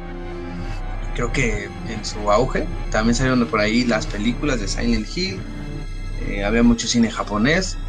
creo 1.13 1.31
que 1.31 1.65
en 1.85 2.05
su 2.05 2.31
auge. 2.31 2.67
También 2.89 3.15
salieron 3.15 3.47
por 3.49 3.59
ahí 3.59 3.83
las 3.85 4.07
películas 4.07 4.59
de 4.59 4.67
Silent 4.67 5.07
Hill. 5.15 5.47
Eh, 6.17 6.43
había 6.43 6.63
mucho 6.63 6.87
cine 6.87 7.11
japonés. 7.11 7.79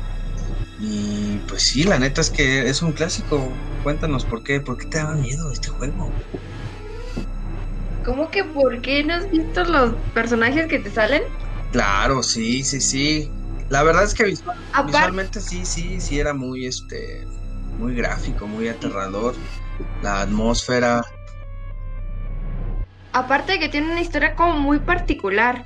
Y 0.79 1.41
pues 1.41 1.63
sí, 1.65 1.85
la 1.85 1.99
neta 1.99 2.21
es 2.23 2.31
que 2.31 2.69
es 2.69 2.83
un 2.83 2.93
clásico. 2.95 3.61
Cuéntanos 3.83 4.27
por 4.27 4.43
qué, 4.45 4.61
por 4.61 4.77
qué 4.79 4.87
te 4.89 4.99
daba 4.99 5.17
miedo 5.17 5.53
este 5.53 5.71
juego. 5.71 6.17
¿Cómo 8.03 8.31
que 8.31 8.45
por 8.45 8.81
qué 8.83 9.03
no 9.03 9.15
has 9.15 9.29
visto 9.31 9.65
los 9.65 9.97
personajes 10.13 10.69
que 10.69 10.79
te 10.79 10.91
salen? 10.91 11.23
Claro, 11.71 12.23
sí, 12.23 12.63
sí, 12.65 12.81
sí. 12.81 13.31
La 13.69 13.83
verdad 13.83 14.05
es 14.05 14.15
que 14.15 14.25
visual- 14.25 14.57
visualmente 14.81 15.41
sí, 15.41 15.67
sí, 15.67 16.01
sí 16.01 16.19
era 16.19 16.35
muy, 16.35 16.67
este, 16.67 17.27
muy 17.77 17.95
gráfico, 17.97 18.47
muy 18.47 18.69
aterrador. 18.69 19.37
La 20.01 20.23
atmósfera, 20.23 21.03
aparte 23.13 23.53
de 23.53 23.59
que 23.61 23.69
tiene 23.69 23.91
una 23.93 24.01
historia 24.01 24.35
como 24.35 24.59
muy 24.61 24.81
particular. 24.81 25.65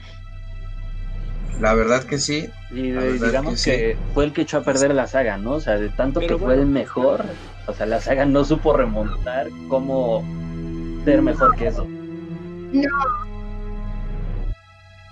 La 1.60 1.74
verdad 1.74 2.04
que 2.04 2.18
sí. 2.18 2.48
Y 2.70 2.92
digamos 2.92 3.64
que 3.64 3.70
que, 3.70 3.92
sí. 3.94 4.00
fue 4.14 4.24
el 4.24 4.32
que 4.32 4.42
echó 4.42 4.58
a 4.58 4.62
perder 4.62 4.94
la 4.94 5.06
saga, 5.06 5.38
¿no? 5.38 5.52
O 5.52 5.60
sea, 5.60 5.76
de 5.78 5.88
tanto 5.88 6.20
Pero 6.20 6.36
que 6.36 6.44
fue 6.44 6.54
bueno. 6.54 6.62
el 6.62 6.68
mejor, 6.68 7.24
o 7.66 7.72
sea, 7.72 7.86
la 7.86 8.00
saga 8.00 8.24
no 8.24 8.44
supo 8.44 8.76
remontar 8.76 9.48
cómo 9.68 10.24
ser 11.04 11.22
mejor 11.22 11.56
que 11.56 11.68
eso. 11.68 11.86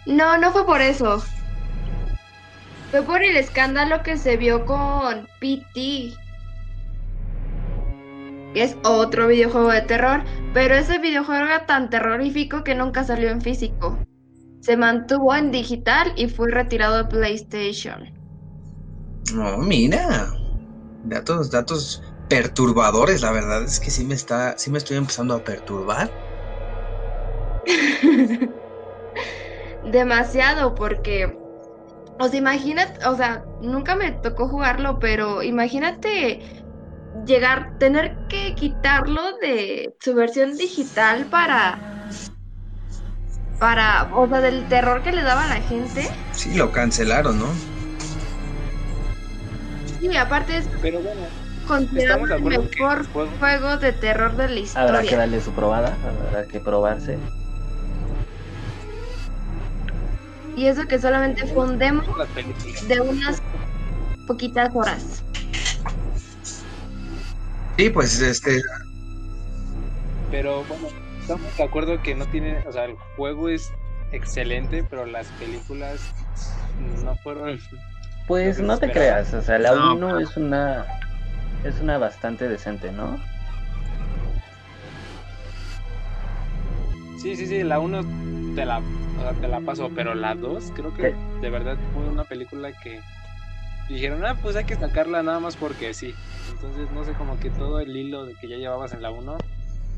No, 0.06 0.38
no 0.38 0.52
fue 0.52 0.64
por 0.64 0.80
eso. 0.80 1.22
Fue 2.90 3.02
por 3.02 3.22
el 3.22 3.36
escándalo 3.36 4.02
que 4.02 4.16
se 4.16 4.36
vio 4.36 4.64
con 4.64 5.26
PT. 5.40 6.12
Que 8.54 8.62
es 8.62 8.76
otro 8.84 9.26
videojuego 9.26 9.70
de 9.70 9.82
terror, 9.82 10.22
pero 10.54 10.74
ese 10.76 10.98
videojuego 10.98 11.44
era 11.44 11.66
tan 11.66 11.90
terrorífico 11.90 12.62
que 12.62 12.74
nunca 12.74 13.04
salió 13.04 13.30
en 13.30 13.42
físico. 13.42 13.98
Se 14.66 14.76
mantuvo 14.76 15.32
en 15.34 15.52
digital 15.52 16.12
y 16.16 16.28
fue 16.28 16.50
retirado 16.50 16.96
de 16.96 17.04
PlayStation. 17.04 18.12
No, 19.32 19.58
mira. 19.58 20.32
Datos, 21.02 21.50
datos 21.50 22.02
perturbadores, 22.28 23.22
la 23.22 23.32
verdad 23.32 23.64
es 23.64 23.80
que 23.80 23.90
sí 23.90 24.04
me 24.06 24.14
está, 24.14 24.56
sí 24.58 24.70
me 24.70 24.78
estoy 24.78 24.96
empezando 24.98 25.34
a 25.34 25.44
perturbar. 25.44 26.14
Demasiado, 29.82 30.74
porque, 30.74 31.38
o 32.18 32.28
sea, 32.28 32.38
imagínate, 32.38 33.06
o 33.06 33.16
sea, 33.16 33.44
nunca 33.58 33.96
me 33.96 34.12
tocó 34.12 34.48
jugarlo, 34.48 34.98
pero 34.98 35.42
imagínate 35.42 36.44
llegar, 37.12 37.74
tener 37.78 38.20
que 38.28 38.54
quitarlo 38.54 39.38
de 39.38 39.94
su 40.00 40.14
versión 40.14 40.56
digital 40.56 41.28
para, 41.28 41.82
para, 43.58 44.10
o 44.14 44.28
sea, 44.28 44.40
del 44.40 44.68
terror 44.68 45.02
que 45.02 45.12
le 45.12 45.22
daba 45.22 45.44
a 45.44 45.48
la 45.48 45.60
gente. 45.60 46.08
Sí, 46.32 46.54
lo 46.54 46.70
cancelaron, 46.72 47.38
¿no? 47.38 47.54
Y 50.00 50.14
aparte 50.16 50.58
es 50.58 50.68
Pero 50.82 51.00
bueno, 51.00 51.22
considerado 51.66 52.24
el 52.24 52.28
que 52.42 52.58
mejor 52.58 53.06
juego- 53.10 53.36
juego 53.38 53.76
de 53.78 53.92
terror 53.92 54.36
de 54.36 54.48
la 54.48 54.54
Habrá 54.54 54.58
que 54.58 54.62
historia. 54.62 55.16
darle 55.18 55.40
su 55.40 55.52
probada, 55.54 55.98
habrá 56.02 56.46
que 56.46 56.60
probarse. 56.60 57.18
Y 60.54 60.66
eso 60.66 60.86
que 60.86 60.98
solamente 60.98 61.46
fue 61.52 61.64
un 61.64 61.78
demo 61.78 62.02
de 62.82 63.00
unas 63.00 63.42
poquitas 64.26 64.70
horas. 64.74 65.22
Sí, 67.76 67.90
pues 67.90 68.20
este, 68.20 68.62
Pero 70.30 70.64
bueno, 70.64 70.88
estamos 71.26 71.56
de 71.56 71.64
acuerdo 71.64 72.00
que 72.02 72.14
no 72.14 72.24
tiene, 72.26 72.58
o 72.68 72.72
sea, 72.72 72.84
el 72.84 72.96
juego 73.16 73.48
es 73.48 73.72
excelente, 74.12 74.84
pero 74.88 75.04
las 75.06 75.32
películas 75.32 76.00
no 76.78 77.16
fueron. 77.16 77.58
Pues 78.28 78.60
no 78.60 78.78
te 78.78 78.92
creas, 78.92 79.34
o 79.34 79.42
sea, 79.42 79.58
la 79.58 79.72
No, 79.74 79.94
1 79.96 80.06
pero- 80.08 80.20
es 80.20 80.36
una 80.36 80.86
es 81.64 81.80
una 81.80 81.98
bastante 81.98 82.48
decente, 82.48 82.92
¿no? 82.92 83.20
Sí, 87.20 87.34
sí, 87.34 87.46
sí, 87.48 87.64
la 87.64 87.80
1 87.80 88.02
te 88.54 88.64
la, 88.64 88.78
o 88.78 89.20
sea, 89.20 89.32
te 89.34 89.48
la 89.48 89.60
paso, 89.60 89.90
pero 89.96 90.14
la 90.14 90.36
2 90.36 90.70
creo 90.76 90.94
que 90.94 91.02
¿Qué? 91.02 91.14
de 91.40 91.50
verdad 91.50 91.76
fue 91.92 92.04
una 92.08 92.24
película 92.24 92.70
que 92.72 93.00
dijeron, 93.88 94.24
ah, 94.24 94.36
pues 94.40 94.54
hay 94.54 94.64
que 94.64 94.76
sacarla 94.76 95.24
nada 95.24 95.40
más 95.40 95.56
porque 95.56 95.92
sí. 95.92 96.14
Entonces, 96.48 96.88
no 96.92 97.02
sé, 97.02 97.14
como 97.14 97.36
que 97.40 97.50
todo 97.50 97.80
el 97.80 97.96
hilo 97.96 98.26
de 98.26 98.34
que 98.36 98.46
ya 98.48 98.56
llevabas 98.56 98.92
en 98.92 99.02
la 99.02 99.10
1 99.10 99.36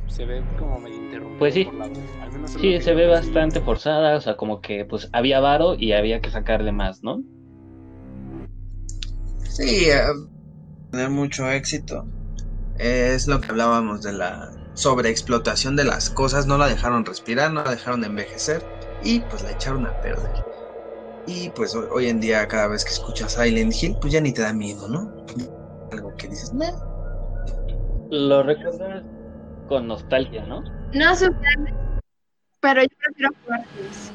se 0.09 0.25
ve 0.25 0.43
como 0.59 0.79
medio 0.81 0.97
interrumpido 0.97 1.39
Pues 1.39 1.55
sí. 1.55 1.65
por 1.65 1.75
la 1.75 1.89
2. 1.89 2.01
Al 2.23 2.33
menos 2.33 2.51
es 2.51 2.57
lo 2.57 2.61
Sí, 2.61 2.81
se 2.81 2.95
ve 2.95 3.07
bastante 3.07 3.61
forzada, 3.61 4.17
o 4.17 4.21
sea, 4.21 4.37
como 4.37 4.61
que 4.61 4.85
pues 4.85 5.09
había 5.13 5.41
varo 5.41 5.75
y 5.75 5.93
había 5.93 6.21
que 6.21 6.31
sacarle 6.31 6.73
más, 6.73 7.03
¿no? 7.03 7.23
sí, 9.51 9.91
eh, 9.91 10.03
tener 10.91 11.11
mucho 11.11 11.51
éxito. 11.51 12.07
Es 12.79 13.27
lo 13.29 13.41
que 13.41 13.49
hablábamos 13.51 14.03
de 14.03 14.13
la 14.13 14.51
sobreexplotación 14.75 15.77
de 15.77 15.85
las 15.85 16.11
cosas, 16.11 16.47
no 16.47 16.59
la 16.59 16.69
dejaron 16.69 17.05
respirar, 17.05 17.53
no 17.53 17.65
la 17.65 17.73
dejaron 17.73 18.05
envejecer 18.05 18.63
y 19.01 19.21
pues 19.29 19.43
la 19.43 19.53
echaron 19.53 19.87
a 19.87 19.95
perder. 20.01 20.35
Y 21.27 21.51
pues 21.51 21.75
hoy, 21.75 21.87
hoy 21.91 22.09
en 22.09 22.21
día 22.21 22.49
cada 22.49 22.69
vez 22.69 22.85
que 22.85 22.93
escuchas 22.93 23.33
Silent 23.33 23.75
Hill, 23.81 23.97
pues 24.01 24.13
ya 24.13 24.21
ni 24.21 24.33
te 24.33 24.43
da 24.43 24.53
miedo, 24.53 24.89
¿no? 24.89 25.13
Algo 25.91 26.15
que 26.17 26.29
dices, 26.29 26.53
"Meh". 26.55 26.73
Lo 28.11 28.43
recuerdas 28.43 29.05
con 29.69 29.87
nostalgia, 29.87 30.45
¿no? 30.47 30.65
No 30.93 31.13
ustedes, 31.13 31.35
pero 32.61 32.83
yo 32.83 32.89
prefiero 32.99 33.31
jugar 33.45 33.61
Sims. 33.75 34.13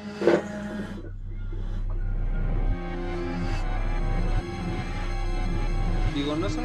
Digo, 6.16 6.36
no 6.36 6.50
son, 6.50 6.64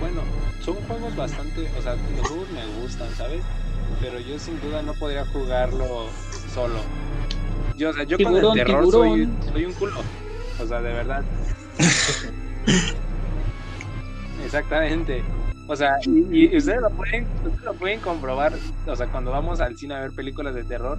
bueno, 0.00 0.22
son 0.64 0.74
juegos 0.74 1.16
bastante, 1.16 1.60
o 1.78 1.82
sea, 1.82 1.94
los 2.16 2.28
juegos 2.28 2.50
me 2.50 2.66
gustan, 2.82 3.10
¿sabes? 3.10 3.42
Pero 4.00 4.18
yo 4.20 4.38
sin 4.38 4.60
duda 4.60 4.82
no 4.82 4.92
podría 4.94 5.24
jugarlo 5.26 6.08
solo. 6.52 6.78
Yo, 7.76 7.90
o 7.90 7.92
sea, 7.92 8.04
yo 8.04 8.18
con 8.18 8.36
el 8.36 8.52
terror 8.54 8.90
soy, 8.90 9.28
soy 9.52 9.64
un 9.64 9.72
culo. 9.74 10.00
O 10.60 10.66
sea, 10.66 10.80
de 10.80 10.92
verdad. 10.92 11.24
Exactamente. 14.44 15.22
O 15.72 15.76
sea, 15.76 15.96
y, 16.04 16.52
y 16.52 16.56
ustedes 16.58 16.82
lo 16.82 16.90
pueden, 16.90 17.26
ustedes 17.46 17.62
lo 17.62 17.72
pueden 17.72 18.00
comprobar. 18.00 18.52
O 18.86 18.94
sea, 18.94 19.06
cuando 19.06 19.30
vamos 19.30 19.58
al 19.62 19.74
cine 19.74 19.94
a 19.94 20.00
ver 20.00 20.12
películas 20.12 20.54
de 20.54 20.64
terror, 20.64 20.98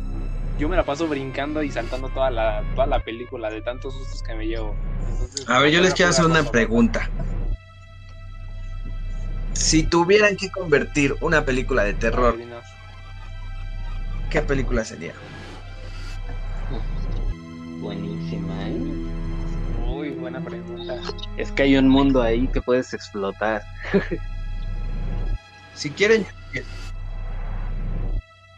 yo 0.57 0.67
me 0.67 0.75
la 0.75 0.83
paso 0.83 1.07
brincando 1.07 1.61
y 1.61 1.69
saltando 1.69 2.09
toda 2.09 2.31
la, 2.31 2.63
toda 2.73 2.87
la 2.87 2.99
película 2.99 3.51
de 3.51 3.61
tantos 3.61 3.93
sustos 3.93 4.23
que 4.23 4.33
me 4.33 4.47
llevo. 4.47 4.73
Entonces, 5.11 5.47
A 5.47 5.59
ver, 5.59 5.71
yo 5.71 5.79
les 5.79 5.93
quiero 5.93 6.09
hacer 6.09 6.25
una 6.25 6.43
pregunta. 6.43 7.07
Si 9.53 9.83
tuvieran 9.83 10.37
que 10.37 10.49
convertir 10.49 11.13
una 11.21 11.45
película 11.45 11.83
de 11.83 11.93
terror. 11.93 12.35
¿qué 14.31 14.41
película 14.41 14.83
sería? 14.83 15.13
Buenísima, 17.79 18.69
¿eh? 18.69 18.79
Muy 19.85 20.09
buena 20.09 20.43
pregunta. 20.43 20.95
Es 21.37 21.51
que 21.51 21.61
hay 21.61 21.77
un 21.77 21.89
mundo 21.89 22.23
ahí 22.23 22.47
que 22.47 22.59
puedes 22.59 22.91
explotar. 22.95 23.61
Si 25.75 25.91
quieren, 25.93 26.25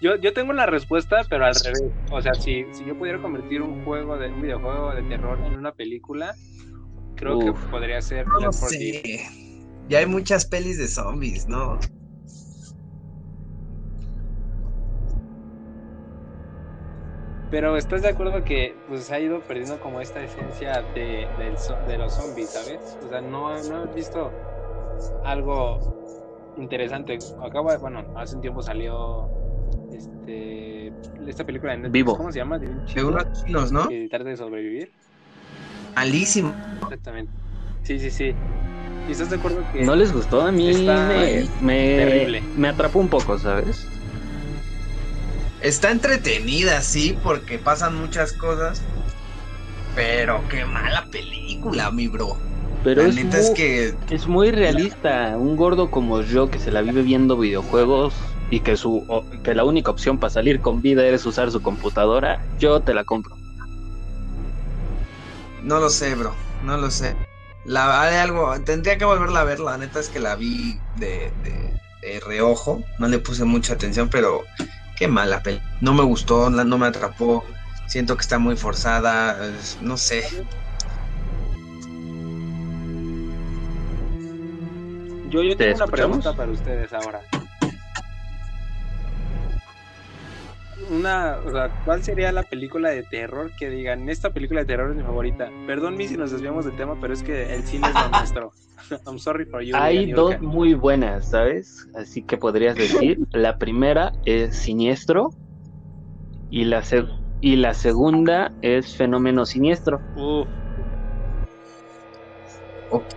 Yo, 0.02 0.18
yo 0.18 0.34
tengo 0.34 0.54
la 0.54 0.66
respuesta, 0.66 1.24
pero 1.30 1.46
al 1.46 1.56
revés. 1.56 1.82
O 2.12 2.22
sea, 2.22 2.34
si, 2.34 2.66
si 2.72 2.86
yo 2.86 2.96
pudiera 2.96 3.20
convertir 3.20 3.62
un 3.62 3.76
juego 3.76 4.18
de 4.18 4.32
un 4.34 4.42
videojuego 4.42 4.94
de 4.94 5.04
terror 5.04 5.40
en 5.46 5.56
una 5.56 5.72
película, 5.72 6.36
creo 7.16 7.40
que 7.40 7.54
podría 7.70 8.02
ser 8.02 8.28
no 8.28 8.40
Left 8.40 8.60
4 8.60 8.78
Dead. 8.78 9.02
sé. 9.02 9.26
Ya 9.88 10.00
hay 10.00 10.06
muchas 10.06 10.46
pelis 10.46 10.78
de 10.78 10.88
zombies, 10.88 11.48
¿no? 11.48 11.80
Pero 17.50 17.78
estás 17.78 18.02
de 18.02 18.10
acuerdo 18.10 18.44
que 18.44 18.76
pues 18.86 19.10
ha 19.12 19.20
ido 19.20 19.42
perdiendo 19.42 19.80
como 19.80 20.02
esta 20.02 20.22
esencia 20.24 20.84
de, 20.94 21.30
del 21.38 21.58
zo- 21.58 21.80
de 21.86 21.98
los 21.98 22.14
zombies, 22.14 22.52
¿sabes? 22.52 22.98
O 23.02 23.08
sea, 23.08 23.22
no, 23.22 23.62
no 23.64 23.84
has 23.84 23.94
visto 23.94 24.34
algo 25.24 25.80
interesante. 26.56 27.18
Acaba, 27.38 27.74
de- 27.74 27.78
bueno, 27.80 28.08
hace 28.14 28.36
un 28.36 28.42
tiempo 28.42 28.62
salió 28.62 29.32
este 29.90 30.96
esta 31.28 31.46
película 31.46 31.74
de 31.74 31.80
Netflix, 31.80 31.94
Vivo. 31.94 32.18
¿cómo 32.18 32.32
se 32.32 32.40
llama? 32.40 32.60
De 32.60 32.70
un 32.70 32.84
De 32.94 33.04
chico 33.04 33.08
unos 33.10 33.26
chinos, 33.32 33.72
¿no? 33.72 33.88
que 33.88 34.08
trata 34.10 34.30
de 34.30 34.38
sobrevivir. 34.38 34.94
Malísimo. 35.96 36.56
Exactamente. 36.82 37.34
Sí, 37.84 38.00
sí, 38.00 38.12
sí. 38.12 38.36
¿Y 39.06 39.12
estás 39.12 39.30
de 39.30 39.36
acuerdo 39.38 39.68
que 39.68 39.86
¿No 39.86 39.96
les 39.96 40.12
gustó? 40.12 40.42
A 40.42 40.52
mí 40.52 40.68
Está 40.70 41.10
me, 41.10 41.44
me, 41.62 41.96
terrible. 41.96 42.50
me 42.56 42.68
atrapó 42.70 43.00
un 43.00 43.10
poco, 43.10 43.38
¿sabes? 43.38 43.88
Está 45.60 45.92
entretenida, 45.92 46.82
sí, 46.82 47.20
porque 47.22 47.60
pasan 47.60 47.96
muchas 48.00 48.32
cosas. 48.34 48.82
Pero 49.96 50.48
qué 50.48 50.64
mala 50.66 51.08
película, 51.12 51.92
mi 51.92 52.08
bro. 52.08 52.38
Pero 52.86 53.02
la 53.04 53.10
es, 53.10 53.16
neta 53.16 53.40
es 53.40 53.48
muy, 53.48 53.56
que 53.56 53.94
es 54.10 54.28
muy 54.28 54.52
realista. 54.52 55.36
Un 55.38 55.58
gordo 55.58 55.92
como 55.92 56.22
yo 56.22 56.50
que 56.50 56.60
se 56.60 56.72
la 56.72 56.82
vive 56.82 57.02
viendo 57.02 57.38
videojuegos 57.38 58.14
y 58.52 58.62
que, 58.62 58.78
su, 58.78 59.04
que 59.44 59.54
la 59.56 59.66
única 59.66 59.92
opción 59.92 60.20
para 60.20 60.30
salir 60.32 60.62
con 60.62 60.82
vida 60.82 61.06
es 61.06 61.26
usar 61.26 61.52
su 61.52 61.62
computadora, 61.62 62.40
yo 62.60 62.80
te 62.82 62.94
la 62.94 63.04
compro. 63.04 63.36
no 65.64 65.80
lo 65.80 65.90
sé, 65.90 66.16
bro. 66.16 66.36
No 66.62 66.78
lo 66.78 66.92
sé. 66.92 67.16
La 67.66 68.02
hay 68.04 68.16
algo, 68.18 68.54
tendría 68.64 68.98
que 68.98 69.06
volverla 69.06 69.42
a 69.42 69.46
ver. 69.46 69.60
La 69.60 69.78
neta 69.78 70.00
es 70.00 70.10
que 70.10 70.20
la 70.20 70.36
vi 70.36 70.80
de, 70.96 71.34
de- 71.44 71.74
de 72.04 72.20
reojo. 72.20 72.84
No 73.00 73.08
le 73.08 73.18
puse 73.18 73.46
mucha 73.46 73.74
atención, 73.74 74.10
pero 74.10 74.44
qué 74.96 75.08
mala 75.08 75.42
peli. 75.42 75.60
No 75.82 75.94
me 75.96 76.04
gustó, 76.04 76.52
no 76.52 76.78
me 76.78 76.86
atrapó. 76.86 77.44
Siento 77.88 78.16
que 78.16 78.22
está 78.22 78.38
muy 78.38 78.56
forzada. 78.56 79.44
es- 79.48 79.82
no 79.82 79.98
sé. 79.98 80.24
Yo, 85.44 85.50
yo 85.50 85.58
¿Te 85.58 85.66
tengo 85.66 85.76
una 85.76 85.86
escuchamos? 85.86 86.26
pregunta 86.26 86.36
para 86.36 86.52
ustedes 86.52 86.94
ahora? 86.94 87.22
Una, 90.90 91.40
o 91.44 91.50
sea, 91.50 91.74
¿cuál 91.84 92.04
sería 92.04 92.32
la 92.32 92.44
película 92.44 92.90
de 92.90 93.04
terror 93.04 93.54
que 93.56 93.70
digan, 93.70 94.08
esta 94.10 94.32
película 94.32 94.60
de 94.60 94.66
terror 94.68 94.92
es 94.92 94.98
mi 94.98 95.04
favorita? 95.04 95.54
Perdón, 95.66 95.96
mi 95.98 96.08
si 96.08 96.16
nos 96.16 96.32
desviamos 96.32 96.66
del 96.66 96.76
tema, 96.76 96.98
pero 97.00 97.14
es 97.14 97.24
que 97.24 97.54
el 97.54 97.66
cine 97.66 97.90
es 97.90 97.98
lo 97.98 98.10
nuestro. 98.10 98.54
I'm 99.06 99.18
sorry 99.18 99.46
for 99.46 99.62
you. 99.64 99.74
Hay 99.74 99.96
Daniel 99.98 100.16
dos 100.16 100.36
muy 100.42 100.74
buenas, 100.74 101.28
¿sabes? 101.30 101.88
Así 101.94 102.24
que 102.24 102.38
podrías 102.38 102.78
decir, 102.78 103.18
la 103.32 103.58
primera 103.58 104.12
es 104.24 104.56
Siniestro 104.56 105.32
y 106.50 106.66
la, 106.66 106.84
se- 106.84 107.06
y 107.40 107.56
la 107.58 107.74
segunda 107.74 108.54
es 108.62 108.96
Fenómeno 108.96 109.46
Siniestro. 109.46 110.04
Uf, 110.14 110.50
Ok. 112.90 113.16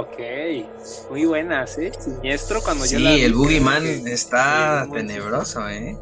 Ok. 0.00 0.16
Muy 1.08 1.24
buenas, 1.24 1.78
¿eh? 1.78 1.92
Siniestro 1.92 2.62
cuando 2.62 2.84
yo 2.86 2.98
Sí, 2.98 3.02
la 3.04 3.16
vi, 3.16 3.24
el 3.24 3.34
Boogeyman 3.34 3.84
está 4.06 4.88
sí, 4.88 4.92
tenebroso, 4.92 5.68
¿eh? 5.68 5.98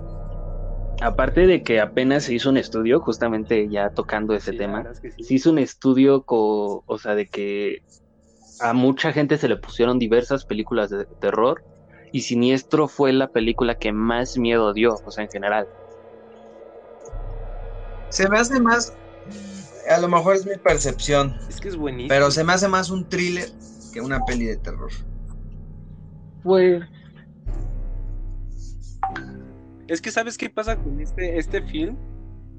Aparte 1.01 1.47
de 1.47 1.62
que 1.62 1.80
apenas 1.80 2.24
se 2.24 2.34
hizo 2.34 2.51
un 2.51 2.57
estudio, 2.57 3.01
justamente 3.01 3.68
ya 3.70 3.90
tocando 3.90 4.34
ese 4.34 4.51
Sí, 4.51 4.57
la 4.57 4.61
tema, 4.61 4.78
verdad 4.78 4.92
es 4.92 5.01
que 5.01 5.11
sí. 5.11 5.22
se 5.24 5.34
hizo 5.34 5.51
un 5.51 5.59
estudio, 5.59 6.22
co- 6.24 6.82
o 6.86 6.99
sea, 6.99 7.14
de 7.14 7.26
que 7.28 7.78
a 8.61 8.72
mucha 8.74 9.12
gente 9.12 9.38
se 9.38 9.49
le 9.49 9.59
pusieron 9.59 9.99
diversas 9.99 10.45
películas 10.47 10.90
de 10.90 11.07
terror 11.20 11.62
y 12.12 12.22
Siniestro 12.22 12.88
fue 12.88 13.12
la 13.12 13.28
película 13.28 13.74
que 13.76 13.92
más 13.92 14.36
miedo 14.38 14.72
dio, 14.74 15.01
o 15.05 15.11
sea, 15.12 15.24
en 15.24 15.30
general. 15.30 15.68
Se 18.09 18.28
me 18.28 18.38
hace 18.38 18.61
más. 18.61 18.92
A 19.88 19.99
lo 19.99 20.09
mejor 20.09 20.36
es 20.36 20.47
mi 20.47 20.57
percepción. 20.59 21.36
Es 21.49 21.61
que 21.61 21.68
es 21.68 21.76
buenísimo. 21.76 22.09
Pero 22.09 22.30
se 22.30 22.45
me 22.45 22.53
hace 22.53 22.68
más 22.68 22.90
un 22.90 23.09
thriller 23.09 23.49
que 23.95 24.01
una 24.01 24.20
peli 24.26 24.45
de 24.47 24.57
terror. 24.57 24.90
Pues 26.42 26.82
Es 29.86 30.01
que 30.01 30.11
sabes 30.11 30.36
qué 30.36 30.51
pasa 30.51 30.76
con 30.76 31.01
este, 31.01 31.38
este 31.38 31.62
film, 31.62 31.97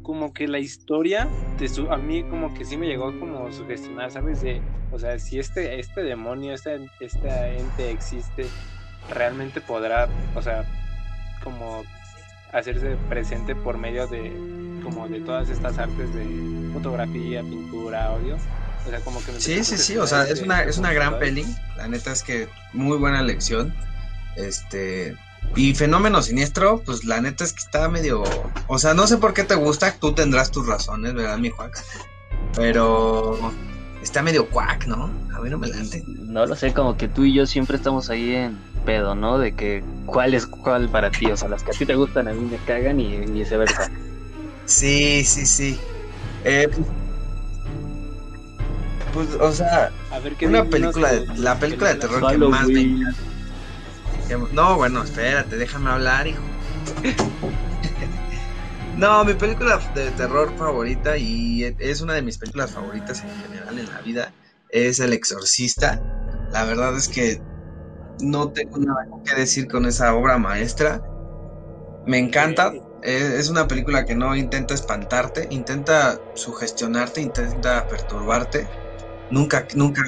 como 0.04 0.32
que 0.32 0.48
la 0.48 0.60
historia 0.60 1.28
te 1.58 1.68
su- 1.68 1.92
a 1.92 1.98
mí 1.98 2.24
como 2.30 2.54
que 2.54 2.64
sí 2.66 2.78
me 2.78 2.88
llegó 2.88 3.18
como 3.20 3.48
a 3.48 3.52
sugestionar, 3.52 4.12
¿sabes? 4.12 4.42
De, 4.42 4.62
o 4.92 5.00
sea, 5.00 5.18
si 5.20 5.40
este, 5.40 5.80
este 5.80 6.04
demonio, 6.04 6.54
este, 6.54 6.80
este 7.00 7.58
ente 7.60 7.90
existe, 7.92 8.48
realmente 9.10 9.60
podrá, 9.62 10.08
o 10.36 10.42
sea, 10.42 10.64
como 11.44 11.84
hacerse 12.56 12.96
presente 13.10 13.56
por 13.56 13.78
medio 13.78 14.08
de 14.08 14.32
como 14.84 15.08
de 15.08 15.20
todas 15.22 15.50
estas 15.50 15.78
artes 15.78 16.14
de 16.14 16.70
fotografía, 16.74 17.42
pintura, 17.42 18.08
audio. 18.08 18.38
O 18.86 18.90
sea, 18.90 19.00
como 19.00 19.24
que 19.24 19.32
me 19.32 19.40
Sí, 19.40 19.64
sí, 19.64 19.78
sí. 19.78 19.98
O 19.98 20.06
sea, 20.06 20.24
es 20.24 20.42
una, 20.42 20.64
es 20.64 20.78
una 20.78 20.94
gran 20.94 21.18
peli. 21.20 21.46
La 21.76 21.88
neta 21.88 22.12
es 22.12 22.24
que 22.24 22.48
muy 22.74 22.98
buena 22.98 23.22
lección. 23.24 23.74
Este. 24.36 25.18
Y 25.56 25.74
Fenómeno 25.76 26.22
Siniestro, 26.22 26.82
pues 26.86 27.04
la 27.04 27.22
neta 27.22 27.44
es 27.44 27.54
que 27.54 27.60
está 27.60 27.90
medio. 27.90 28.24
O 28.68 28.78
sea, 28.78 28.94
no 28.94 29.08
sé 29.08 29.18
por 29.18 29.34
qué 29.34 29.44
te 29.44 29.56
gusta. 29.56 29.94
Tú 30.00 30.14
tendrás 30.14 30.52
tus 30.52 30.68
razones, 30.68 31.14
¿verdad, 31.14 31.38
mi 31.38 31.50
Juan? 31.50 31.72
Pero. 32.56 33.52
Está 34.04 34.22
medio 34.22 34.48
cuac, 34.50 34.86
¿no? 34.86 35.10
A 35.36 35.42
mí 35.42 35.50
no 35.50 35.58
me 35.58 35.68
late. 35.68 36.04
no 36.06 36.46
lo 36.46 36.56
sé, 36.56 36.74
como 36.74 36.96
que 36.96 37.08
tú 37.08 37.24
y 37.24 37.34
yo 37.34 37.48
siempre 37.48 37.76
estamos 37.76 38.12
ahí 38.12 38.36
en 38.36 38.56
pedo, 38.86 39.16
¿no? 39.16 39.38
De 39.38 39.54
que 39.54 39.84
cuál 40.06 40.34
es 40.34 40.46
cuál 40.46 40.90
para 40.90 41.12
ti, 41.12 41.30
o 41.32 41.38
sea, 41.38 41.50
las 41.50 41.64
que 41.64 41.72
a 41.72 41.74
ti 41.74 41.86
te 41.86 41.96
gustan 41.96 42.28
a 42.28 42.34
mí 42.34 42.46
me 42.46 42.58
cagan 42.60 43.00
y, 43.00 43.16
y 43.16 43.20
viceversa. 43.26 43.90
Sí, 44.66 45.24
sí, 45.24 45.46
sí. 45.46 45.80
Eh, 46.44 46.70
pues, 49.14 49.30
o 49.40 49.52
sea, 49.52 49.92
A 50.12 50.20
ver, 50.20 50.36
¿qué 50.36 50.48
una 50.48 50.64
película, 50.66 51.12
de- 51.14 51.26
la 51.38 51.58
película 51.58 51.94
de 51.94 52.00
terror 52.00 52.30
que 52.30 52.38
más 52.38 52.68
me 52.68 52.98
No, 54.52 54.76
bueno, 54.76 55.04
espérate, 55.04 55.56
déjame 55.58 55.90
hablar, 55.90 56.28
hijo. 56.28 56.44
no, 58.98 59.24
mi 59.24 59.34
película 59.34 59.80
de 59.94 60.12
terror 60.12 60.54
favorita, 60.58 61.18
y 61.18 61.64
es 61.80 62.02
una 62.02 62.14
de 62.14 62.22
mis 62.22 62.38
películas 62.38 62.72
favoritas 62.72 63.22
en 63.24 63.30
general 63.30 63.80
en 63.80 63.90
la 63.90 64.02
vida, 64.02 64.34
es 64.70 65.00
El 65.00 65.14
Exorcista. 65.14 66.02
La 66.52 66.66
verdad 66.66 66.96
es 66.98 67.08
que 67.08 67.42
no 68.20 68.52
tengo 68.52 68.78
nada 68.78 69.06
que 69.24 69.40
decir 69.40 69.68
con 69.68 69.86
esa 69.86 70.14
obra 70.16 70.38
maestra. 70.38 71.02
Me 72.06 72.18
encanta. 72.20 72.70
Ok. 72.70 72.76
Es, 73.02 73.50
una 73.50 73.68
película 73.68 74.04
que 74.04 74.16
no 74.16 74.36
intenta 74.36 74.74
espantarte, 74.74 75.48
intenta 75.52 76.18
sugestionarte, 76.34 77.22
intenta 77.22 77.86
perturbarte. 77.88 78.68
Nunca, 79.30 79.68
nunca. 79.76 80.02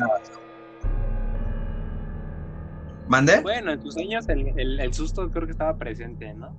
¿Mande? 3.08 3.42
Bueno, 3.42 3.72
en 3.72 3.80
tus 3.80 3.96
años 3.98 4.28
el, 4.30 4.48
el- 4.58 4.80
el 4.80 4.94
susto 4.94 5.30
creo 5.30 5.46
que 5.46 5.52
estaba 5.52 5.78
presente, 5.78 6.34
¿no? 6.34 6.56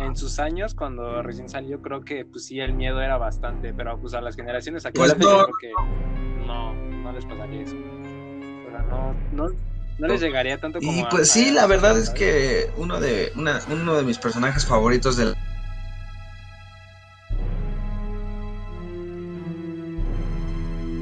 En 0.00 0.16
sus 0.16 0.38
años, 0.40 0.74
cuando 0.74 1.22
recién 1.22 1.48
salió, 1.48 1.80
creo 1.80 2.02
que 2.02 2.24
pues 2.24 2.46
sí, 2.46 2.58
el 2.58 2.72
miedo 2.72 3.00
era 3.00 3.18
bastante, 3.18 3.72
pero 3.72 3.98
pues 4.00 4.14
a 4.14 4.20
las 4.20 4.34
generaciones 4.34 4.84
actuales 4.84 5.14
Pues 5.14 5.28
no. 5.28 5.44
creo 5.44 5.56
que 5.60 5.72
no, 6.46 6.74
no 6.74 7.12
les 7.12 7.24
pasaría 7.24 7.62
eso. 7.62 7.76
O 7.76 8.70
sea, 8.70 8.82
no, 8.82 9.14
no, 9.32 9.46
no 9.98 10.08
les 10.08 10.20
llegaría 10.20 10.58
tanto 10.58 10.78
como 10.80 10.92
Y 10.92 11.00
a- 11.00 11.08
pues 11.08 11.30
sí, 11.30 11.48
a- 11.50 11.52
la 11.52 11.66
verdad 11.66 11.98
es 11.98 12.10
que 12.10 12.70
uno 12.76 13.00
de, 13.00 13.32
una, 13.36 13.60
uno 13.68 13.94
de 13.94 14.02
mis 14.02 14.18
personajes 14.18 14.66
favoritos 14.66 15.16
del... 15.16 15.34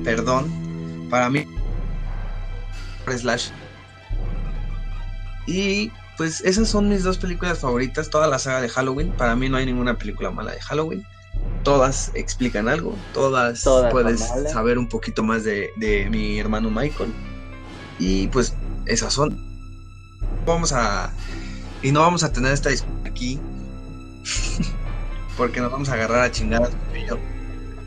Perdón, 0.04 0.50
para 1.10 1.28
mí... 1.30 1.46
Slash. 3.06 3.50
Y 5.46 5.90
pues 6.16 6.42
esas 6.42 6.68
son 6.68 6.88
mis 6.88 7.02
dos 7.02 7.18
películas 7.18 7.58
favoritas, 7.58 8.08
toda 8.08 8.28
la 8.28 8.38
saga 8.38 8.60
de 8.60 8.68
Halloween. 8.68 9.10
Para 9.12 9.34
mí 9.34 9.48
no 9.48 9.56
hay 9.56 9.66
ninguna 9.66 9.98
película 9.98 10.30
mala 10.30 10.52
de 10.52 10.60
Halloween. 10.60 11.04
Todas 11.64 12.12
explican 12.14 12.68
algo, 12.68 12.96
todas, 13.12 13.62
Todas 13.62 13.90
puedes 13.90 14.20
saber 14.52 14.78
un 14.78 14.88
poquito 14.88 15.22
más 15.24 15.42
de, 15.44 15.70
de 15.76 16.08
mi 16.08 16.38
hermano 16.38 16.70
Michael. 16.70 17.12
Y 17.98 18.28
pues 18.28 18.54
esas 18.86 19.12
son. 19.12 19.36
Vamos 20.46 20.72
a. 20.72 21.10
Y 21.82 21.92
no 21.92 22.00
vamos 22.00 22.22
a 22.24 22.32
tener 22.32 22.52
esta 22.52 22.70
discusión 22.70 23.06
aquí. 23.06 23.38
porque 25.36 25.60
nos 25.60 25.70
vamos 25.72 25.88
a 25.88 25.94
agarrar 25.94 26.20
a 26.24 26.30
chingadas. 26.30 26.70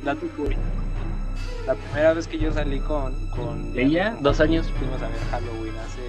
Dato 0.04 0.28
curioso. 0.36 0.60
La 1.68 1.76
primera 1.76 2.14
vez 2.14 2.28
que 2.28 2.38
yo 2.40 2.52
salí 2.54 2.80
con. 2.80 3.14
con 3.30 3.72
¿Ella? 3.76 4.16
¿Dos 4.22 4.40
años? 4.42 4.68
Fuimos 4.78 5.02
a 5.02 5.08
ver 5.08 5.20
Halloween 5.32 5.74
hace. 5.78 6.02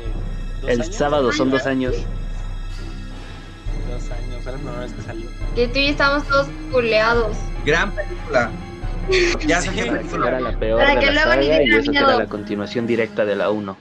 ¿dos 0.63 0.71
El 0.71 0.81
años? 0.83 0.95
sábado 0.97 1.33
son 1.33 1.51
dos 1.51 1.67
años. 1.67 1.95
Dos 3.89 4.11
años, 4.11 4.43
fue 4.43 4.53
la 4.53 4.59
primera 4.59 4.81
vez 4.81 4.93
que 4.93 5.03
salió. 5.03 5.31
Que 5.55 5.69
tú 5.69 5.79
y 5.79 5.85
yo 5.85 5.91
estábamos 5.91 6.27
todos 6.27 6.49
culeados. 6.73 7.37
Gran 7.65 7.93
película. 7.93 8.51
Ya 9.47 9.61
sé 9.61 9.69
Sí, 9.69 9.75
qué 9.75 9.81
Era 9.83 9.99
película. 9.99 10.41
la 10.41 10.59
peor 10.59 10.79
Para 10.81 10.95
de 10.95 11.01
que 11.01 11.13
la 11.13 11.27
luego 11.27 11.41
ni 11.43 11.47
saga 11.47 11.63
y 11.63 11.65
tenga 11.67 11.77
eso 11.83 11.93
que 11.93 11.99
era 11.99 12.17
la 12.17 12.27
continuación 12.27 12.87
directa 12.87 13.27
de 13.27 13.37
la 13.37 13.51
1. 13.51 13.77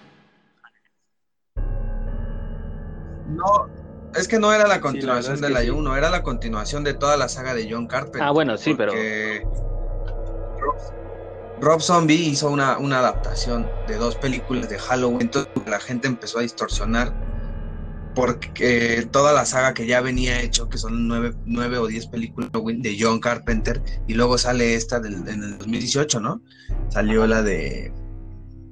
No, 3.36 3.68
es 4.16 4.28
que 4.28 4.40
no 4.40 4.54
era 4.54 4.68
la 4.68 4.76
Sí, 4.76 4.82
continuación 4.82 5.42
la 5.42 5.48
de 5.48 5.54
la 5.54 5.62
sí. 5.62 5.70
1, 5.70 5.98
era 5.98 6.10
la 6.10 6.24
continuación 6.24 6.84
de 6.84 6.94
toda 6.94 7.18
la 7.18 7.28
saga 7.30 7.54
de 7.54 7.68
John 7.72 7.88
Carpenter. 7.88 8.22
Ah, 8.22 8.32
bueno, 8.32 8.58
sí, 8.58 8.74
pero- 8.74 8.94
Rob, 10.60 10.76
Rob 11.62 11.82
Zombie 11.82 12.16
hizo 12.16 12.50
una, 12.50 12.78
una 12.78 13.00
adaptación 13.00 13.70
de 13.88 13.96
dos 13.98 14.16
películas 14.18 14.70
de 14.70 14.78
Halloween, 14.78 15.22
entonces 15.24 15.52
la 15.66 15.80
gente 15.80 16.08
empezó 16.08 16.40
a 16.40 16.42
distorsionar 16.42 17.14
porque 18.16 19.08
toda 19.12 19.34
la 19.34 19.46
saga 19.46 19.74
que 19.74 19.88
ya 19.88 20.00
venía 20.02 20.40
hecho, 20.42 20.70
que 20.70 20.78
son 20.78 21.08
nueve, 21.08 21.34
nueve 21.46 21.80
o 21.80 21.88
diez 21.88 22.06
películas 22.08 22.52
de 22.54 22.98
John 23.00 23.20
Carpenter, 23.20 23.82
y 24.08 24.14
luego 24.14 24.38
sale 24.38 24.76
esta 24.76 25.00
del, 25.00 25.28
en 25.28 25.44
el 25.44 25.58
2018, 25.58 26.20
¿no? 26.20 26.42
Salió 26.90 27.26
la 27.26 27.42
de 27.42 27.92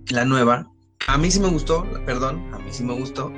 la 0.10 0.26
nueva. 0.26 0.68
A 1.08 1.18
mí 1.18 1.32
sí 1.32 1.40
me 1.40 1.48
gustó, 1.50 1.88
perdón, 2.06 2.48
a 2.54 2.60
mí 2.60 2.70
sí 2.72 2.84
me 2.84 2.94
gustó. 2.94 3.32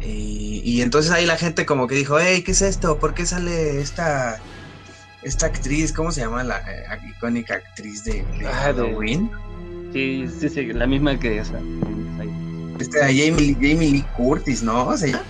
Y, 0.00 0.62
y 0.64 0.82
entonces 0.82 1.10
ahí 1.10 1.26
la 1.26 1.36
gente 1.36 1.66
como 1.66 1.86
que 1.86 1.94
dijo, 1.96 2.18
hey, 2.20 2.42
¿qué 2.44 2.52
es 2.52 2.62
esto? 2.62 2.98
¿Por 2.98 3.14
qué 3.14 3.26
sale 3.26 3.80
esta, 3.80 4.40
esta 5.22 5.46
actriz? 5.46 5.92
¿Cómo 5.92 6.12
se 6.12 6.20
llama 6.20 6.44
la 6.44 6.58
eh, 6.58 6.84
icónica 7.10 7.54
actriz 7.54 8.04
de, 8.04 8.24
de 8.38 8.46
Ah, 8.46 8.52
Halloween? 8.54 9.30
Sí, 9.92 10.26
sí, 10.40 10.48
sí, 10.48 10.66
la 10.66 10.86
misma 10.86 11.18
que 11.18 11.38
esa. 11.38 11.58
Esta 12.78 13.00
Jamie, 13.06 13.54
Jamie 13.54 13.90
Lee 13.90 14.04
Curtis, 14.16 14.62
¿no? 14.62 14.96
Llama. 14.96 15.24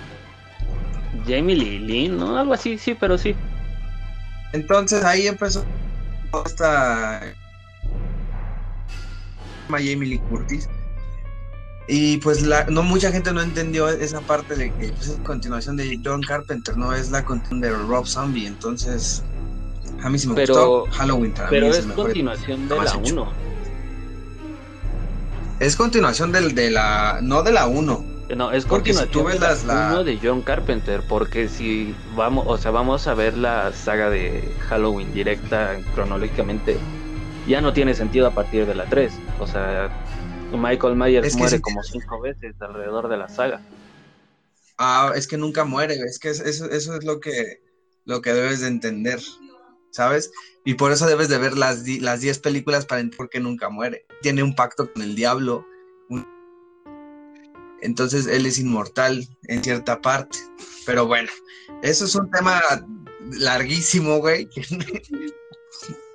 Jamie 1.27 1.57
Lee 1.57 1.79
Lynn, 1.79 2.19
¿no? 2.19 2.37
Algo 2.37 2.53
así, 2.53 2.77
sí, 2.77 2.95
pero 2.95 3.17
sí. 3.17 3.35
Entonces 4.53 5.03
ahí 5.05 5.27
empezó 5.27 5.65
esta 6.45 7.21
Jamie 9.71 10.09
Lee 10.09 10.21
Curtis. 10.29 10.69
Y 11.91 12.19
pues 12.19 12.43
la, 12.43 12.67
no 12.67 12.83
mucha 12.83 13.11
gente 13.11 13.33
no 13.33 13.41
entendió 13.41 13.89
esa 13.89 14.21
parte 14.21 14.55
de 14.55 14.71
que 14.75 14.89
pues, 14.89 15.09
es 15.09 15.17
continuación 15.25 15.77
de 15.79 15.99
John 16.05 16.21
Carpenter, 16.23 16.77
no 16.77 16.93
es 16.93 17.11
la 17.11 17.25
continuación 17.25 17.61
de 17.63 17.71
Rob 17.71 18.07
Zombie. 18.07 18.47
Entonces, 18.47 19.23
a 20.03 20.11
mí 20.11 20.19
sí 20.19 20.29
me 20.29 20.35
Pero- 20.35 20.81
gustó. 20.83 20.97
Halloween 20.99 21.33
para 21.33 21.49
Pero 21.49 21.69
es 21.69 21.87
continuación 21.87 22.69
de 22.69 22.77
la 22.77 22.83
hecho. 22.85 22.99
1. 22.99 23.33
Es 25.61 25.77
continuación 25.77 26.31
del, 26.31 26.55
de 26.55 26.71
la, 26.71 27.19
no 27.23 27.43
de 27.43 27.53
la 27.53 27.67
1. 27.67 28.05
No, 28.37 28.53
es 28.53 28.65
si 28.65 28.69
continuación 28.69 29.11
tú 29.11 29.25
ves 29.25 29.35
de 29.37 29.41
la 29.41 29.49
las- 29.49 29.65
la- 29.65 29.89
1 29.93 30.05
de 30.05 30.19
John 30.23 30.43
Carpenter, 30.43 31.03
porque 31.09 31.49
si 31.49 31.95
vamos, 32.15 32.45
o 32.47 32.59
sea, 32.59 32.71
vamos 32.71 33.07
a 33.07 33.15
ver 33.15 33.37
la 33.37 33.73
saga 33.73 34.11
de 34.11 34.55
Halloween 34.69 35.13
directa 35.15 35.77
cronológicamente, 35.95 36.77
ya 37.49 37.63
no 37.63 37.73
tiene 37.73 37.95
sentido 37.95 38.27
a 38.27 38.33
partir 38.33 38.67
de 38.67 38.75
la 38.75 38.85
3. 38.85 39.13
O 39.41 39.47
sea, 39.47 39.89
Michael 40.53 40.97
Myers 40.97 41.27
Es 41.27 41.33
que 41.35 41.39
muere 41.39 41.57
sí 41.57 41.63
como 41.63 41.83
cinco 41.83 42.21
veces 42.21 42.55
alrededor 42.61 43.09
de 43.09 43.17
la 43.17 43.29
saga. 43.29 43.61
Ah, 44.79 45.13
es 45.17 45.27
que 45.27 45.37
nunca 45.37 45.65
muere, 45.65 45.95
es 45.95 46.19
que 46.19 46.31
es- 46.31 46.41
eso, 46.41 46.71
eso 46.71 46.95
es 46.97 47.05
lo 47.05 47.19
que, 47.21 47.61
lo 48.05 48.23
que 48.23 48.33
debes 48.33 48.61
de 48.61 48.69
entender, 48.69 49.21
¿sabes? 49.91 50.31
Y 50.65 50.75
por 50.75 50.93
eso 50.93 51.07
debes 51.07 51.29
de 51.29 51.39
ver 51.39 51.57
las 51.59 51.85
di- 51.85 51.99
las 52.01 52.21
10 52.21 52.39
películas 52.39 52.87
para 52.87 53.01
entender 53.01 53.17
por 53.19 53.29
qué 53.29 53.41
nunca 53.41 53.69
muere. 53.71 54.07
Tiene 54.23 54.43
un 54.43 54.55
pacto 54.55 54.93
con 54.93 55.03
el 55.03 55.15
diablo. 55.17 55.67
un- 56.11 56.27
Entonces 57.83 58.27
él 58.27 58.47
es 58.47 58.59
inmortal 58.59 59.27
en 59.45 59.63
cierta 59.63 60.01
parte. 60.01 60.39
Pero 60.87 61.07
bueno, 61.07 61.29
eso 61.83 62.05
es 62.07 62.15
un 62.15 62.31
tema 62.31 62.61
larguísimo, 63.33 64.19
güey. 64.19 64.49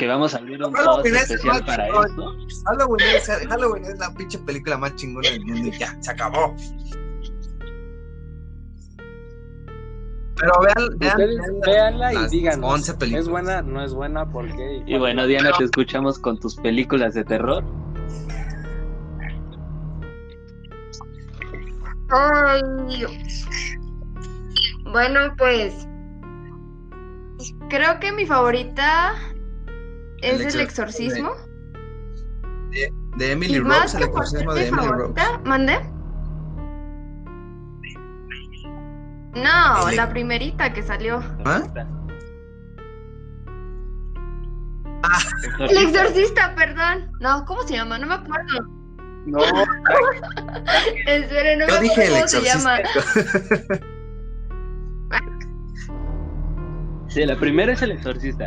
Que 0.00 0.06
vamos 0.06 0.32
a 0.32 0.38
abrir 0.38 0.64
un 0.64 0.72
post 0.72 1.04
es 1.04 1.12
especial 1.12 1.52
más 1.52 1.62
para 1.62 1.86
chingón. 1.86 2.06
esto. 2.06 2.62
Halloween 2.64 3.06
es, 3.14 3.26
Halloween 3.28 3.84
es 3.84 3.98
la 3.98 4.14
pinche 4.14 4.38
película 4.38 4.78
más 4.78 4.96
chingona 4.96 5.28
del 5.28 5.44
mundo 5.44 5.68
y 5.68 5.78
ya, 5.78 5.94
se 6.00 6.10
acabó. 6.10 6.56
Pero 10.36 10.52
vean, 10.62 10.98
vean, 10.98 11.20
Ustedes 11.20 11.36
vean 11.36 11.60
véanla 11.60 12.14
y 12.14 12.28
díganos. 12.30 12.72
11 12.72 12.94
películas. 12.94 13.24
¿Es 13.24 13.28
buena? 13.28 13.60
¿No 13.60 13.84
es 13.84 13.92
buena? 13.92 14.24
¿Por 14.24 14.46
qué? 14.56 14.82
Y 14.86 14.96
bueno, 14.96 15.26
Diana, 15.26 15.50
te 15.58 15.64
escuchamos 15.64 16.18
con 16.18 16.40
tus 16.40 16.56
películas 16.56 17.12
de 17.12 17.22
terror. 17.22 17.62
Ay. 22.08 23.04
Bueno, 24.84 25.34
pues. 25.36 25.86
Creo 27.68 28.00
que 28.00 28.12
mi 28.12 28.24
favorita 28.24 29.14
es 30.22 30.40
El 30.40 30.54
El, 30.54 30.60
exorcismo 30.60 31.32
de 33.16 33.32
Emily 33.32 33.56
Y 33.56 33.60
más 33.60 33.92
Rose, 33.92 33.98
el 33.98 34.04
que 34.04 34.10
por 34.10 34.26
ser 34.26 34.40
exorcismo 34.42 34.52
mi 34.52 34.60
de 34.60 34.68
Emily 34.68 34.86
Rose. 34.86 35.14
favorita, 35.14 35.40
¿mande? 35.44 35.80
No, 39.34 39.88
El- 39.88 39.96
la 39.96 40.08
primerita 40.10 40.72
que 40.72 40.82
salió. 40.82 41.22
¿Ah? 41.44 41.62
El 45.60 45.76
exorcista, 45.78 46.54
perdón. 46.54 47.10
No, 47.20 47.44
¿cómo 47.46 47.62
se 47.62 47.74
llama? 47.74 47.98
No 47.98 48.06
me 48.06 48.14
acuerdo. 48.14 48.66
No, 49.26 49.38
Esperen, 51.06 51.58
no 51.58 51.66
me 51.66 51.72
Yo 51.72 51.76
acuerdo 51.76 51.80
dije 51.82 52.04
el 52.06 52.12
cómo 52.14 52.28
se 52.28 52.42
llama. 52.42 52.76
exorcista. 52.78 53.80
Sí, 57.08 57.24
la 57.26 57.34
primera 57.36 57.72
es 57.72 57.82
El 57.82 57.90
Exorcista. 57.90 58.46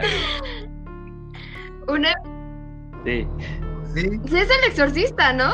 Una... 1.88 2.14
Sí. 3.06 3.28
Sí, 3.94 4.20
Sí 4.28 4.38
es 4.38 4.50
el 4.50 4.70
exorcista, 4.70 5.34
¿no? 5.34 5.52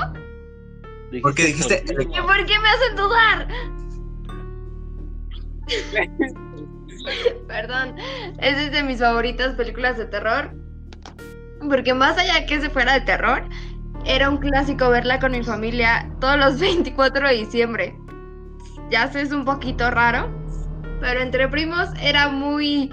¿Por 1.21 1.33
qué 1.33 1.45
dijiste 1.45 1.83
¿Y 1.85 1.91
exorcismo. 1.91 2.27
por 2.27 2.45
qué 2.45 2.53
me 2.59 2.69
hacen 2.69 2.95
dudar? 2.95 3.47
Perdón, 7.47 7.95
esa 8.39 8.61
es 8.63 8.71
de 8.71 8.83
mis 8.83 8.99
favoritas 8.99 9.55
películas 9.55 9.97
de 9.97 10.05
terror. 10.05 10.51
Porque 11.67 11.93
más 11.93 12.17
allá 12.17 12.45
que 12.45 12.61
se 12.61 12.69
fuera 12.69 12.93
de 12.93 13.01
terror, 13.01 13.43
era 14.05 14.29
un 14.29 14.37
clásico 14.37 14.89
verla 14.89 15.19
con 15.19 15.31
mi 15.31 15.43
familia 15.43 16.09
todos 16.21 16.37
los 16.37 16.59
24 16.61 17.27
de 17.27 17.33
diciembre. 17.35 17.95
Ya 18.91 19.11
sé, 19.11 19.21
es 19.21 19.31
un 19.31 19.45
poquito 19.45 19.89
raro, 19.91 20.29
pero 20.99 21.19
entre 21.21 21.47
primos 21.47 21.89
era 22.01 22.29
muy... 22.29 22.91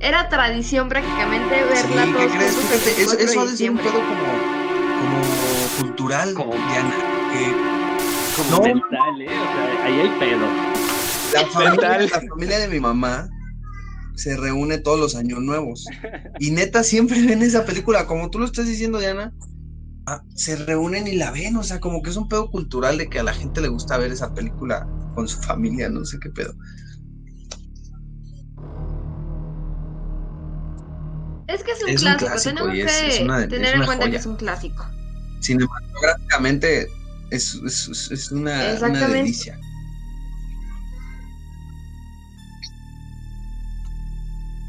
Era 0.00 0.28
tradición 0.28 0.88
prácticamente 0.88 1.54
verla 1.64 1.76
Sí, 1.76 1.88
¿qué 1.88 2.12
todos 2.12 2.32
crees? 2.32 2.54
juntos 2.54 2.72
el 2.72 2.80
Fíjate, 2.80 3.02
eso, 3.02 3.16
24 3.16 3.18
de 3.18 3.24
eso 3.24 3.40
ha 3.40 3.46
de 3.46 3.56
ser 3.56 3.70
un 3.70 3.76
pedo 3.78 3.92
como, 3.92 4.10
como 4.98 5.82
cultural, 5.88 6.34
Como- 6.34 6.52
Diana. 6.54 6.94
Que 7.32 8.42
Como 8.42 8.56
No. 8.56 8.62
mental, 8.62 9.20
¿eh? 9.22 9.26
O 9.26 9.28
sea, 9.28 9.84
ahí 9.84 10.00
hay 10.00 10.18
pedo. 10.18 10.46
la 11.34 11.46
familia, 11.52 11.70
Mental. 11.70 12.10
la 12.12 12.28
familia 12.30 12.58
de 12.58 12.68
mi 12.68 12.80
mamá 12.80 13.28
se 14.16 14.36
reúne 14.36 14.78
todos 14.78 14.98
los 14.98 15.14
años 15.16 15.40
nuevos. 15.40 15.84
Y 16.38 16.50
neta, 16.50 16.82
siempre 16.82 17.20
ven 17.22 17.42
esa 17.42 17.64
película, 17.64 18.06
como 18.06 18.30
tú 18.30 18.38
lo 18.38 18.44
estás 18.46 18.66
diciendo, 18.66 18.98
Diana. 18.98 19.32
ah, 20.06 20.22
se 20.34 20.56
reúnen 20.56 21.06
y 21.06 21.12
la 21.16 21.30
ven, 21.30 21.56
o 21.56 21.62
sea, 21.62 21.78
como 21.80 22.02
que 22.02 22.10
es 22.10 22.16
un 22.16 22.28
pedo 22.28 22.50
cultural 22.50 22.96
de 22.98 23.08
que 23.08 23.18
a 23.20 23.22
la 23.22 23.32
gente 23.34 23.60
le 23.60 23.68
gusta 23.68 23.96
ver 23.98 24.10
esa 24.10 24.32
película 24.34 24.86
con 25.14 25.28
su 25.28 25.40
familia, 25.42 25.88
no 25.88 26.04
sé 26.04 26.18
qué 26.18 26.30
pedo. 26.30 26.52
Es 31.52 31.64
que 31.64 31.72
es 31.72 31.82
un 31.82 31.88
Es 31.90 32.02
un 32.02 32.08
clásico, 32.08 32.30
clásico 32.30 32.54
tenemos 32.54 32.78
es- 32.78 32.84
que 33.00 33.08
es 33.08 33.20
una- 33.20 33.48
tener 33.48 33.74
es 33.74 33.80
en 33.80 33.84
cuenta 33.84 34.04
joya. 34.04 34.10
que 34.12 34.16
es 34.18 34.26
un 34.26 34.36
clásico. 34.36 34.86
Cinematográficamente 35.40 36.86
es, 37.30 37.54
es, 37.66 37.88
es- 37.88 38.10
es 38.12 38.30
una, 38.32 38.76
una 38.82 39.08
delicia. 39.08 39.58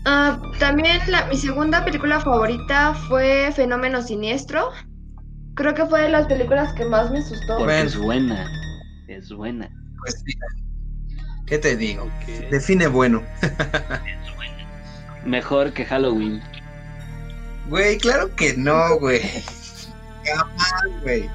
Ah, 0.05 0.41
también 0.59 0.99
la- 1.07 1.27
mi 1.27 1.37
segunda 1.37 1.85
película 1.85 2.19
favorita 2.19 2.93
fue 2.95 3.51
Fenómeno 3.55 4.01
Siniestro. 4.01 4.71
Creo 5.53 5.75
que 5.75 5.85
fue 5.85 6.01
de 6.01 6.09
las 6.09 6.25
películas 6.27 6.73
que 6.73 6.85
más 6.85 7.11
me 7.11 7.19
asustó. 7.19 7.57
Porque 7.57 7.81
es 7.81 7.95
buena. 7.97 8.51
Es 9.07 9.31
buena. 9.31 9.69
Pues 10.03 10.23
mira, 10.25 10.47
¿qué 11.45 11.59
te 11.59 11.75
digo? 11.75 12.05
Ok. 12.05 12.49
Define 12.49 12.87
bueno. 12.87 13.23
Mejor 15.23 15.73
que 15.73 15.85
Halloween. 15.85 16.41
Güey, 17.67 17.97
claro 17.97 18.33
que 18.35 18.53
no, 18.57 18.97
güey. 18.99 19.21
Jamás, 20.25 21.01
güey. 21.03 21.29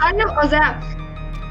Halo- 0.00 0.34
o 0.44 0.48
sea, 0.48 0.80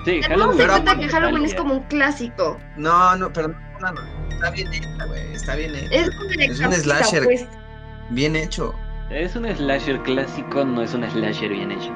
Sí, 0.05 0.19
tenemos 0.21 0.51
en 0.51 0.57
pero- 0.57 0.71
cuenta 0.73 0.97
que 0.99 1.07
Halloween 1.09 1.45
es 1.45 1.55
como 1.55 1.73
un 1.75 1.83
clásico. 1.83 2.59
No, 2.77 3.15
no, 3.15 3.33
pero 3.33 3.47
no, 3.47 3.55
no, 3.81 3.91
no, 3.93 4.01
está 4.29 4.51
bien 4.51 4.71
hecha, 4.73 5.05
güey, 5.07 5.33
está 5.33 5.55
bien 5.55 5.75
hecha. 5.75 5.95
Es 5.95 6.09
Es 6.51 6.59
un 6.59 6.73
slasher. 6.73 7.23
pues. 7.23 7.47
Bien 8.11 8.35
hecho. 8.35 8.75
Es 9.09 9.35
un 9.35 9.47
slasher 9.55 9.99
clásico, 10.03 10.63
no 10.63 10.83
es 10.83 10.93
un 10.93 11.09
slasher 11.09 11.49
bien 11.49 11.71
hecho. 11.71 11.91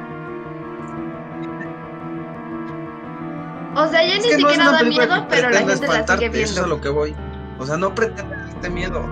O 3.75 3.87
sea, 3.87 4.03
ya 4.03 4.15
Es 4.15 4.23
ni 4.25 4.31
no 4.41 4.49
siquiera 4.49 4.71
da 4.71 4.83
miedo, 4.83 5.27
pero 5.29 5.49
la 5.51 5.57
gente 5.59 5.71
la 5.71 5.75
sigue 5.77 5.85
espantarte, 5.85 6.25
eso 6.25 6.35
es 6.35 6.49
a 6.51 6.53
viendo. 6.61 6.75
lo 6.75 6.81
que 6.81 6.89
voy. 6.89 7.15
O 7.59 7.65
sea, 7.65 7.77
no 7.77 7.93
pretende 7.93 8.35
darte 8.35 8.69
miedo. 8.71 9.05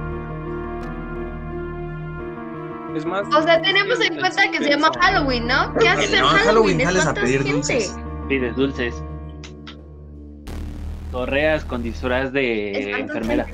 Es 2.96 3.06
más. 3.06 3.28
O 3.34 3.42
sea, 3.44 3.62
tenemos 3.62 4.00
en 4.02 4.18
cuenta 4.20 4.50
que 4.52 4.58
se 4.60 4.70
llama. 4.70 4.90
Halloween, 5.00 5.48
¿no? 5.48 5.74
¿Qué 5.80 5.88
haces 5.90 6.14
en 6.14 6.20
No, 6.20 6.32
en 6.32 6.38
Halloween? 6.38 6.80
Halloween 6.80 6.82
sales 6.82 6.98
a 6.98 7.00
¿Espantas 7.10 7.24
pedir 7.24 7.44
gente? 7.44 7.54
dulces. 7.54 7.96
Pides 8.28 8.56
dulces. 8.56 9.04
Torreas 11.12 11.64
con 11.66 11.84
disfraz 11.84 12.32
de 12.32 12.92
enfermera. 12.92 13.46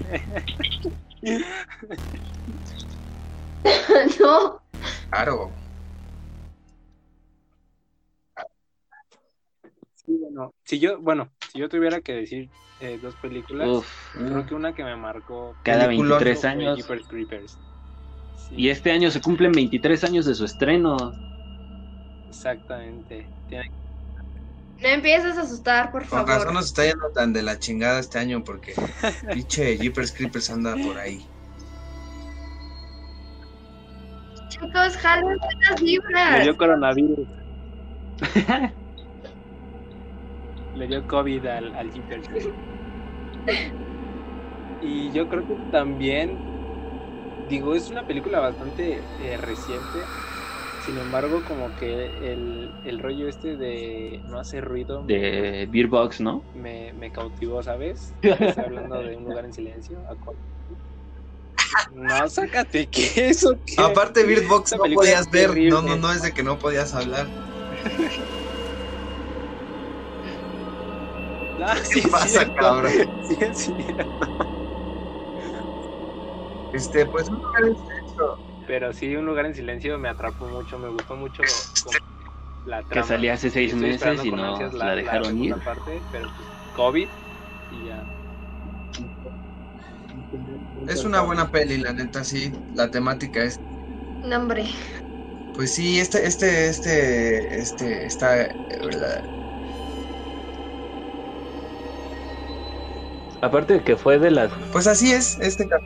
no. 4.20 4.60
Claro. 5.10 5.50
Sí, 9.94 10.16
bueno, 10.20 10.54
si 10.64 10.78
yo, 10.78 11.00
bueno, 11.00 11.30
si 11.52 11.58
yo 11.58 11.68
tuviera 11.68 12.00
que 12.00 12.12
decir 12.12 12.48
eh, 12.80 12.98
dos 13.02 13.14
películas, 13.16 13.66
Uf, 13.68 13.88
creo 14.14 14.46
que 14.46 14.54
una 14.54 14.72
que 14.74 14.84
me 14.84 14.94
marcó 14.96 15.56
cada 15.64 15.86
Peliculón. 15.86 16.18
23 16.18 16.40
fue 16.40 16.48
años. 16.50 16.76
Jeepers 16.78 17.06
Creepers. 17.08 17.58
Sí, 18.36 18.54
Y 18.56 18.68
este 18.70 18.92
año 18.92 19.10
se 19.10 19.20
cumplen 19.20 19.52
23 19.52 20.04
años 20.04 20.24
de 20.26 20.34
su 20.34 20.44
estreno. 20.44 21.12
Exactamente. 22.28 23.26
Tiene- 23.48 23.70
No 24.82 24.88
empieces 24.88 25.36
a 25.38 25.42
asustar, 25.42 25.90
por 25.90 26.02
Con 26.02 26.10
favor. 26.20 26.28
razón 26.28 26.54
nos 26.54 26.66
está 26.66 26.84
yendo 26.84 27.08
tan 27.14 27.32
de 27.32 27.42
la 27.42 27.58
chingada 27.58 27.98
este 27.98 28.18
año 28.18 28.44
porque 28.44 28.74
pinche 29.32 29.76
Jeepers 29.78 30.12
Creepers 30.12 30.50
anda 30.50 30.76
por 30.76 30.98
ahí. 30.98 31.24
Chicos, 34.48 34.96
Halloween 34.98 35.38
buenas 35.38 35.80
Le 35.80 35.86
vibras. 35.86 36.42
dio 36.44 36.56
coronavirus. 36.56 37.28
Le 40.74 40.86
dio 40.86 41.06
COVID 41.06 41.46
al, 41.46 41.74
al 41.74 41.90
Jeepers. 41.90 42.28
Y 44.80 45.10
yo 45.12 45.26
creo 45.28 45.46
que 45.46 45.54
también, 45.70 46.38
digo, 47.46 47.74
es 47.74 47.90
una 47.90 48.04
película 48.04 48.40
bastante 48.40 49.08
eh, 49.16 49.36
reciente. 49.36 50.10
Sin 50.78 50.98
embargo, 50.98 51.44
como 51.44 51.74
que 51.74 52.32
el, 52.32 52.76
el 52.82 52.98
rollo 53.00 53.28
este 53.28 53.56
de 53.56 54.22
no 54.26 54.38
hacer 54.40 54.64
ruido 54.64 55.04
me- 55.04 55.16
De 55.16 55.66
Beer 55.70 55.86
Box, 55.88 56.20
¿no? 56.20 56.44
me, 56.52 56.92
me 56.94 57.12
cautivó, 57.12 57.62
¿sabes? 57.62 58.16
Estoy 58.22 58.64
hablando 58.64 59.02
de 59.02 59.16
un 59.16 59.24
lugar 59.24 59.44
en 59.44 59.52
silencio. 59.52 60.00
¿a 60.10 60.16
cuál? 60.16 60.36
No, 61.90 62.28
sácate, 62.28 62.88
¿qué 62.88 63.28
eso? 63.28 63.58
¿Qué? 63.64 63.82
Aparte 63.82 64.24
Bird 64.24 64.46
Box 64.48 64.72
Esta 64.72 64.88
no 64.88 64.94
podías 64.94 65.30
ver, 65.30 65.50
terrible. 65.50 65.70
no, 65.70 65.82
no, 65.82 65.96
no 65.96 66.12
es 66.12 66.22
de 66.22 66.32
que 66.32 66.42
no 66.42 66.58
podías 66.58 66.94
hablar. 66.94 67.30
Ah, 71.58 71.76
sí, 71.84 72.00
¿Qué 72.02 72.08
es 72.08 72.12
pasa, 72.12 72.30
cierto. 72.30 72.52
cabrón? 72.54 72.92
Sí, 73.20 73.36
es 73.40 73.58
cierto. 73.58 74.10
Este, 76.76 77.06
pues 77.06 77.28
un 77.30 77.36
lugar 77.36 77.68
en 77.68 77.76
silencio. 77.76 78.38
Pero 78.66 78.92
sí, 78.92 79.14
un 79.16 79.26
lugar 79.26 79.46
en 79.46 79.54
silencio 79.54 79.98
me 79.98 80.08
atrapó 80.08 80.46
mucho, 80.46 80.78
me 80.78 80.88
gustó 80.90 81.16
mucho 81.16 81.42
la 82.64 82.82
Que 82.82 82.88
trama. 82.88 83.06
salía 83.06 83.34
hace 83.34 83.50
seis 83.50 83.72
Estoy 83.74 83.90
meses 83.90 84.24
y 84.24 84.30
no 84.30 84.58
la 84.72 84.96
dejaron 84.96 85.38
ir. 85.38 85.50
segunda 85.50 85.64
parte, 85.64 86.04
pero 86.10 86.28
pues 86.36 86.48
COVID 86.72 87.08
y 87.70 87.84
ya. 87.84 88.06
Es 90.88 91.04
una 91.04 91.20
buena 91.22 91.48
peli, 91.48 91.78
la 91.78 91.92
neta, 91.92 92.24
sí. 92.24 92.52
La 92.74 92.90
temática 92.90 93.42
es. 93.44 93.60
No, 94.22 94.36
hombre. 94.36 94.66
Pues 95.52 95.72
sí, 95.72 95.98
este, 96.00 96.26
este, 96.26 96.68
este, 96.68 97.58
este, 97.60 98.06
está. 98.06 98.42
eh, 98.42 98.56
¿verdad? 98.82 99.24
Aparte 103.40 103.74
de 103.74 103.84
que 103.84 103.96
fue 103.96 104.18
de 104.18 104.30
las 104.30 104.50
Pues 104.72 104.86
así 104.86 105.12
es, 105.12 105.38
este 105.40 105.68
cap- 105.68 105.82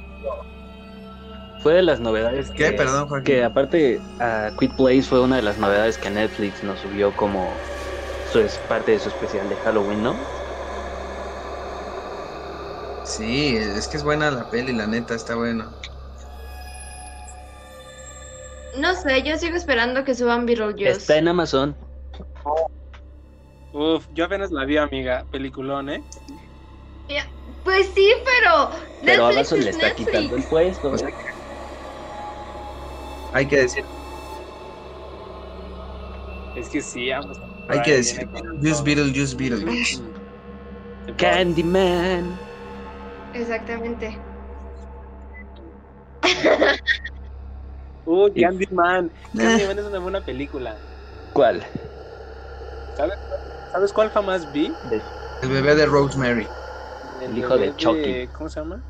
fue 1.62 1.74
de 1.74 1.82
las 1.82 2.00
novedades 2.00 2.50
¿Qué? 2.50 2.70
que, 2.70 2.72
Perdón, 2.72 3.08
Joaquín. 3.08 3.24
que 3.24 3.44
aparte 3.44 4.00
a 4.18 4.50
Quit 4.58 4.72
Place 4.76 5.02
fue 5.02 5.20
una 5.20 5.36
de 5.36 5.42
las 5.42 5.58
novedades 5.58 5.98
que 5.98 6.10
Netflix 6.10 6.62
nos 6.62 6.80
subió 6.80 7.14
como 7.14 7.54
su 8.30 8.40
es 8.40 8.58
parte 8.58 8.92
de 8.92 8.98
su 8.98 9.08
especial 9.08 9.48
de 9.48 9.56
Halloween, 9.56 10.02
¿no? 10.02 10.16
Sí, 13.04 13.56
es 13.56 13.88
que 13.88 13.96
es 13.96 14.04
buena 14.04 14.30
la 14.30 14.48
peli, 14.48 14.72
la 14.72 14.86
neta, 14.86 15.14
está 15.14 15.34
buena. 15.34 15.68
No 18.78 18.94
sé, 18.94 19.22
yo 19.22 19.36
sigo 19.36 19.56
esperando 19.56 20.04
que 20.04 20.14
suban 20.14 20.46
Beetlejuice. 20.46 20.90
Está 20.90 21.16
en 21.18 21.28
Amazon. 21.28 21.76
Uf, 23.72 24.06
yo 24.14 24.24
apenas 24.24 24.50
la 24.50 24.64
vi, 24.64 24.76
amiga, 24.76 25.24
peliculón, 25.30 25.90
¿eh? 25.90 26.04
Pues 27.64 27.88
sí, 27.94 28.12
pero. 28.24 28.70
Pero 29.04 29.28
Netflix 29.28 29.52
Amazon 29.52 29.58
es 29.58 29.64
le 29.64 29.70
está 29.70 29.86
Netflix. 29.88 30.08
quitando 30.10 30.36
el 30.36 30.44
puesto. 30.44 30.98
Sea, 30.98 31.08
Hay 33.32 33.46
que 33.48 33.56
decir, 33.56 33.84
Es 36.54 36.68
que 36.68 36.80
sí, 36.82 37.10
Amazon 37.10 37.48
hay 37.66 37.82
que 37.82 37.92
decir. 37.94 38.28
Beetlejuice, 38.60 39.34
Beetlejuice. 39.36 40.02
Mm. 40.02 40.12
Candyman. 41.16 42.40
Exactamente. 43.32 44.20
Uy, 48.04 48.32
Y- 48.34 48.42
Candyman. 48.42 49.12
Candyman 49.36 49.78
es 49.78 49.84
una 49.84 49.98
buena 50.00 50.24
película. 50.24 50.82
¿Cuál? 51.32 51.64
¿Sabes, 52.96 53.18
¿Sabes 53.72 53.92
cuál 53.92 54.10
jamás 54.10 54.50
vi? 54.50 54.78
De- 54.82 55.04
El 55.40 55.50
bebé 55.50 55.74
de 55.74 55.86
Rosemary. 55.86 56.48
El 57.18 57.38
hijo 57.38 57.56
de 57.56 57.74
Chucky. 57.74 58.28
¿Cómo 58.32 58.48
se 58.48 58.60
llama? 58.60 58.84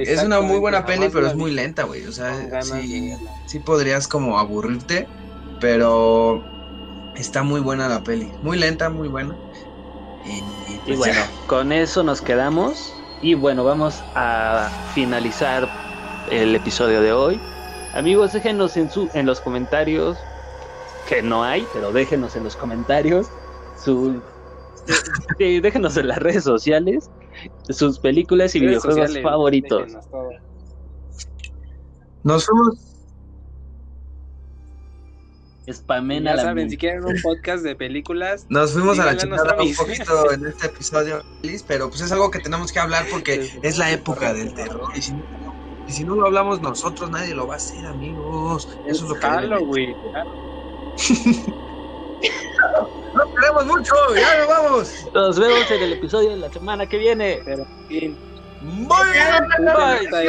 Es 0.00 0.22
una 0.22 0.40
muy 0.40 0.58
buena 0.58 0.84
peli, 0.84 1.08
pero 1.10 1.26
es 1.26 1.34
muy 1.34 1.52
lenta, 1.52 1.84
güey. 1.84 2.06
O 2.06 2.12
sea, 2.12 2.50
sí, 2.60 3.12
sí 3.44 3.60
podrías 3.60 4.08
como 4.08 4.38
aburrirte, 4.38 5.14
pero 5.58 6.50
está 7.14 7.42
muy 7.44 7.60
buena 7.60 7.88
la 7.88 8.02
peli. 8.02 8.36
Muy 8.40 8.58
lenta, 8.58 8.90
muy 8.90 9.08
buena. 9.08 9.40
Y, 10.22 10.38
y 10.64 10.80
Y 10.84 10.92
pues 10.96 10.98
bueno, 10.98 11.14
ya. 11.14 11.38
con 11.46 11.72
eso 11.72 12.02
nos 12.02 12.22
quedamos. 12.22 13.04
Y 13.18 13.34
bueno, 13.34 13.64
vamos 13.64 14.06
a 14.14 14.74
finalizar 14.84 15.72
el 16.24 16.54
episodio 16.54 17.00
de 17.02 17.12
hoy. 17.12 17.44
Amigos, 17.92 18.32
déjenos 18.32 18.76
en, 18.76 18.90
su, 18.90 19.10
en 19.14 19.26
los 19.26 19.40
comentarios, 19.40 20.28
que 21.04 21.22
no 21.22 21.44
hay, 21.44 21.66
pero 21.68 21.92
déjenos 21.92 22.36
en 22.36 22.44
los 22.44 22.56
comentarios, 22.56 23.34
su, 23.74 24.24
sí, 25.38 25.60
déjenos 25.60 25.96
en 25.96 26.08
las 26.08 26.18
redes 26.18 26.44
sociales 26.44 27.10
sus 27.68 27.98
películas 27.98 28.54
y 28.54 28.60
Redes 28.60 28.70
videojuegos 28.70 29.08
sociales, 29.08 29.22
favoritos. 29.22 29.92
Nos 32.22 32.46
fuimos. 32.46 32.88
Spamen 35.70 36.24
Ya 36.24 36.32
a 36.32 36.36
la 36.36 36.42
saben, 36.42 36.68
si 36.68 36.76
quieren 36.76 37.04
un 37.04 37.14
podcast 37.22 37.62
de 37.62 37.76
películas, 37.76 38.46
Nos 38.48 38.72
fuimos 38.72 38.98
a 38.98 39.06
la 39.06 39.16
chingada 39.16 39.56
un 39.62 39.74
poquito 39.74 40.32
en 40.32 40.46
este 40.46 40.66
episodio, 40.66 41.22
pero 41.68 41.88
pues 41.88 42.00
es 42.00 42.10
algo 42.10 42.32
que 42.32 42.40
tenemos 42.40 42.72
que 42.72 42.80
hablar 42.80 43.06
porque 43.10 43.48
es 43.62 43.78
la 43.78 43.92
época 43.92 44.32
del 44.32 44.52
terror. 44.54 44.90
Y 44.96 45.02
si, 45.02 45.12
no, 45.12 45.22
y 45.86 45.92
si 45.92 46.04
no 46.04 46.16
lo 46.16 46.26
hablamos 46.26 46.60
nosotros, 46.60 47.10
nadie 47.10 47.34
lo 47.34 47.46
va 47.46 47.54
a 47.54 47.56
hacer, 47.58 47.86
amigos. 47.86 48.76
Eso 48.86 49.04
es 49.04 49.10
lo 49.10 49.14
que 49.14 49.20
Halloween. 49.20 49.94
¡Nos 53.14 53.26
queremos 53.34 53.66
mucho! 53.66 53.94
¡Ya 54.14 54.38
nos 54.38 54.48
vamos! 54.48 54.92
Nos 55.14 55.38
vemos 55.38 55.70
en 55.70 55.82
el 55.82 55.92
episodio 55.94 56.30
de 56.30 56.36
la 56.36 56.50
semana 56.50 56.86
que 56.86 56.98
viene. 56.98 57.40
Pero, 57.44 57.62
en 57.62 57.86
fin, 57.88 58.18
¡Bye! 58.62 59.14
Ya, 59.14 59.40
Bye. 60.10 60.28